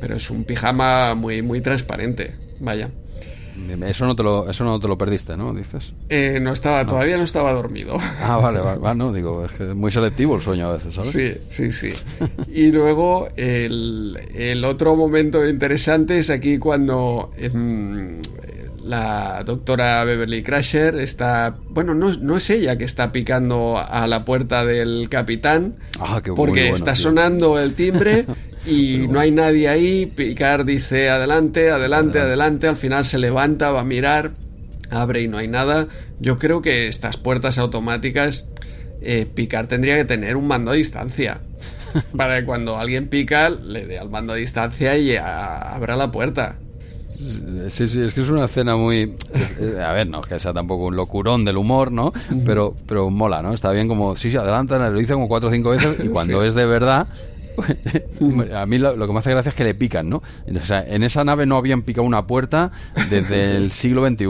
[0.00, 2.90] pero es un pijama muy, muy transparente, vaya.
[3.86, 5.54] Eso no te lo, eso no te lo perdiste, ¿no?
[5.54, 5.92] Dices.
[6.08, 7.96] Eh, no estaba, todavía no estaba dormido.
[8.20, 11.10] Ah, vale, vale, no, digo, es que es muy selectivo el sueño a veces, ¿sabes?
[11.10, 11.92] Sí, sí, sí.
[12.52, 18.20] Y luego el, el otro momento interesante es aquí cuando em,
[18.84, 21.56] la doctora Beverly Crusher está.
[21.70, 25.76] Bueno, no, no, es ella que está picando a la puerta del capitán.
[25.98, 28.26] Ah, porque está sonando el timbre
[28.66, 30.06] y no hay nadie ahí.
[30.06, 32.68] Picard dice adelante, adelante, adelante.
[32.68, 34.32] Al final se levanta, va a mirar,
[34.90, 35.88] abre y no hay nada.
[36.20, 38.50] Yo creo que estas puertas automáticas.
[39.06, 41.40] Eh, Picard tendría que tener un mando a distancia.
[42.16, 46.58] Para que cuando alguien pica, le dé al mando a distancia y abra la puerta.
[47.68, 49.16] Sí, sí, es que es una escena muy...
[49.82, 52.12] a ver, no es que sea tampoco un locurón del humor, ¿no?
[52.44, 53.52] Pero, pero mola, ¿no?
[53.52, 56.42] Está bien como, sí, sí, adelantan, lo dice como cuatro o cinco veces y cuando
[56.44, 57.06] es de verdad...
[58.54, 60.22] a mí lo, que me hace gracia es que le pican, ¿no?
[60.52, 62.72] O sea, en esa nave no habían picado una puerta
[63.10, 64.26] desde el siglo XXI.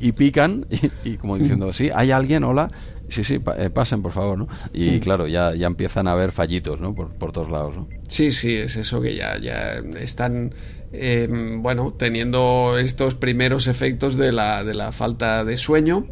[0.00, 0.66] y, pican,
[1.04, 2.70] y, como diciendo, sí, hay alguien, hola,
[3.08, 4.48] sí, sí, eh, pasen, por favor, ¿no?
[4.72, 6.94] Y claro, ya, ya empiezan a haber fallitos, ¿no?
[6.94, 7.88] Por, por todos lados, ¿no?
[8.08, 10.54] Sí, sí, es eso que ya, ya están
[10.96, 16.06] eh, bueno, teniendo estos primeros efectos de la, de la falta de sueño.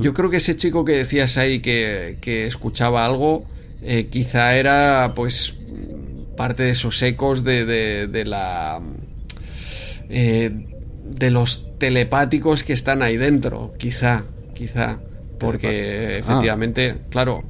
[0.00, 3.44] Yo creo que ese chico que decías ahí que, escuchaba algo,
[3.82, 5.54] eh, quizá era pues
[6.36, 7.64] parte de esos ecos de,
[8.08, 8.82] de, la...
[10.08, 10.50] Eh,
[11.04, 14.24] de los telepáticos que están ahí dentro, quizá,
[14.54, 14.98] quizá,
[15.38, 16.18] porque ah.
[16.18, 17.44] efectivamente, claro,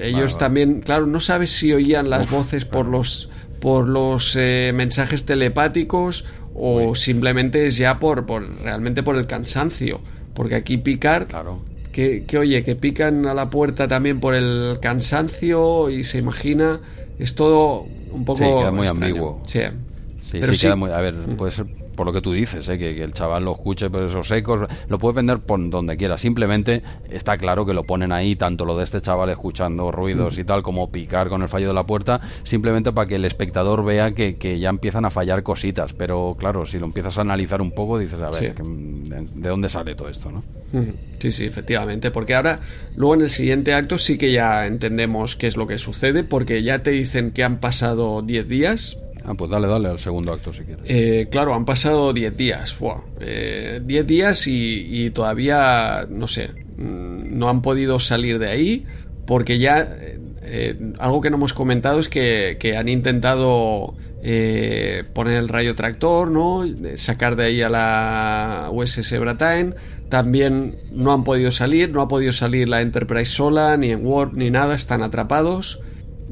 [0.00, 3.28] ellos también, claro, no sabes si oían las voces por los
[3.62, 10.00] por los eh, mensajes telepáticos o simplemente es ya por, por realmente por el cansancio.
[10.34, 11.60] Porque aquí picar, claro.
[11.92, 16.80] que, que, oye, que pican a la puerta también por el cansancio y se imagina,
[17.20, 18.38] es todo un poco...
[18.38, 19.40] Sí, queda muy ambiguo.
[19.46, 19.60] Sí,
[20.20, 20.90] sí, sí, queda muy...
[20.90, 22.78] A ver, puede ser por lo que tú dices, ¿eh?
[22.78, 26.18] que, el chaval lo escuche por esos ecos, lo puede vender por donde quiera.
[26.18, 30.44] Simplemente está claro que lo ponen ahí, tanto lo de este chaval escuchando ruidos y
[30.44, 34.12] tal, como picar con el fallo de la puerta, simplemente para que el espectador vea
[34.12, 35.92] que, ya empiezan a fallar cositas.
[35.92, 39.94] Pero claro, si lo empiezas a analizar un poco, dices, a ver, ¿de dónde sale
[39.94, 40.30] todo esto?
[40.30, 40.42] ¿no?
[41.18, 42.10] Sí, sí, efectivamente.
[42.10, 42.60] Porque ahora,
[42.96, 46.62] luego en el siguiente acto sí que ya entendemos qué es lo que sucede, porque
[46.62, 50.52] ya te dicen que han pasado 10 días Ah, pues dale, dale al segundo acto
[50.52, 50.84] si quieres.
[50.86, 52.76] Eh, claro, han pasado 10 días.
[52.78, 58.86] 10 eh, días y, todavía, no sé, mm, no han podido salir de ahí
[59.26, 59.96] porque ya...
[60.44, 63.94] Eh, algo que no hemos comentado es que, han intentado
[65.14, 66.64] poner el rayo tractor, ¿no?
[66.96, 69.74] Sacar de ahí a la USS Bratain.
[70.10, 74.34] También no han podido salir, no ha podido salir la Enterprise sola, ni en Warp,
[74.34, 75.80] ni nada, están atrapados.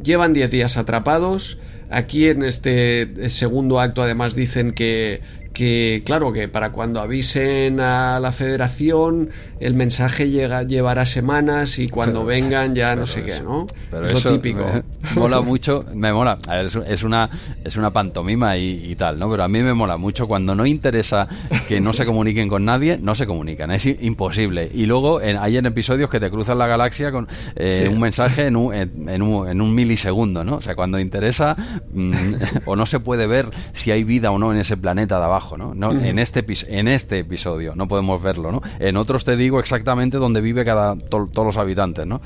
[0.03, 1.57] Llevan 10 días atrapados.
[1.91, 5.21] Aquí en este segundo acto además dicen que
[5.53, 11.89] que claro que para cuando avisen a la federación el mensaje llega, llevará semanas y
[11.89, 13.67] cuando vengan ya no sé qué, ¿no?
[13.91, 14.65] Pero es lo típico.
[15.17, 16.39] mola mucho, me mola.
[16.49, 17.29] A ver, es, una
[17.63, 19.31] es una pantomima y, tal, ¿no?
[19.31, 21.29] Pero a mí me mola mucho cuando no interesa
[21.69, 24.71] que no se comuniquen con nadie, no se comunican, es imposible.
[24.73, 28.47] Y luego en, hay en episodios que te cruzan la galaxia con eh, un mensaje
[28.47, 30.57] en un, en, un, en un milisegundo, ¿no?
[30.57, 31.57] O sea, cuando interesa
[31.93, 32.13] mm,
[32.65, 35.40] o no se puede ver si hay vida o no en ese planeta de abajo
[35.41, 35.75] abajo, ¿no?
[35.75, 38.63] no en, este, en este episodio no podemos verlo, ¿no?
[38.79, 42.21] En otros te digo exactamente dónde vive cada todos los habitantes, ¿no?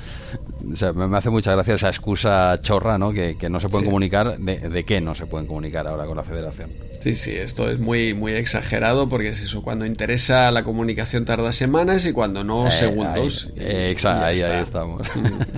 [0.70, 3.12] O sea, me, hace mucha gracia esa excusa chorra, ¿no?
[3.12, 6.24] Que, no se pueden comunicar, de, de, qué no se pueden comunicar ahora con la
[6.24, 6.70] federación?
[7.00, 11.52] Sí, sí, esto es muy, muy exagerado porque es eso, cuando interesa la comunicación tarda
[11.52, 13.52] semanas y cuando no, eh, segundos.
[13.56, 15.06] exacto, ahí, ahí, estamos.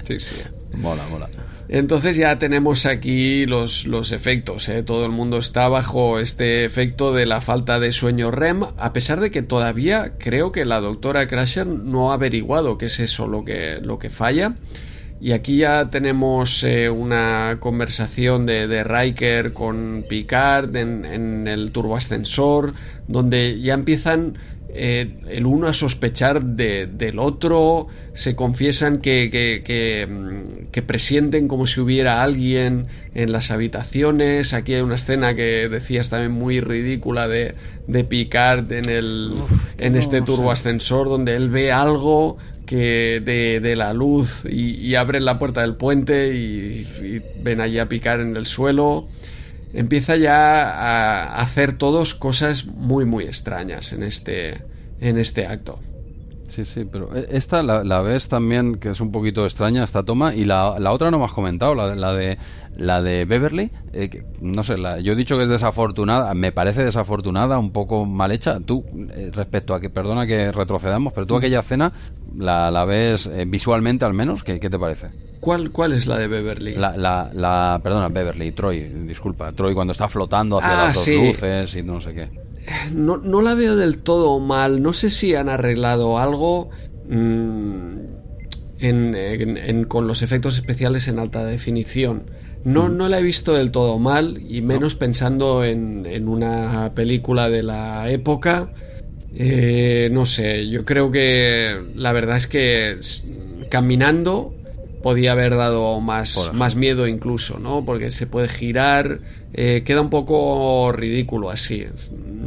[0.05, 0.37] Sí, sí.
[0.75, 1.29] mola, mola.
[1.69, 4.69] Entonces ya tenemos aquí los, los efectos.
[4.69, 4.83] ¿eh?
[4.83, 9.21] Todo el mundo está bajo este efecto de la falta de sueño REM, a pesar
[9.21, 13.45] de que todavía creo que la doctora Crasher no ha averiguado qué es eso lo
[13.45, 14.55] que, lo que falla.
[15.19, 21.73] Y aquí ya tenemos eh, una conversación de, de, Riker con Picard en, en el
[21.73, 22.73] turboascensor,
[23.09, 24.37] donde ya empiezan
[24.79, 31.67] eh, el uno a sospechar del otro, se confiesan que, que, mm, que, presienten como
[31.67, 34.53] si hubiera alguien en las habitaciones.
[34.53, 37.55] Aquí hay una escena que decías también muy ridícula de,
[37.87, 39.33] de Picard en, el,
[39.79, 42.37] en este turboascensor donde él ve algo
[42.67, 47.89] que de, la luz y, abren la puerta del puente y, y ven allí a
[47.89, 49.09] Picard en el suelo
[49.77, 54.65] empieza ya a hacer todos cosas muy muy extrañas en este
[55.01, 55.79] en este acto.
[56.49, 60.35] Sí, sí, pero e, esta la, ves también que es un poquito extraña esta toma
[60.35, 62.39] y la, la otra no me has comentado, la, la de
[62.77, 66.85] la de Beverly, eh, no sé, la, yo he dicho que es desafortunada, me parece
[66.85, 68.61] desafortunada, un poco mal hecha.
[68.61, 68.85] Tú,
[69.15, 71.39] eh, respecto a que, perdona que retrocedamos, pero tú mm.
[71.39, 71.93] aquella escena
[72.37, 75.09] la, la ves eh, visualmente al menos, ¿qué, ¿qué, te parece?
[75.47, 76.75] ¿Cuál, ¿Cuál es la de Beverly?
[76.75, 81.07] La, la, la, perdona, Beverly, Troy, disculpa, Troy cuando está flotando hacia ah, las dos
[81.07, 82.29] luces y no sé qué.
[82.93, 86.71] No, no, la veo del todo mal, no sé si han arreglado algo...
[87.09, 87.97] Mm,
[88.81, 92.25] en, con los efectos especiales en alta definición.
[92.65, 97.49] No, no la he visto del todo mal, y menos pensando en, en, una película
[97.49, 98.73] de la época.
[99.33, 102.99] Eh, no sé, yo creo que la verdad es que
[103.71, 104.56] caminando
[105.07, 107.85] podía haber dado más, más miedo incluso, ¿no?
[107.85, 109.21] Porque se puede girar,
[109.55, 111.85] eh, queda un poco ridículo así.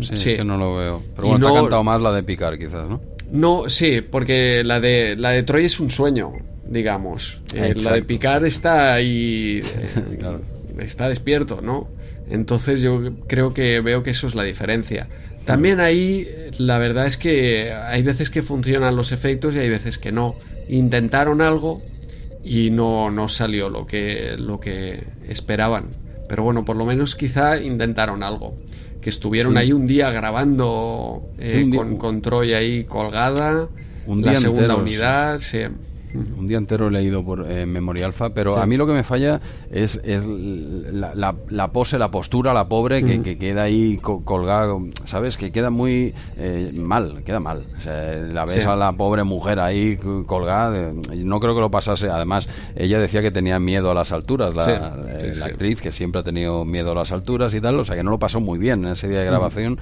[0.01, 1.03] Sí, que no lo veo.
[1.15, 2.99] Pero bueno, te ha cantado más la de picar quizás, ¿no?
[3.31, 6.33] No, sí, porque la de, la de Troy es un sueño
[6.67, 7.39] digamos.
[7.55, 10.39] Eh, la de picar está ahí, eh,
[10.79, 11.87] está despierto, ¿no?
[12.29, 15.07] Entonces yo creo que veo que eso es la diferencia.
[15.45, 16.27] También ahí
[16.57, 20.35] la verdad es que hay veces que funcionan los efectos y hay veces que no.
[20.67, 21.81] Intentaron algo
[22.43, 25.89] y no, no salió lo que, lo que esperaban.
[26.27, 28.55] Pero bueno, por lo menos quizá intentaron algo.
[29.01, 33.69] Que estuvieron ahí un día grabando eh, con, con Troy ahí colgada.
[34.05, 35.39] Un la segunda unidad.
[35.39, 35.59] Sí.
[36.13, 39.03] Un día entero he leído por eh, Memoria Alfa, pero a mí lo que me
[39.03, 44.73] falla es, la, pose, la postura, la pobre, que, queda ahí colgada,
[45.05, 45.37] ¿sabes?
[45.37, 47.63] Que queda muy eh, mal, queda mal.
[47.85, 52.09] la ves a la pobre mujer ahí colgada, no creo que lo pasase.
[52.09, 56.23] Además, ella decía que tenía miedo a las alturas, la, eh, actriz, que siempre ha
[56.23, 58.83] tenido miedo a las alturas y tal, o sea que no lo pasó muy bien
[58.85, 59.79] en ese día de grabación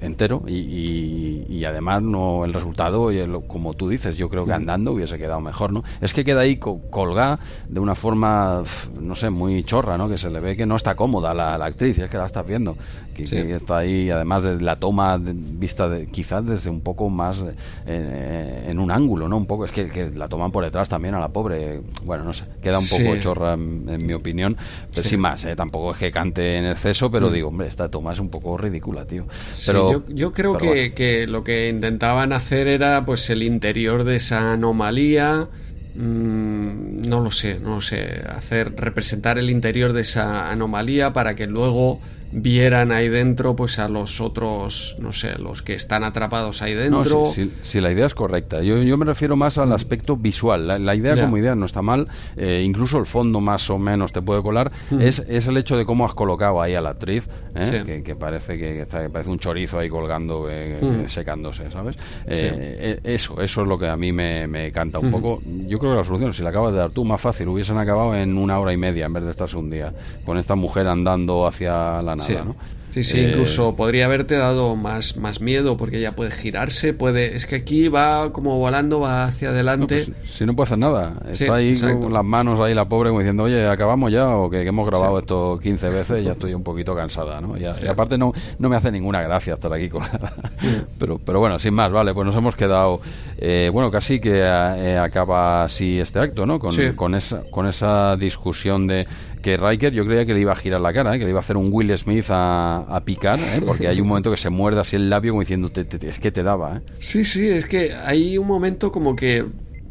[0.00, 4.92] entero y, y, además no el resultado y como tú dices yo creo que andando
[4.92, 8.62] hubiese quedado mejor no es que queda ahí colgada de una forma
[9.00, 11.66] no sé muy chorra no que se le ve que no está cómoda la, la
[11.66, 12.76] actriz es que la estás viendo
[13.14, 17.44] que, está ahí además de la toma vista de, quizás desde un poco más
[17.86, 21.20] eh, en un ángulo no un poco es que, la toman por detrás también a
[21.20, 24.56] la pobre bueno no sé queda un poco chorra en, mi opinión
[24.94, 25.54] pero sin más ¿eh?
[25.54, 27.32] tampoco es que cante en exceso pero mm.
[27.32, 29.26] digo hombre esta toma es un poco ridícula tío.
[29.66, 35.48] Pero yo, creo que, lo que intentaban hacer era pues el interior de esa anomalía.
[35.94, 38.22] Mm, no lo sé, no lo sé.
[38.28, 42.00] Hacer representar el interior de esa anomalía para que luego
[42.32, 47.24] vieran ahí dentro pues a los otros, no sé, los que están atrapados ahí dentro.
[47.36, 48.62] No, si, la idea es correcta.
[48.62, 50.84] Yo, yo me refiero más al aspecto visual.
[50.84, 54.22] La, idea como idea no está mal, eh, incluso el fondo más o menos te
[54.22, 58.02] puede colar, es, es el hecho de cómo has colocado ahí a la actriz, ¿eh?
[58.04, 61.96] que, parece que, está, parece un chorizo ahí colgando, eh, secándose, ¿sabes?
[62.26, 65.42] eso, eso es lo que a mí me, me canta un poco.
[65.66, 68.14] Yo creo que la solución, si la acabas de dar tú, más fácil, hubiesen acabado
[68.14, 69.92] en una hora y media en vez de estarse un día,
[70.24, 72.34] con esta mujer andando hacia la sí.
[72.34, 72.56] ¿no?
[72.90, 77.36] Sí, sí, incluso eh, podría haberte dado más, más miedo porque ella puede girarse, puede...
[77.36, 80.04] Es que aquí va como volando, va hacia adelante.
[80.06, 83.20] Pues, si no puede hacer nada, está ahí con las manos ahí la pobre como
[83.20, 86.64] diciendo, oye, acabamos ya o que, hemos grabado esto 15 veces y ya estoy un
[86.64, 87.56] poquito cansada, ¿no?
[87.56, 90.32] Y, aparte no, no me hace ninguna gracia estar aquí colgada.
[90.98, 93.00] pero, pero bueno, sin más, vale, pues nos hemos quedado...
[93.38, 96.58] Eh, bueno, casi que eh, acaba así este acto, ¿no?
[96.58, 99.06] Con, con, esa, con esa discusión de
[99.42, 101.18] que Riker yo creía que le iba a girar la cara, ¿eh?
[101.18, 103.62] que le iba a hacer un Will Smith a, a picar, ¿eh?
[103.64, 106.42] porque hay un momento que se muerde así el labio como diciendo, es que te
[106.42, 106.76] daba.
[106.76, 106.80] ¿eh?
[106.98, 109.44] Sí, sí, es que hay un momento como que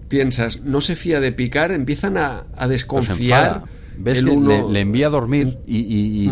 [0.08, 3.64] piensas, no se fía de picar, empiezan a, desconfiar.
[3.98, 4.24] Ves que
[4.70, 6.32] le, envía a dormir y,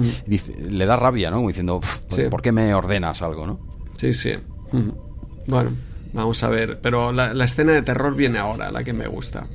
[0.69, 1.37] le da rabia, ¿no?
[1.37, 1.81] Como diciendo,
[2.29, 3.59] ¿por qué me ordenas algo, no?
[3.99, 4.31] Sí, sí.
[5.47, 5.71] Bueno,
[6.13, 6.79] vamos a ver.
[6.81, 9.47] Pero la, la, escena de terror viene ahora, la que me gusta.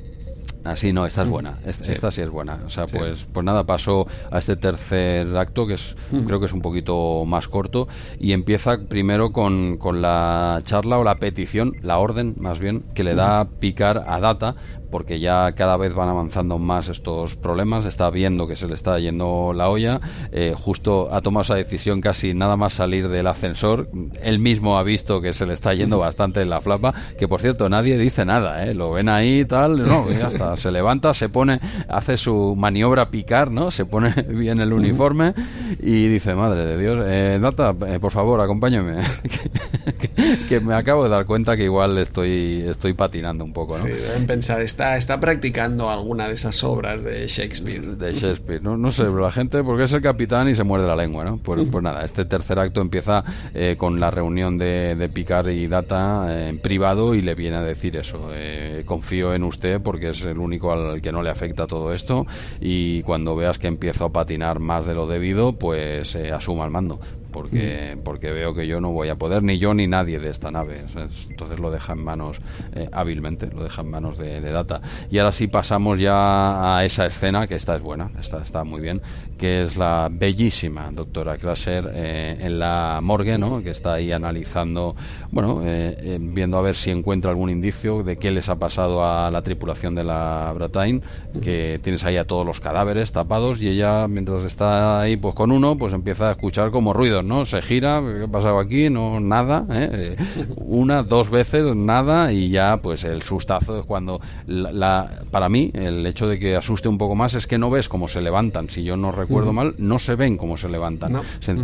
[0.65, 1.57] Ah, sí, no, esta es buena.
[1.65, 2.59] Esta sí, es buena.
[2.65, 5.95] O sea, pues, pues nada, paso a este tercer acto, que es
[6.25, 7.87] creo que es un poquito más corto,
[8.19, 13.03] y empieza primero con, con la charla o la petición, la orden más bien, que
[13.03, 14.55] le da picar a Data
[14.93, 18.99] porque ya cada vez van avanzando más estos problemas, está viendo que se le está
[18.99, 19.99] yendo la olla,
[20.31, 23.89] eh, justo ha tomado esa decisión casi nada más salir del ascensor,
[24.21, 27.41] él mismo ha visto que se le está yendo bastante en la flapa, que por
[27.41, 28.75] cierto nadie dice nada, ¿eh?
[28.75, 31.59] lo ven ahí y tal, no, ya está, se levanta, se pone,
[31.89, 33.71] hace su maniobra picar, ¿no?
[33.71, 35.33] Se pone bien el uniforme
[35.79, 38.97] y dice, madre de Dios, eh, Data, eh, por favor, acompáñame,
[40.49, 43.85] que, me acabo de dar cuenta que igual estoy, estoy patinando un poco, ¿no?
[43.85, 47.97] Sí, deben pensar, está está, practicando alguna de esas obras de Shakespeare.
[47.97, 50.95] De Shakespeare, no, no sé, la gente, porque es el capitán y se muerde la
[50.95, 51.37] lengua, ¿no?
[51.37, 53.23] Pues, pues nada, este tercer acto empieza
[53.53, 57.57] eh, con la reunión de, de Picard y Data eh, en privado y le viene
[57.57, 61.29] a decir eso, eh, confío en usted porque es el único al que no le
[61.29, 62.25] afecta todo esto
[62.59, 66.99] y cuando veas que empiezo a patinar más de lo debido, pues asuma el mando
[67.33, 70.51] porque, porque veo que yo no voy a poder, ni yo ni nadie de esta
[70.51, 70.85] nave.
[71.29, 72.39] Entonces lo deja en manos
[72.75, 74.81] eh, hábilmente, lo deja en manos de, Data.
[75.09, 78.81] Y ahora sí pasamos ya a esa escena, que esta es buena, esta está muy
[78.81, 79.01] bien,
[79.43, 83.61] que es la bellísima doctora Crasher eh, en la morgue, ¿no?
[83.61, 84.95] que está ahí analizando,
[85.31, 89.29] bueno, eh, viendo a ver si encuentra algún indicio de qué les ha pasado a
[89.31, 91.01] la tripulación de la Bretagne,
[91.43, 95.51] que tienes ahí a todos los cadáveres tapados y ella, mientras está ahí pues con
[95.51, 97.45] uno, pues empieza a escuchar como ruido ¿no?
[97.45, 98.89] Se gira, ¿qué ha pasado aquí?
[98.89, 100.15] No, nada, ¿eh?
[100.55, 106.05] Una, dos veces, nada, y ya, pues el sustazo es cuando, la, para mí, el
[106.05, 108.69] hecho de que asuste un poco más es que no ves cómo se levantan.
[108.69, 111.21] Si yo no recuerdo mal, no se ven cómo se levantan.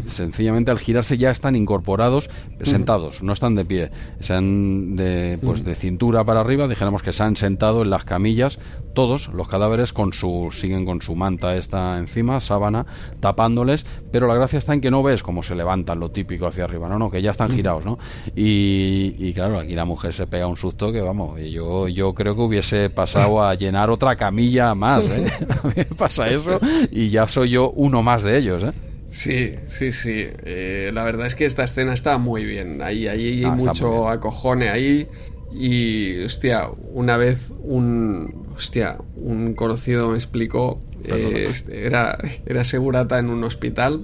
[0.07, 2.29] sencillamente al girarse ya están incorporados,
[2.63, 3.91] sentados, no están de pie.
[4.19, 8.03] Se han de, pues, de cintura para arriba, dijéramos que se han sentado en las
[8.05, 8.59] camillas,
[8.93, 12.85] todos los cadáveres con su, siguen con su manta esta encima, sábana,
[13.19, 16.63] tapándoles, pero la gracia está en que no ves cómo se levantan lo típico hacia
[16.63, 17.99] arriba, no, no, que ya están girados, ¿no?
[18.35, 22.41] Y, claro, aquí la mujer se pega un susto que vamos, yo, yo creo que
[22.41, 25.25] hubiese pasado a llenar otra camilla más, ¿eh?
[25.63, 26.59] A mí me pasa eso
[26.91, 28.71] y ya soy yo uno más de ellos, ¿eh?
[29.11, 30.27] Sí, sí, sí.
[30.45, 32.81] Eh, la verdad es que esta escena está muy bien.
[32.81, 35.07] Ahí, ahí hay ah, mucho acojone ahí.
[35.51, 43.17] Y, hostia, una vez un, hostia, un conocido me explicó, eh, este, era, era segurata
[43.17, 44.03] en un hospital.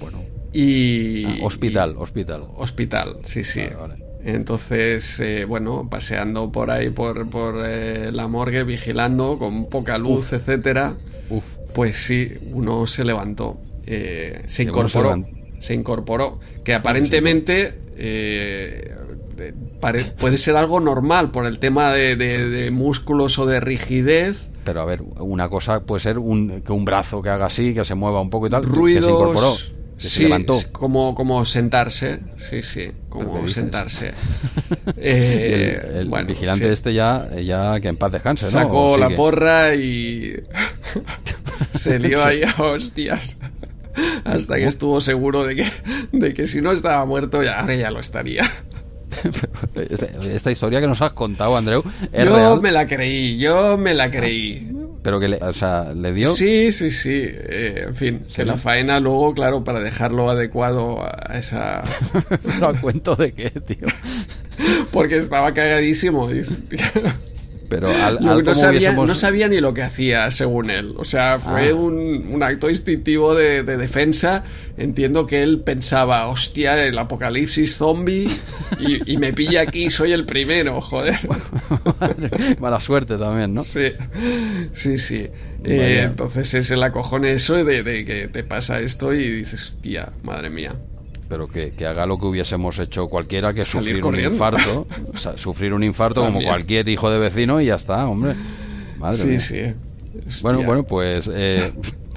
[0.00, 0.22] Bueno.
[0.54, 2.46] Y, ah, hospital, hospital.
[2.56, 3.62] Hospital, sí, sí.
[4.24, 10.32] Entonces, eh, bueno, paseando por ahí, por, por eh, la morgue, vigilando con poca luz,
[10.32, 10.94] etcétera,
[11.74, 15.22] pues sí, uno se levantó, eh, se incorporó,
[15.58, 17.74] se, incorporó, que aparentemente
[20.18, 25.02] puede ser algo normal por el tema de músculos o de rigidez, pero a ver,
[25.18, 28.30] una cosa puede ser un, que un brazo que haga así, que se mueva un
[28.30, 29.10] poco y tal, Ruidos, que
[30.06, 30.62] se incorporó.
[30.64, 34.12] sí, Como, como sentarse, sí, sí, como sentarse.
[35.04, 38.50] Eh, el, vigilante este ya, ya que en paz descanse, ¿no?
[38.52, 40.34] Sacó la porra y
[41.74, 43.36] se lió ahí a hostias.
[44.24, 45.66] Hasta que estuvo seguro de que,
[46.12, 48.44] de que si no estaba muerto, ya, ahora ya lo estaría.
[50.24, 51.82] Esta historia que nos has contado, Andreu,
[52.12, 54.68] yo me la creí, yo me la creí.
[55.02, 56.30] Pero que, le, o sea, le dio.
[56.30, 57.10] Sí, sí, sí.
[57.12, 61.82] Eh, en fin, que la faena luego, claro, para dejarlo adecuado a esa.
[62.60, 63.88] ¿No cuento de qué, tío?
[64.92, 66.28] Porque estaba cagadísimo
[67.72, 67.88] pero
[68.20, 70.92] no, sabía, ni lo que hacía, según él.
[70.98, 71.74] O sea, fue ah.
[71.74, 74.44] un, acto instintivo de, defensa.
[74.76, 78.28] Entiendo que él pensaba, hostia, el apocalipsis zombie
[78.78, 81.18] y, me pilla aquí, soy el primero, joder.
[82.60, 83.64] Mala suerte también, ¿no?
[83.64, 83.92] Sí,
[84.74, 85.28] sí, sí.
[85.64, 90.12] Eh, entonces es el acojone eso de, de que te pasa esto y dices, hostia,
[90.22, 90.74] madre mía
[91.32, 94.86] pero que, haga lo que hubiésemos hecho cualquiera, que sufrir un infarto,
[95.36, 98.34] sufrir un infarto como cualquier hijo de vecino y ya está, hombre.
[98.98, 99.40] Madre sí, mía.
[99.40, 100.42] sí.
[100.42, 101.72] Bueno, bueno, pues eh,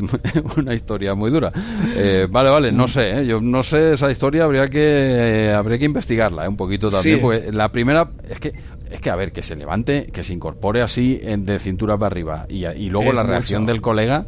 [0.57, 1.53] una historia muy dura.
[1.95, 3.25] Eh, vale, vale, no sé, ¿eh?
[3.25, 7.71] yo no sé esa historia, habría que, habría que investigarla un poquito también, porque la
[7.71, 8.53] primera, es que
[8.95, 12.45] es que, a ver, que se levante, que se incorpore así de cintura para arriba
[12.49, 14.25] y, luego la reacción del colega.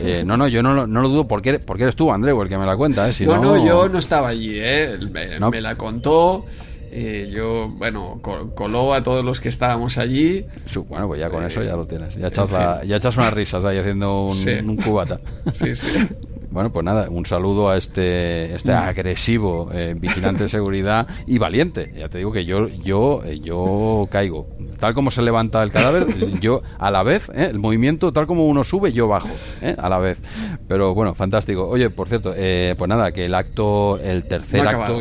[0.00, 2.58] Eh, no, no, yo no, no lo dudo porque, porque eres tú, Andreu, el que
[2.58, 3.08] me la cuenta.
[3.08, 3.12] ¿eh?
[3.12, 4.98] Si no, no, yo no estaba allí, ¿eh?
[5.10, 6.46] Me, la contó.
[6.90, 8.20] Eh, yo, bueno,
[8.54, 10.46] coló a todos los que estábamos allí.
[10.88, 12.14] bueno, pues ya con eso ya lo tienes.
[12.14, 12.50] Ya echas,
[12.86, 15.18] ya echas unas risas ahí haciendo un, un cubata.
[15.52, 16.06] Sí, sí.
[16.54, 18.76] Bueno, pues nada, un saludo a este, este mm.
[18.76, 21.92] agresivo eh, vigilante de seguridad y valiente.
[21.96, 24.46] Ya te digo que yo, yo, eh, yo caigo.
[24.78, 26.06] Tal como se levanta el cadáver,
[26.40, 29.30] yo a la vez, eh, el movimiento, tal como uno sube, yo bajo,
[29.76, 30.20] a la vez.
[30.68, 31.66] Pero bueno, fantástico.
[31.66, 35.00] Oye, por cierto, pues nada, que el acto, el tercer acto,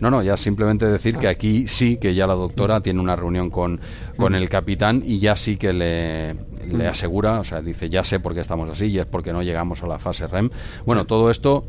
[0.00, 3.50] no, no, ya simplemente decir que aquí sí que ya la doctora tiene una reunión
[3.50, 3.80] con,
[4.16, 6.36] con el capitán y ya sí que le,
[6.72, 9.42] le asegura, o sea, dice, ya sé por qué estamos así y es porque no
[9.42, 10.50] llegamos a la fase REM.
[10.84, 11.64] Bueno, todo esto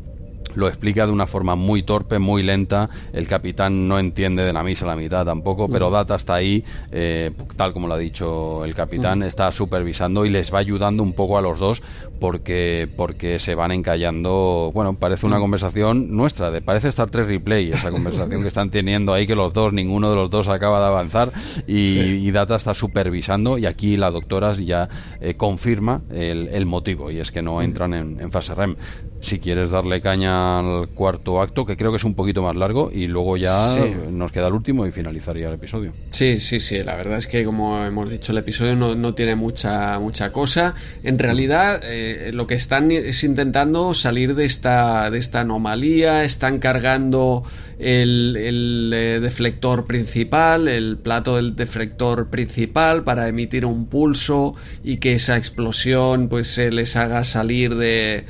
[0.54, 2.88] lo explica de una forma muy torpe, muy lenta.
[3.12, 6.64] El capitán no entiende de la misa a la mitad tampoco, pero Data está ahí,
[6.92, 11.12] eh, tal como lo ha dicho el capitán, está supervisando y les va ayudando un
[11.12, 11.82] poco a los dos
[12.20, 14.70] porque, porque se van encallando.
[14.74, 19.12] Bueno, parece una conversación nuestra, de, parece Star Trek Replay, esa conversación que están teniendo
[19.12, 21.32] ahí, que los dos, ninguno de los dos acaba de avanzar
[21.66, 24.88] y, Data está supervisando y aquí la doctora ya
[25.20, 28.76] eh, confirma el, motivo y es que no entran en, en fase REM
[29.20, 32.90] si quieres darle caña al cuarto acto, que creo que es un poquito más largo,
[32.92, 33.76] y luego ya
[34.10, 35.92] nos queda el último y finalizaría el episodio.
[36.10, 39.98] Sí, sí, sí, la verdad es que como hemos dicho, el episodio no, tiene mucha,
[39.98, 40.74] mucha cosa.
[41.02, 46.58] En realidad, eh, lo que están es intentando salir de esta, de esta anomalía, están
[46.58, 47.42] cargando
[47.78, 55.14] el, eh, deflector principal, el plato del deflector principal para emitir un pulso y que
[55.14, 58.24] esa explosión pues se les haga salir de,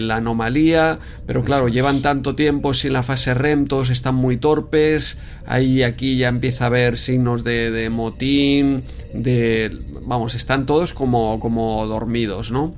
[0.00, 0.98] la anomalía.
[1.26, 5.18] Pero claro, llevan tanto tiempo sin la fase REM, todos están muy torpes.
[5.46, 9.76] Ahí aquí ya empieza a haber signos de, de motín, de...
[10.02, 12.74] Vamos, están todos como, como dormidos, ¿no?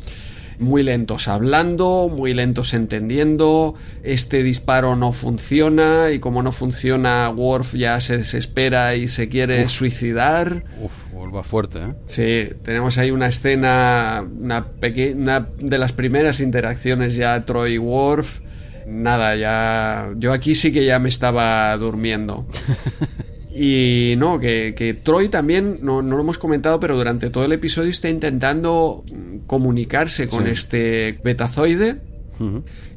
[0.61, 7.74] Muy lentos hablando, muy lentos entendiendo, este disparo no funciona y como no funciona Worf
[7.74, 10.65] ya se desespera y se quiere suicidar.
[10.81, 11.95] Uf, vuelva fuerte, ¿eh?
[12.07, 14.66] Sí, tenemos ahí una escena, una,
[15.15, 18.41] una de las primeras interacciones ya Troy Worf.
[18.87, 20.11] Nada, ya.
[20.16, 22.47] Yo aquí sí que ya me estaba durmiendo.
[23.55, 28.09] Y no, que, Troy también, no, lo hemos comentado, pero durante todo el episodio está
[28.09, 29.05] intentando
[29.47, 31.97] comunicarse con este betazoide.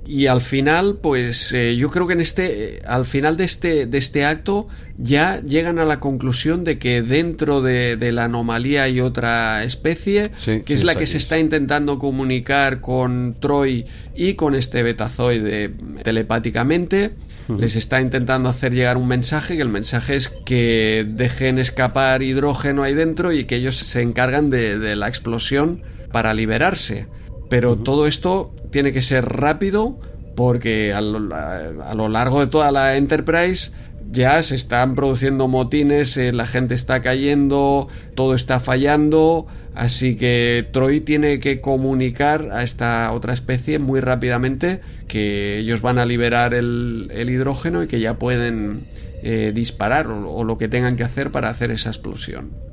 [0.05, 3.97] Y al final, pues eh, yo creo que en este, al final de este, de
[3.97, 4.67] este acto
[4.97, 10.31] ya llegan a la conclusión de que dentro de, la anomalía hay otra especie,
[10.65, 13.85] que es la que se está intentando comunicar con Troy
[14.15, 15.71] y con este betazoide
[16.03, 17.11] telepáticamente
[17.49, 22.83] les está intentando hacer llegar un mensaje, que el mensaje es que dejen escapar hidrógeno
[22.83, 27.07] ahí dentro y que ellos se encargan de, la explosión para liberarse.
[27.49, 29.99] Pero todo esto tiene que ser rápido
[30.35, 33.71] porque a lo, largo de toda la Enterprise
[34.13, 40.67] ya se están produciendo motines, eh, la gente está cayendo, todo está fallando, así que
[40.71, 46.53] Troy tiene que comunicar a esta otra especie muy rápidamente que ellos van a liberar
[46.53, 48.85] el, hidrógeno y que ya pueden
[49.23, 52.72] eh, disparar o lo que tengan que hacer para hacer esa explosión.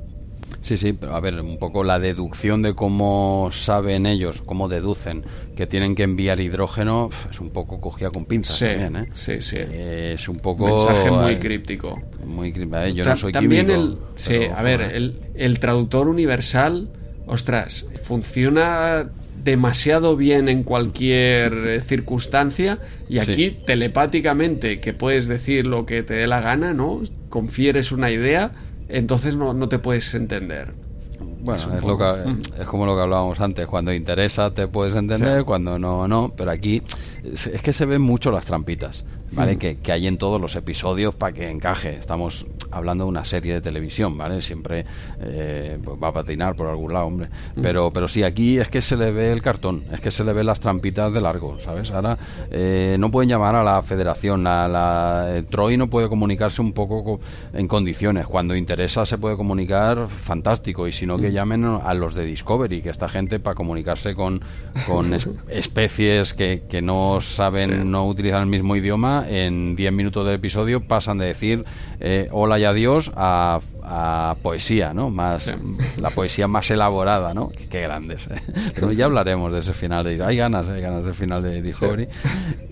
[0.61, 5.23] Sí, sí, pero a ver, un poco la deducción de cómo saben ellos, cómo deducen
[5.55, 9.09] que tienen que enviar hidrógeno, es un poco cogida con pinzas también, ¿eh?
[9.13, 9.57] Sí, sí.
[9.57, 10.67] es un poco...
[10.67, 11.99] mensaje muy críptico.
[12.25, 12.87] Muy críptico.
[12.87, 16.89] yo no soy también El, sí, a ver, el, el traductor universal,
[17.25, 19.09] ostras, funciona
[19.43, 22.77] demasiado bien en cualquier circunstancia
[23.09, 27.01] y aquí telepáticamente que puedes decir lo que te dé la gana, ¿no?
[27.29, 28.51] Confieres una idea
[28.91, 30.73] entonces no, no te puedes entender.
[31.43, 35.43] Bueno, es, lo que, es como lo que hablábamos antes, cuando interesa te puedes entender,
[35.43, 36.83] cuando no, no, pero aquí
[37.23, 39.57] es, que se ven mucho las trampitas, ¿vale?
[39.57, 41.89] Que, que, hay en todos los episodios para que encaje.
[41.91, 44.41] Estamos hablando de una serie de televisión, ¿vale?
[44.41, 44.85] Siempre
[45.21, 47.29] eh, pues va a patinar por algún lado, hombre.
[47.61, 50.33] Pero, pero sí, aquí es que se le ve el cartón, es que se le
[50.33, 51.91] ve las trampitas de largo, ¿sabes?
[51.91, 52.17] Ahora
[52.49, 56.73] eh, no pueden llamar a la federación, a la eh, Troy no puede comunicarse un
[56.73, 57.19] poco
[57.53, 58.25] en condiciones.
[58.27, 60.87] Cuando interesa se puede comunicar, fantástico.
[60.87, 64.41] Y si no, que llamen a los de Discovery, que esta gente para comunicarse con,
[64.87, 65.13] con
[65.49, 70.81] especies que, que no saben, no utilizan el mismo idioma, en 10 minutos del episodio
[70.81, 71.65] pasan de decir
[72.31, 75.09] hola y adiós a a poesía, ¿no?
[75.09, 75.53] Más
[75.99, 77.51] la poesía más elaborada, ¿no?
[77.69, 78.27] Qué, grandes.
[78.27, 78.41] ¿eh?
[78.75, 82.07] Pero ya hablaremos de ese final de hay ganas, hay ganas del final de Discovery.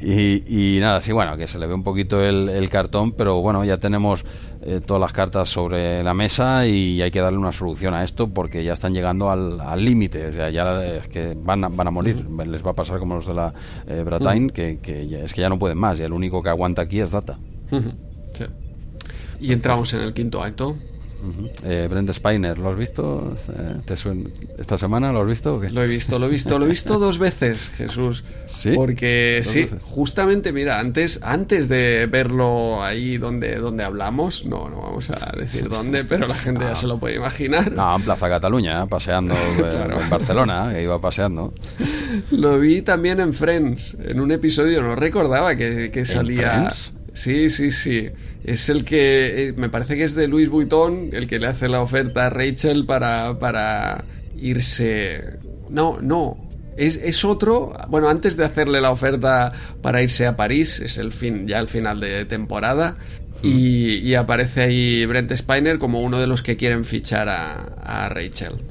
[0.01, 3.65] Y, y, nada, sí, bueno, que se le ve un poquito el, cartón, pero bueno,
[3.65, 4.23] ya tenemos
[4.61, 8.29] eh, todas las cartas sobre la mesa y hay que darle una solución a esto
[8.29, 11.91] porque ya están llegando al límite, o sea, ya es que van a, van a
[11.91, 13.53] morir, les va a pasar como los de la
[13.87, 16.83] eh, Bretagne, que, que es que ya no pueden más y el único que aguanta
[16.83, 17.39] aquí es Data.
[17.71, 17.77] Sí.
[19.39, 20.75] Y entramos en el quinto acto.
[21.63, 23.35] Eh, Brent Spiner, ¿lo has visto?
[23.53, 23.79] Eh,
[24.57, 25.61] ¿Esta semana lo has visto?
[25.69, 28.23] Lo he visto, lo he visto, lo he visto dos veces, Jesús.
[28.45, 28.71] Sí.
[28.73, 35.09] Porque sí, justamente, mira, antes, antes de verlo ahí donde, donde hablamos, no, no vamos
[35.09, 37.71] a decir dónde, pero la gente ya se lo puede imaginar.
[37.71, 41.53] No, en Plaza Cataluña, paseando en Barcelona, que iba paseando.
[42.31, 46.69] Lo vi también en Friends, en un episodio, no recordaba que, que salía.
[47.13, 48.09] Sí, sí, sí.
[48.49, 49.49] Es el que.
[49.49, 52.29] Eh, me parece que es de Luis Vuitton, el que le hace la oferta a
[52.31, 54.03] Rachel para, para
[54.41, 55.37] irse.
[55.69, 56.49] No, no.
[56.75, 57.73] Es, es, otro.
[57.89, 59.51] Bueno, antes de hacerle la oferta
[59.83, 62.97] para irse a París, es el fin, ya el final de temporada.
[63.43, 68.61] Y, aparece ahí Brent Spiner como uno de los que quieren fichar a, Rachel.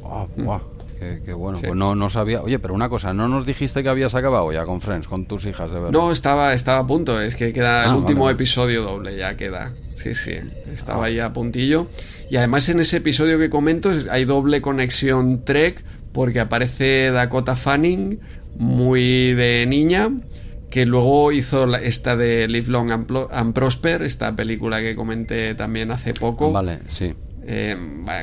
[0.99, 2.43] Qué, bueno, pues no, no sabía.
[2.43, 5.47] Oye, pero una cosa, ¿no nos dijiste que habías acabado ya con Friends, con tus
[5.47, 5.93] hijas de verdad?
[5.93, 9.73] No, estaba, estaba a punto, es que queda el ah, último episodio doble, ya queda.
[9.95, 10.33] Sí, sí,
[10.73, 11.87] estaba ahí a puntillo.
[12.31, 18.21] Y además en ese episodio que comento hay doble conexión Trek porque aparece Dakota Fanning
[18.57, 20.11] muy de niña
[20.71, 26.13] que luego hizo esta de Live Long and, Prosper, esta película que comenté también hace
[26.13, 26.53] poco.
[26.53, 27.15] Vale, sí.
[27.51, 27.77] Eh,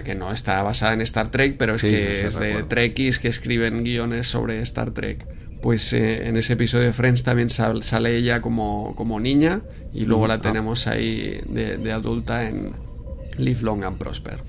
[0.03, 3.83] que no está basada en Star Trek, pero es que es de Trekkies que escriben
[3.83, 5.25] guiones sobre Star Trek.
[5.63, 9.61] Pues eh, en ese episodio de Friends también sale ella como, como niña
[9.91, 10.41] y luego la ah.
[10.41, 12.73] tenemos ahí de, adulta en
[13.39, 14.41] Live Long and Prosper.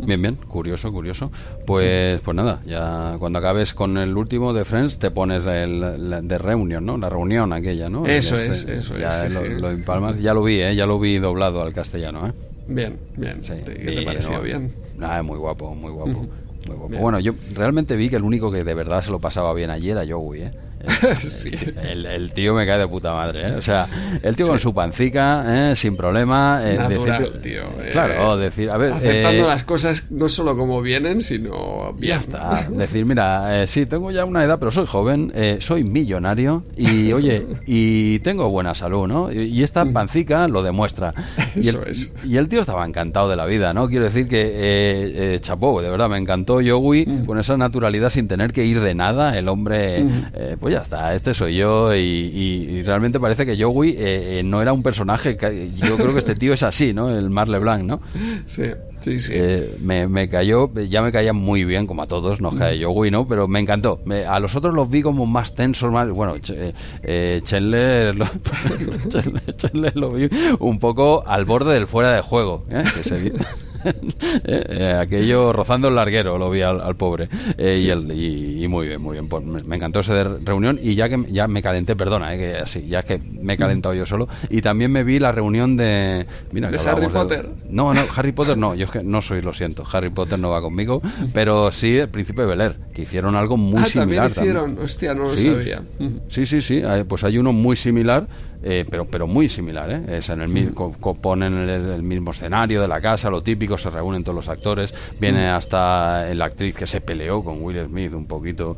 [0.00, 1.30] Bien, bien, curioso, curioso.
[1.64, 6.38] Pues, pues nada, ya cuando acabes con el último de Friends te pones el, de
[6.38, 6.98] reunión, ¿no?
[6.98, 8.06] La reunión aquella, ¿no?
[8.06, 9.60] Eso es, eso es.
[9.60, 10.74] Lo, ya lo vi, ¿eh?
[10.74, 12.32] Ya lo vi doblado al castellano, ¿eh?
[12.68, 13.42] Bien, bien.
[13.42, 14.72] Sí, ¿Qué te pareció bien?
[14.96, 16.26] Nada, muy guapo, muy guapo.
[16.66, 16.98] Muy guapo.
[16.98, 19.90] Bueno, yo realmente vi que el único que de verdad se lo pasaba bien allí
[19.90, 20.50] era Joey, ¿eh?
[21.82, 23.54] el, tío me cae de puta madre, ¿eh?
[23.56, 23.86] O sea,
[24.22, 25.76] el tío con su pancica, ¿eh?
[25.76, 26.60] sin problema.
[26.62, 27.62] Eh, Natural, tío.
[27.90, 28.92] claro, decir, a ver.
[28.92, 32.10] Aceptando las cosas no solo como vienen, sino bien.
[32.10, 32.68] Ya está.
[32.70, 38.18] Decir, mira, sí, tengo ya una edad, pero soy joven, soy millonario y, oye, y
[38.20, 39.32] tengo buena salud, ¿no?
[39.32, 39.92] Y, esta mm.
[39.92, 41.12] pancica lo demuestra.
[41.56, 41.78] Y el,
[42.24, 43.88] y el tío estaba encantado de la vida, ¿no?
[43.88, 47.26] Quiero decir que, chapó, de verdad, me encantó Joey mm.
[47.26, 49.36] con esa naturalidad sin tener que ir de nada.
[49.36, 50.58] El hombre, mm.
[50.60, 54.72] pues ya está, este soy yo y, realmente parece que Joey eh, eh, no era
[54.72, 55.36] un personaje,
[55.76, 57.10] yo creo que este tío es así, ¿no?
[57.10, 58.00] El Marle Blanc, ¿no?
[58.46, 58.64] Sí,
[59.00, 59.32] sí, sí.
[59.34, 63.26] Eh, me, cayó, ya me caía muy bien, como a todos, nos cae Joey, ¿no?
[63.26, 64.00] Pero me encantó.
[64.28, 66.08] a los otros los vi como más tensos, más...
[66.10, 68.26] Bueno, Chandler, lo,
[69.94, 70.28] lo vi
[70.58, 73.32] un poco al borde del fuera de juego, Que se,
[74.44, 77.28] Eh, eh, aquello rozando el larguero lo vi al, pobre.
[77.56, 79.28] Eh, y, el, y, muy bien, muy bien.
[79.28, 83.02] Pues me, encantó esa reunión y ya que ya me calenté, perdona, que así, ya
[83.02, 84.28] que me he calentado yo solo.
[84.50, 86.26] Y también me vi la reunión de.
[86.52, 87.48] Mira, ¿De Harry Potter?
[87.70, 88.74] no, no, Harry Potter no.
[88.74, 89.84] Yo es que no soy, lo siento.
[89.90, 91.00] Harry Potter no va conmigo.
[91.32, 94.32] Pero sí el Príncipe de Bel que hicieron algo muy ah, similar.
[94.32, 95.82] También hicieron, hostia, no lo sabía.
[96.28, 96.82] Sí, sí, sí.
[97.08, 98.26] Pues hay uno muy similar
[98.62, 99.90] eh, pero, pero muy similar.
[99.90, 100.18] ¿eh?
[100.18, 104.24] Es en el, mismo ponen el, mismo escenario de la casa, lo típico, se reúnen
[104.24, 104.94] todos los actores.
[105.20, 108.76] Viene hasta la actriz que se peleó con Will Smith un poquito.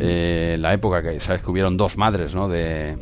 [0.00, 2.48] Eh, en la época que sabes que hubieron dos madres, ¿no?
[2.48, 2.96] De,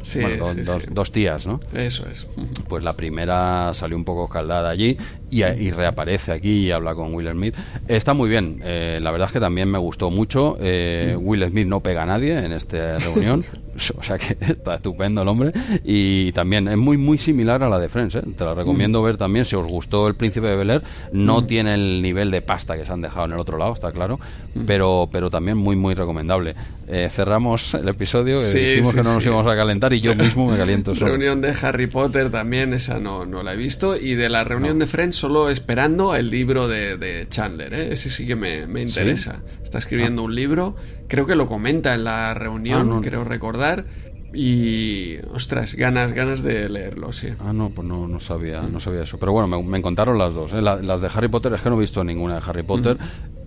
[0.90, 1.60] dos, tías, ¿no?
[1.72, 2.26] Eso es.
[2.68, 4.96] Pues la primera salió un poco escaldada allí
[5.30, 7.56] y, y, reaparece aquí y habla con Will Smith.
[7.86, 8.60] Está muy bien.
[8.60, 10.56] la verdad es que también me gustó mucho.
[10.58, 13.44] Will Smith no pega a nadie en esta reunión.
[13.98, 15.52] o sea que está estupendo el hombre.
[15.84, 18.16] Y también es muy, muy similar a la de Friends.
[18.16, 18.22] ¿eh?
[18.36, 19.44] Te la recomiendo ver también.
[19.44, 20.82] Si os gustó El Príncipe de Bel Air,
[21.12, 23.92] no tiene el nivel de pasta que se han dejado en el otro lado, está
[23.92, 24.18] claro.
[24.66, 26.54] Pero, pero también muy, muy recomendable.
[26.88, 28.38] Eh, cerramos el episodio.
[28.38, 30.94] Que dijimos que no nos íbamos a calentar y yo mismo me caliento.
[30.94, 31.12] Solo.
[31.12, 33.96] Reunión de Harry Potter también, esa no, no la he visto.
[33.96, 37.74] Y de la reunión de Friends, solo esperando el libro de, Chandler.
[37.74, 37.92] ¿eh?
[37.92, 39.42] Ese sí que me, interesa.
[39.62, 40.24] Está escribiendo ah.
[40.26, 40.76] un libro
[41.08, 43.86] creo que lo comenta en la reunión, ah, creo recordar.
[44.34, 47.28] Y, ostras, ganas, ganas de leerlo, sí.
[47.40, 49.18] Ah, no, pues no, no sabía, no sabía eso.
[49.18, 50.52] Pero bueno, me, me contaron las dos.
[50.52, 50.60] ¿eh?
[50.60, 52.98] las de Harry Potter, es que no he visto ninguna de Harry Potter.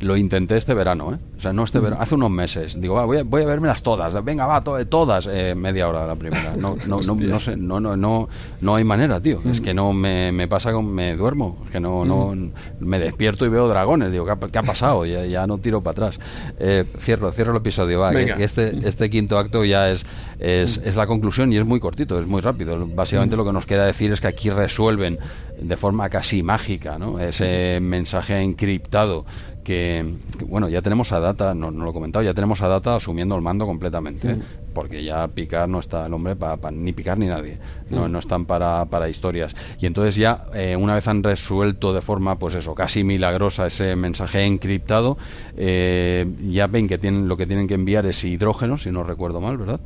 [0.01, 1.17] Lo intenté este verano, ¿eh?
[1.37, 2.79] O sea, no este verano, hace unos meses.
[2.79, 4.23] Digo, va, voy, a, voy a vermelas todas.
[4.23, 5.27] Venga, va, todas.
[5.31, 6.53] Eh, media hora la primera.
[6.55, 8.27] No, no, no, no, sé, no, no, no,
[8.61, 9.39] no hay manera, tío.
[9.49, 10.91] Es que no me, me pasa con.
[10.91, 11.57] Me duermo.
[11.65, 12.35] Es que no, no.
[12.79, 14.11] Me despierto y veo dragones.
[14.11, 15.05] Digo, ¿qué ha, pasado?
[15.05, 16.19] Ya, ya, no tiro para atrás.
[16.59, 17.99] Eh, cierro, cierro el episodio.
[17.99, 20.05] Va, este, este quinto acto ya es,
[20.39, 22.87] es, es, la conclusión y es muy cortito, es muy rápido.
[22.87, 25.19] Básicamente lo que nos queda decir es que aquí resuelven
[25.61, 27.19] de forma casi mágica ¿no?
[27.19, 29.25] ese mensaje encriptado
[29.63, 30.15] que,
[30.47, 33.35] bueno, ya tenemos a Data, no, no, lo he comentado, ya tenemos a Data asumiendo
[33.35, 34.41] el mando completamente, mm.
[34.73, 37.57] porque ya picar no está el hombre para ni picar ni nadie,
[37.89, 38.11] no, mm.
[38.11, 39.55] no están para, para historias.
[39.79, 43.95] Y entonces ya, eh, una vez han resuelto de forma, pues eso, casi milagrosa ese
[43.95, 45.17] mensaje encriptado,
[45.57, 49.41] eh, ya ven que tienen lo que tienen que enviar es hidrógeno, si no recuerdo
[49.41, 49.79] mal, ¿verdad?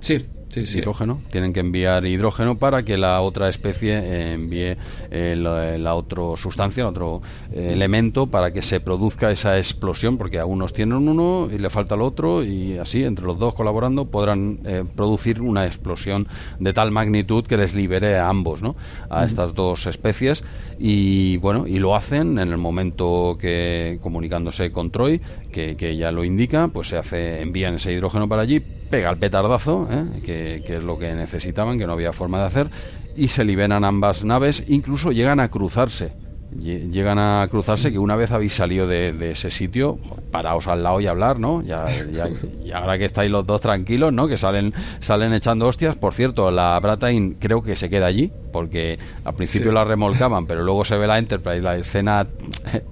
[0.00, 0.26] Sí,
[0.60, 1.20] hidrógeno.
[1.30, 4.76] Tienen que enviar hidrógeno para que la otra especie eh, envíe
[5.10, 7.22] eh, la, otra sustancia, otro
[7.52, 11.70] eh, elemento, para que se produzca esa explosión, porque a unos tienen uno y le
[11.70, 14.58] falta el otro, y así, entre los dos colaborando, podrán
[14.94, 16.26] producir una explosión
[16.58, 18.76] de tal magnitud que les libere a ambos, ¿no?
[19.10, 20.42] A estas dos especies.
[20.78, 25.20] Y bueno, y lo hacen en el momento que, comunicándose con Troy,
[25.50, 28.60] que, que ya lo indica, pues se hace, envían ese hidrógeno para allí,
[28.90, 30.20] pega el petardazo, ¿eh?
[30.24, 32.70] que, que, es lo que necesitaban, que no había forma de hacer,
[33.16, 36.12] y se liberan ambas naves, incluso llegan a cruzarse
[36.62, 39.98] llegan a cruzarse que una vez habéis salido de, ese sitio,
[40.30, 41.62] paraos al lado y hablar, ¿no?
[41.62, 41.86] Ya,
[42.64, 44.28] y ahora que estáis los dos tranquilos, ¿no?
[44.28, 45.96] Que salen salen echando hostias.
[45.96, 50.62] Por cierto, la Bratain creo que se queda allí, porque al principio la remolcaban, pero
[50.62, 52.26] luego se ve la Enterprise, la escena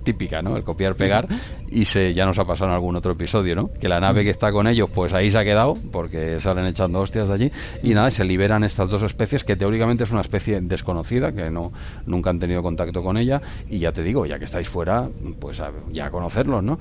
[0.05, 0.57] típica, ¿no?
[0.57, 1.29] El copiar-pegar,
[1.75, 3.71] y se ya nos ha pasado en algún otro episodio, ¿no?
[3.73, 7.01] Que la nave que está con ellos, pues ahí se ha quedado, porque salen echando
[7.01, 7.53] hostias de allí,
[7.83, 11.73] y nada, se liberan estas dos especies, que teóricamente es una especie desconocida, que no
[12.07, 15.09] nunca han tenido contacto con ella, y ya te digo, ya que estáis fuera,
[15.41, 15.61] pues
[15.93, 16.79] ya conocerlos, ¿no?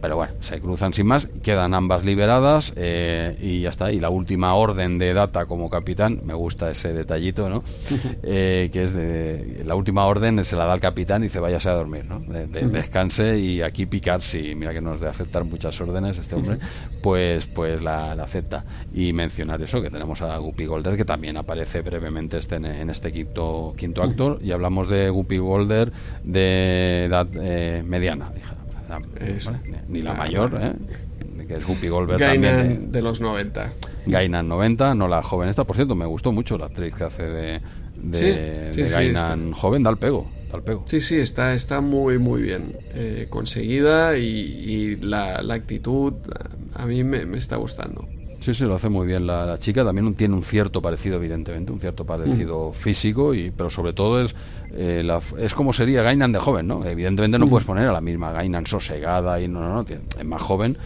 [0.00, 3.90] Pero bueno, se cruzan sin más, quedan ambas liberadas eh, y ya está.
[3.90, 7.62] Y la última orden de Data como capitán, me gusta ese detallito, ¿no?
[8.22, 11.68] Eh, que es de, la última orden se la da al capitán y dice váyase
[11.68, 12.20] a dormir, ¿no?
[12.20, 16.34] De, descanse y aquí picar, si mira que no es de aceptar muchas órdenes este
[16.34, 16.58] hombre,
[17.02, 18.64] pues, pues la, acepta.
[18.92, 23.12] Y mencionar eso, que tenemos a Guppy Golder, que también aparece brevemente este, en, este
[23.12, 25.92] quinto, quinto actor, y hablamos de Guppy Golder
[26.22, 28.30] de edad eh, mediana,
[29.88, 30.72] Ni, la mayor, ¿eh?
[31.46, 32.90] que es Guppy Goldberg también.
[32.90, 33.72] de los 90.
[34.06, 35.64] Gainan 90, no la joven esta.
[35.64, 37.60] Por cierto, me gustó mucho la actriz que hace de,
[37.96, 40.28] de, Gainan joven, da el pego.
[40.62, 40.84] Pego.
[40.88, 46.12] Sí, sí, está, está muy, muy bien eh, conseguida y, la, actitud
[46.74, 48.06] a mí me está gustando.
[48.44, 49.82] Sí, sí, lo hace muy bien la, chica.
[49.82, 52.74] También tiene un cierto parecido, evidentemente, un cierto parecido mm.
[52.74, 54.34] físico, y pero sobre todo es
[54.74, 55.02] eh,
[55.38, 56.84] es como sería Gainan de joven, ¿no?
[56.84, 57.48] Evidentemente no mm.
[57.48, 60.76] puedes poner a la misma Gainan sosegada y no, no, no, es más joven.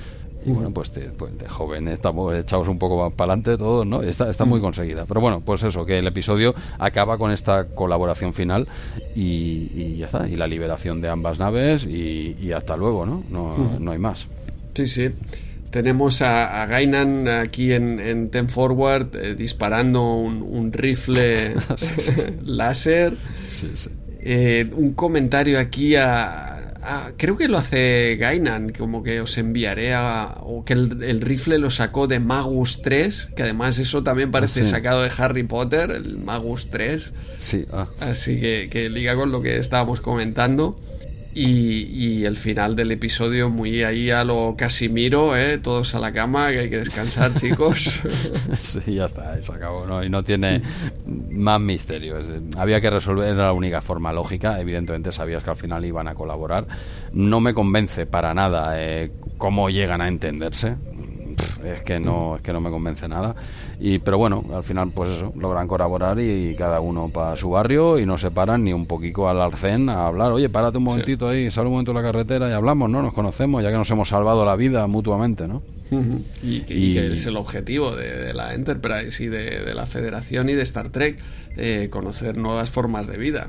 [0.49, 4.03] Y bueno, pues, pues de, joven estamos echados un poco para adelante todos, ¿no?
[4.03, 5.05] Está, está muy conseguida.
[5.07, 8.67] Pero bueno, pues eso, que el episodio acaba con esta colaboración final
[9.15, 10.29] y, ya está.
[10.29, 13.23] Y la liberación de ambas naves y, hasta luego, ¿no?
[13.31, 14.27] No, no hay más.
[14.75, 15.11] Sí, sí.
[15.71, 21.55] Tenemos a, Gainan aquí en, en Ten Forward eh, disparando un, rifle
[22.45, 23.15] láser.
[24.21, 26.58] Eh, un comentario aquí a,
[27.17, 30.39] Creo que lo hace Gainan, como que os enviaré a.
[30.43, 35.03] O que el, rifle lo sacó de Magus 3, que además eso también parece sacado
[35.03, 37.13] de Harry Potter, el Magus 3.
[37.39, 37.89] Sí, ah.
[38.01, 40.79] Así que, que liga con lo que estábamos comentando.
[41.35, 45.59] Y, el final del episodio muy ahí a lo Casimiro, ¿eh?
[45.59, 48.01] todos a la cama, que hay que descansar, chicos.
[48.61, 50.03] sí, ya está, se acabó, ¿no?
[50.03, 50.63] Y no tiene
[51.07, 52.27] más misterios.
[52.57, 54.61] Había que resolver, era la única forma lógica.
[54.61, 56.67] Evidentemente sabías que al final iban a colaborar.
[57.13, 60.77] No me convence para nada eh, cómo llegan a entenderse
[61.65, 63.35] es que no es que no me convence nada
[63.81, 67.99] y pero bueno al final pues eso logran colaborar y, cada uno para su barrio
[67.99, 71.29] y no se paran ni un poquito al arcén a hablar oye párate un momentito
[71.29, 73.91] ahí sal un momento de la carretera y hablamos no nos conocemos ya que nos
[73.91, 75.63] hemos salvado la vida mutuamente no
[76.43, 80.91] y, que, es el objetivo de, la Enterprise y de, la Federación y de Star
[80.91, 81.19] Trek,
[81.57, 83.49] eh, conocer nuevas formas de vida.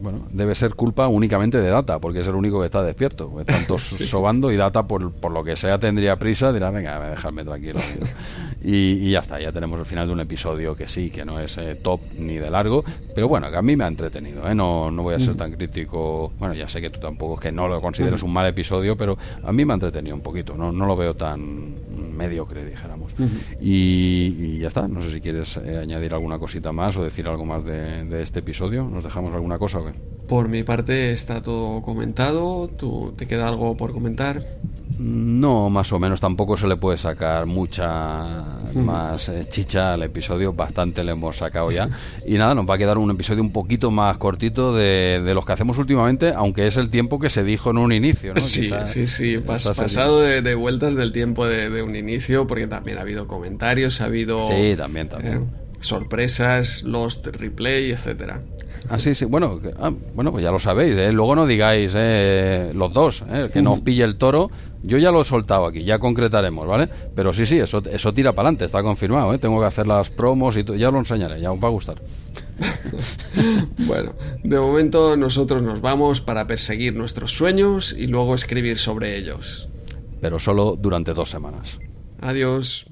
[0.00, 3.40] Bueno, debe ser culpa únicamente de Data, porque es el único que está despierto.
[3.40, 7.44] Están todos sobando y Data, por, por, lo que sea, tendría prisa, dirá, venga, dejarme
[7.44, 7.80] tranquilo.
[8.62, 11.58] y, ya está, ya tenemos el final de un episodio que sí, que no es
[11.58, 12.84] eh, top ni de largo,
[13.14, 14.54] pero bueno, que a mí me ha entretenido, ¿eh?
[14.54, 16.32] no, no voy a ser tan crítico.
[16.38, 19.52] Bueno, ya sé que tú tampoco, que no lo consideres un mal episodio, pero a
[19.52, 21.75] mí me ha entretenido un poquito, no, no lo veo tan
[22.16, 23.12] mediocre, dijéramos.
[23.60, 24.88] y, ya está.
[24.88, 28.22] No sé si quieres eh, añadir alguna cosita más o decir algo más de, de,
[28.22, 28.84] este episodio.
[28.84, 29.92] ¿Nos dejamos alguna cosa o qué?
[30.26, 32.68] Por mi parte está todo comentado.
[32.68, 34.42] ¿Tú te queda algo por comentar?
[34.98, 38.44] No, más o menos tampoco se le puede sacar mucha
[38.74, 41.88] más eh, chicha al episodio, bastante le hemos sacado ya.
[42.26, 45.52] Y nada, nos va a quedar un episodio un poquito más cortito de, los que
[45.52, 48.32] hacemos últimamente, aunque es el tiempo que se dijo en un inicio.
[48.32, 48.40] ¿no?
[48.40, 53.26] Sí, sí, sí, pasado de, vueltas del tiempo de, un inicio, porque también ha habido
[53.26, 54.46] comentarios, ha habido...
[54.46, 55.34] Sí, también, también.
[55.34, 58.40] Eh, sorpresas, Lost Replay, etcétera.
[58.88, 59.24] Ah, sí, sí.
[59.24, 60.96] Bueno, ah, bueno pues ya lo sabéis.
[60.96, 61.12] ¿eh?
[61.12, 63.48] Luego no digáis eh, los dos, ¿eh?
[63.52, 64.50] que no os pille el toro.
[64.86, 66.88] Yo ya lo he soltado aquí, ya concretaremos, ¿vale?
[67.14, 69.34] Pero sí, sí, eso, eso tira para adelante, está confirmado.
[69.34, 69.38] ¿eh?
[69.38, 72.00] Tengo que hacer las promos y ya lo enseñaré, ya os va a gustar.
[73.78, 74.12] bueno,
[74.44, 79.68] de momento nosotros nos vamos para perseguir nuestros sueños y luego escribir sobre ellos.
[80.20, 81.78] Pero solo durante dos semanas.
[82.20, 82.86] Adiós.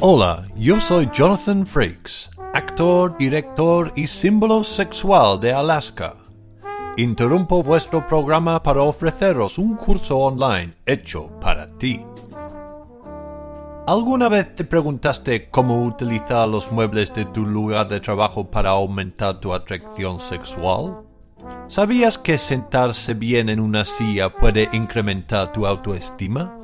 [0.00, 6.16] Hola, yo soy Jonathan Frakes, actor, director y símbolo sexual de Alaska.
[6.96, 12.00] Interrumpo vuestro programa para ofreceros un curso online hecho para ti.
[13.86, 19.38] ¿Alguna vez te preguntaste cómo utilizar los muebles de tu lugar de trabajo para aumentar
[19.40, 21.02] tu atracción sexual?
[21.66, 26.58] ¿Sabías que sentarse bien en una silla puede incrementar tu autoestima?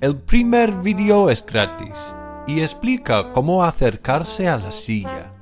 [0.00, 2.14] El primer vídeo es gratis
[2.50, 5.32] y explica cómo acercarse a la silla.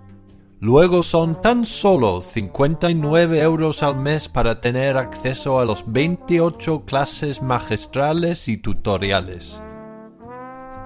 [0.61, 7.41] Luego son tan solo 59 euros al mes para tener acceso a los 28 clases
[7.41, 9.61] magistrales y tutoriales.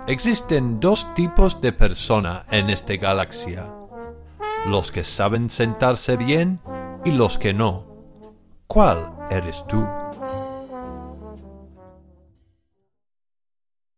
[0.07, 3.73] Existen dos tipos de persona en esta galaxia.
[4.67, 6.61] Los que saben sentarse bien
[7.05, 7.87] y los que no.
[8.67, 9.87] ¿Cuál eres tú?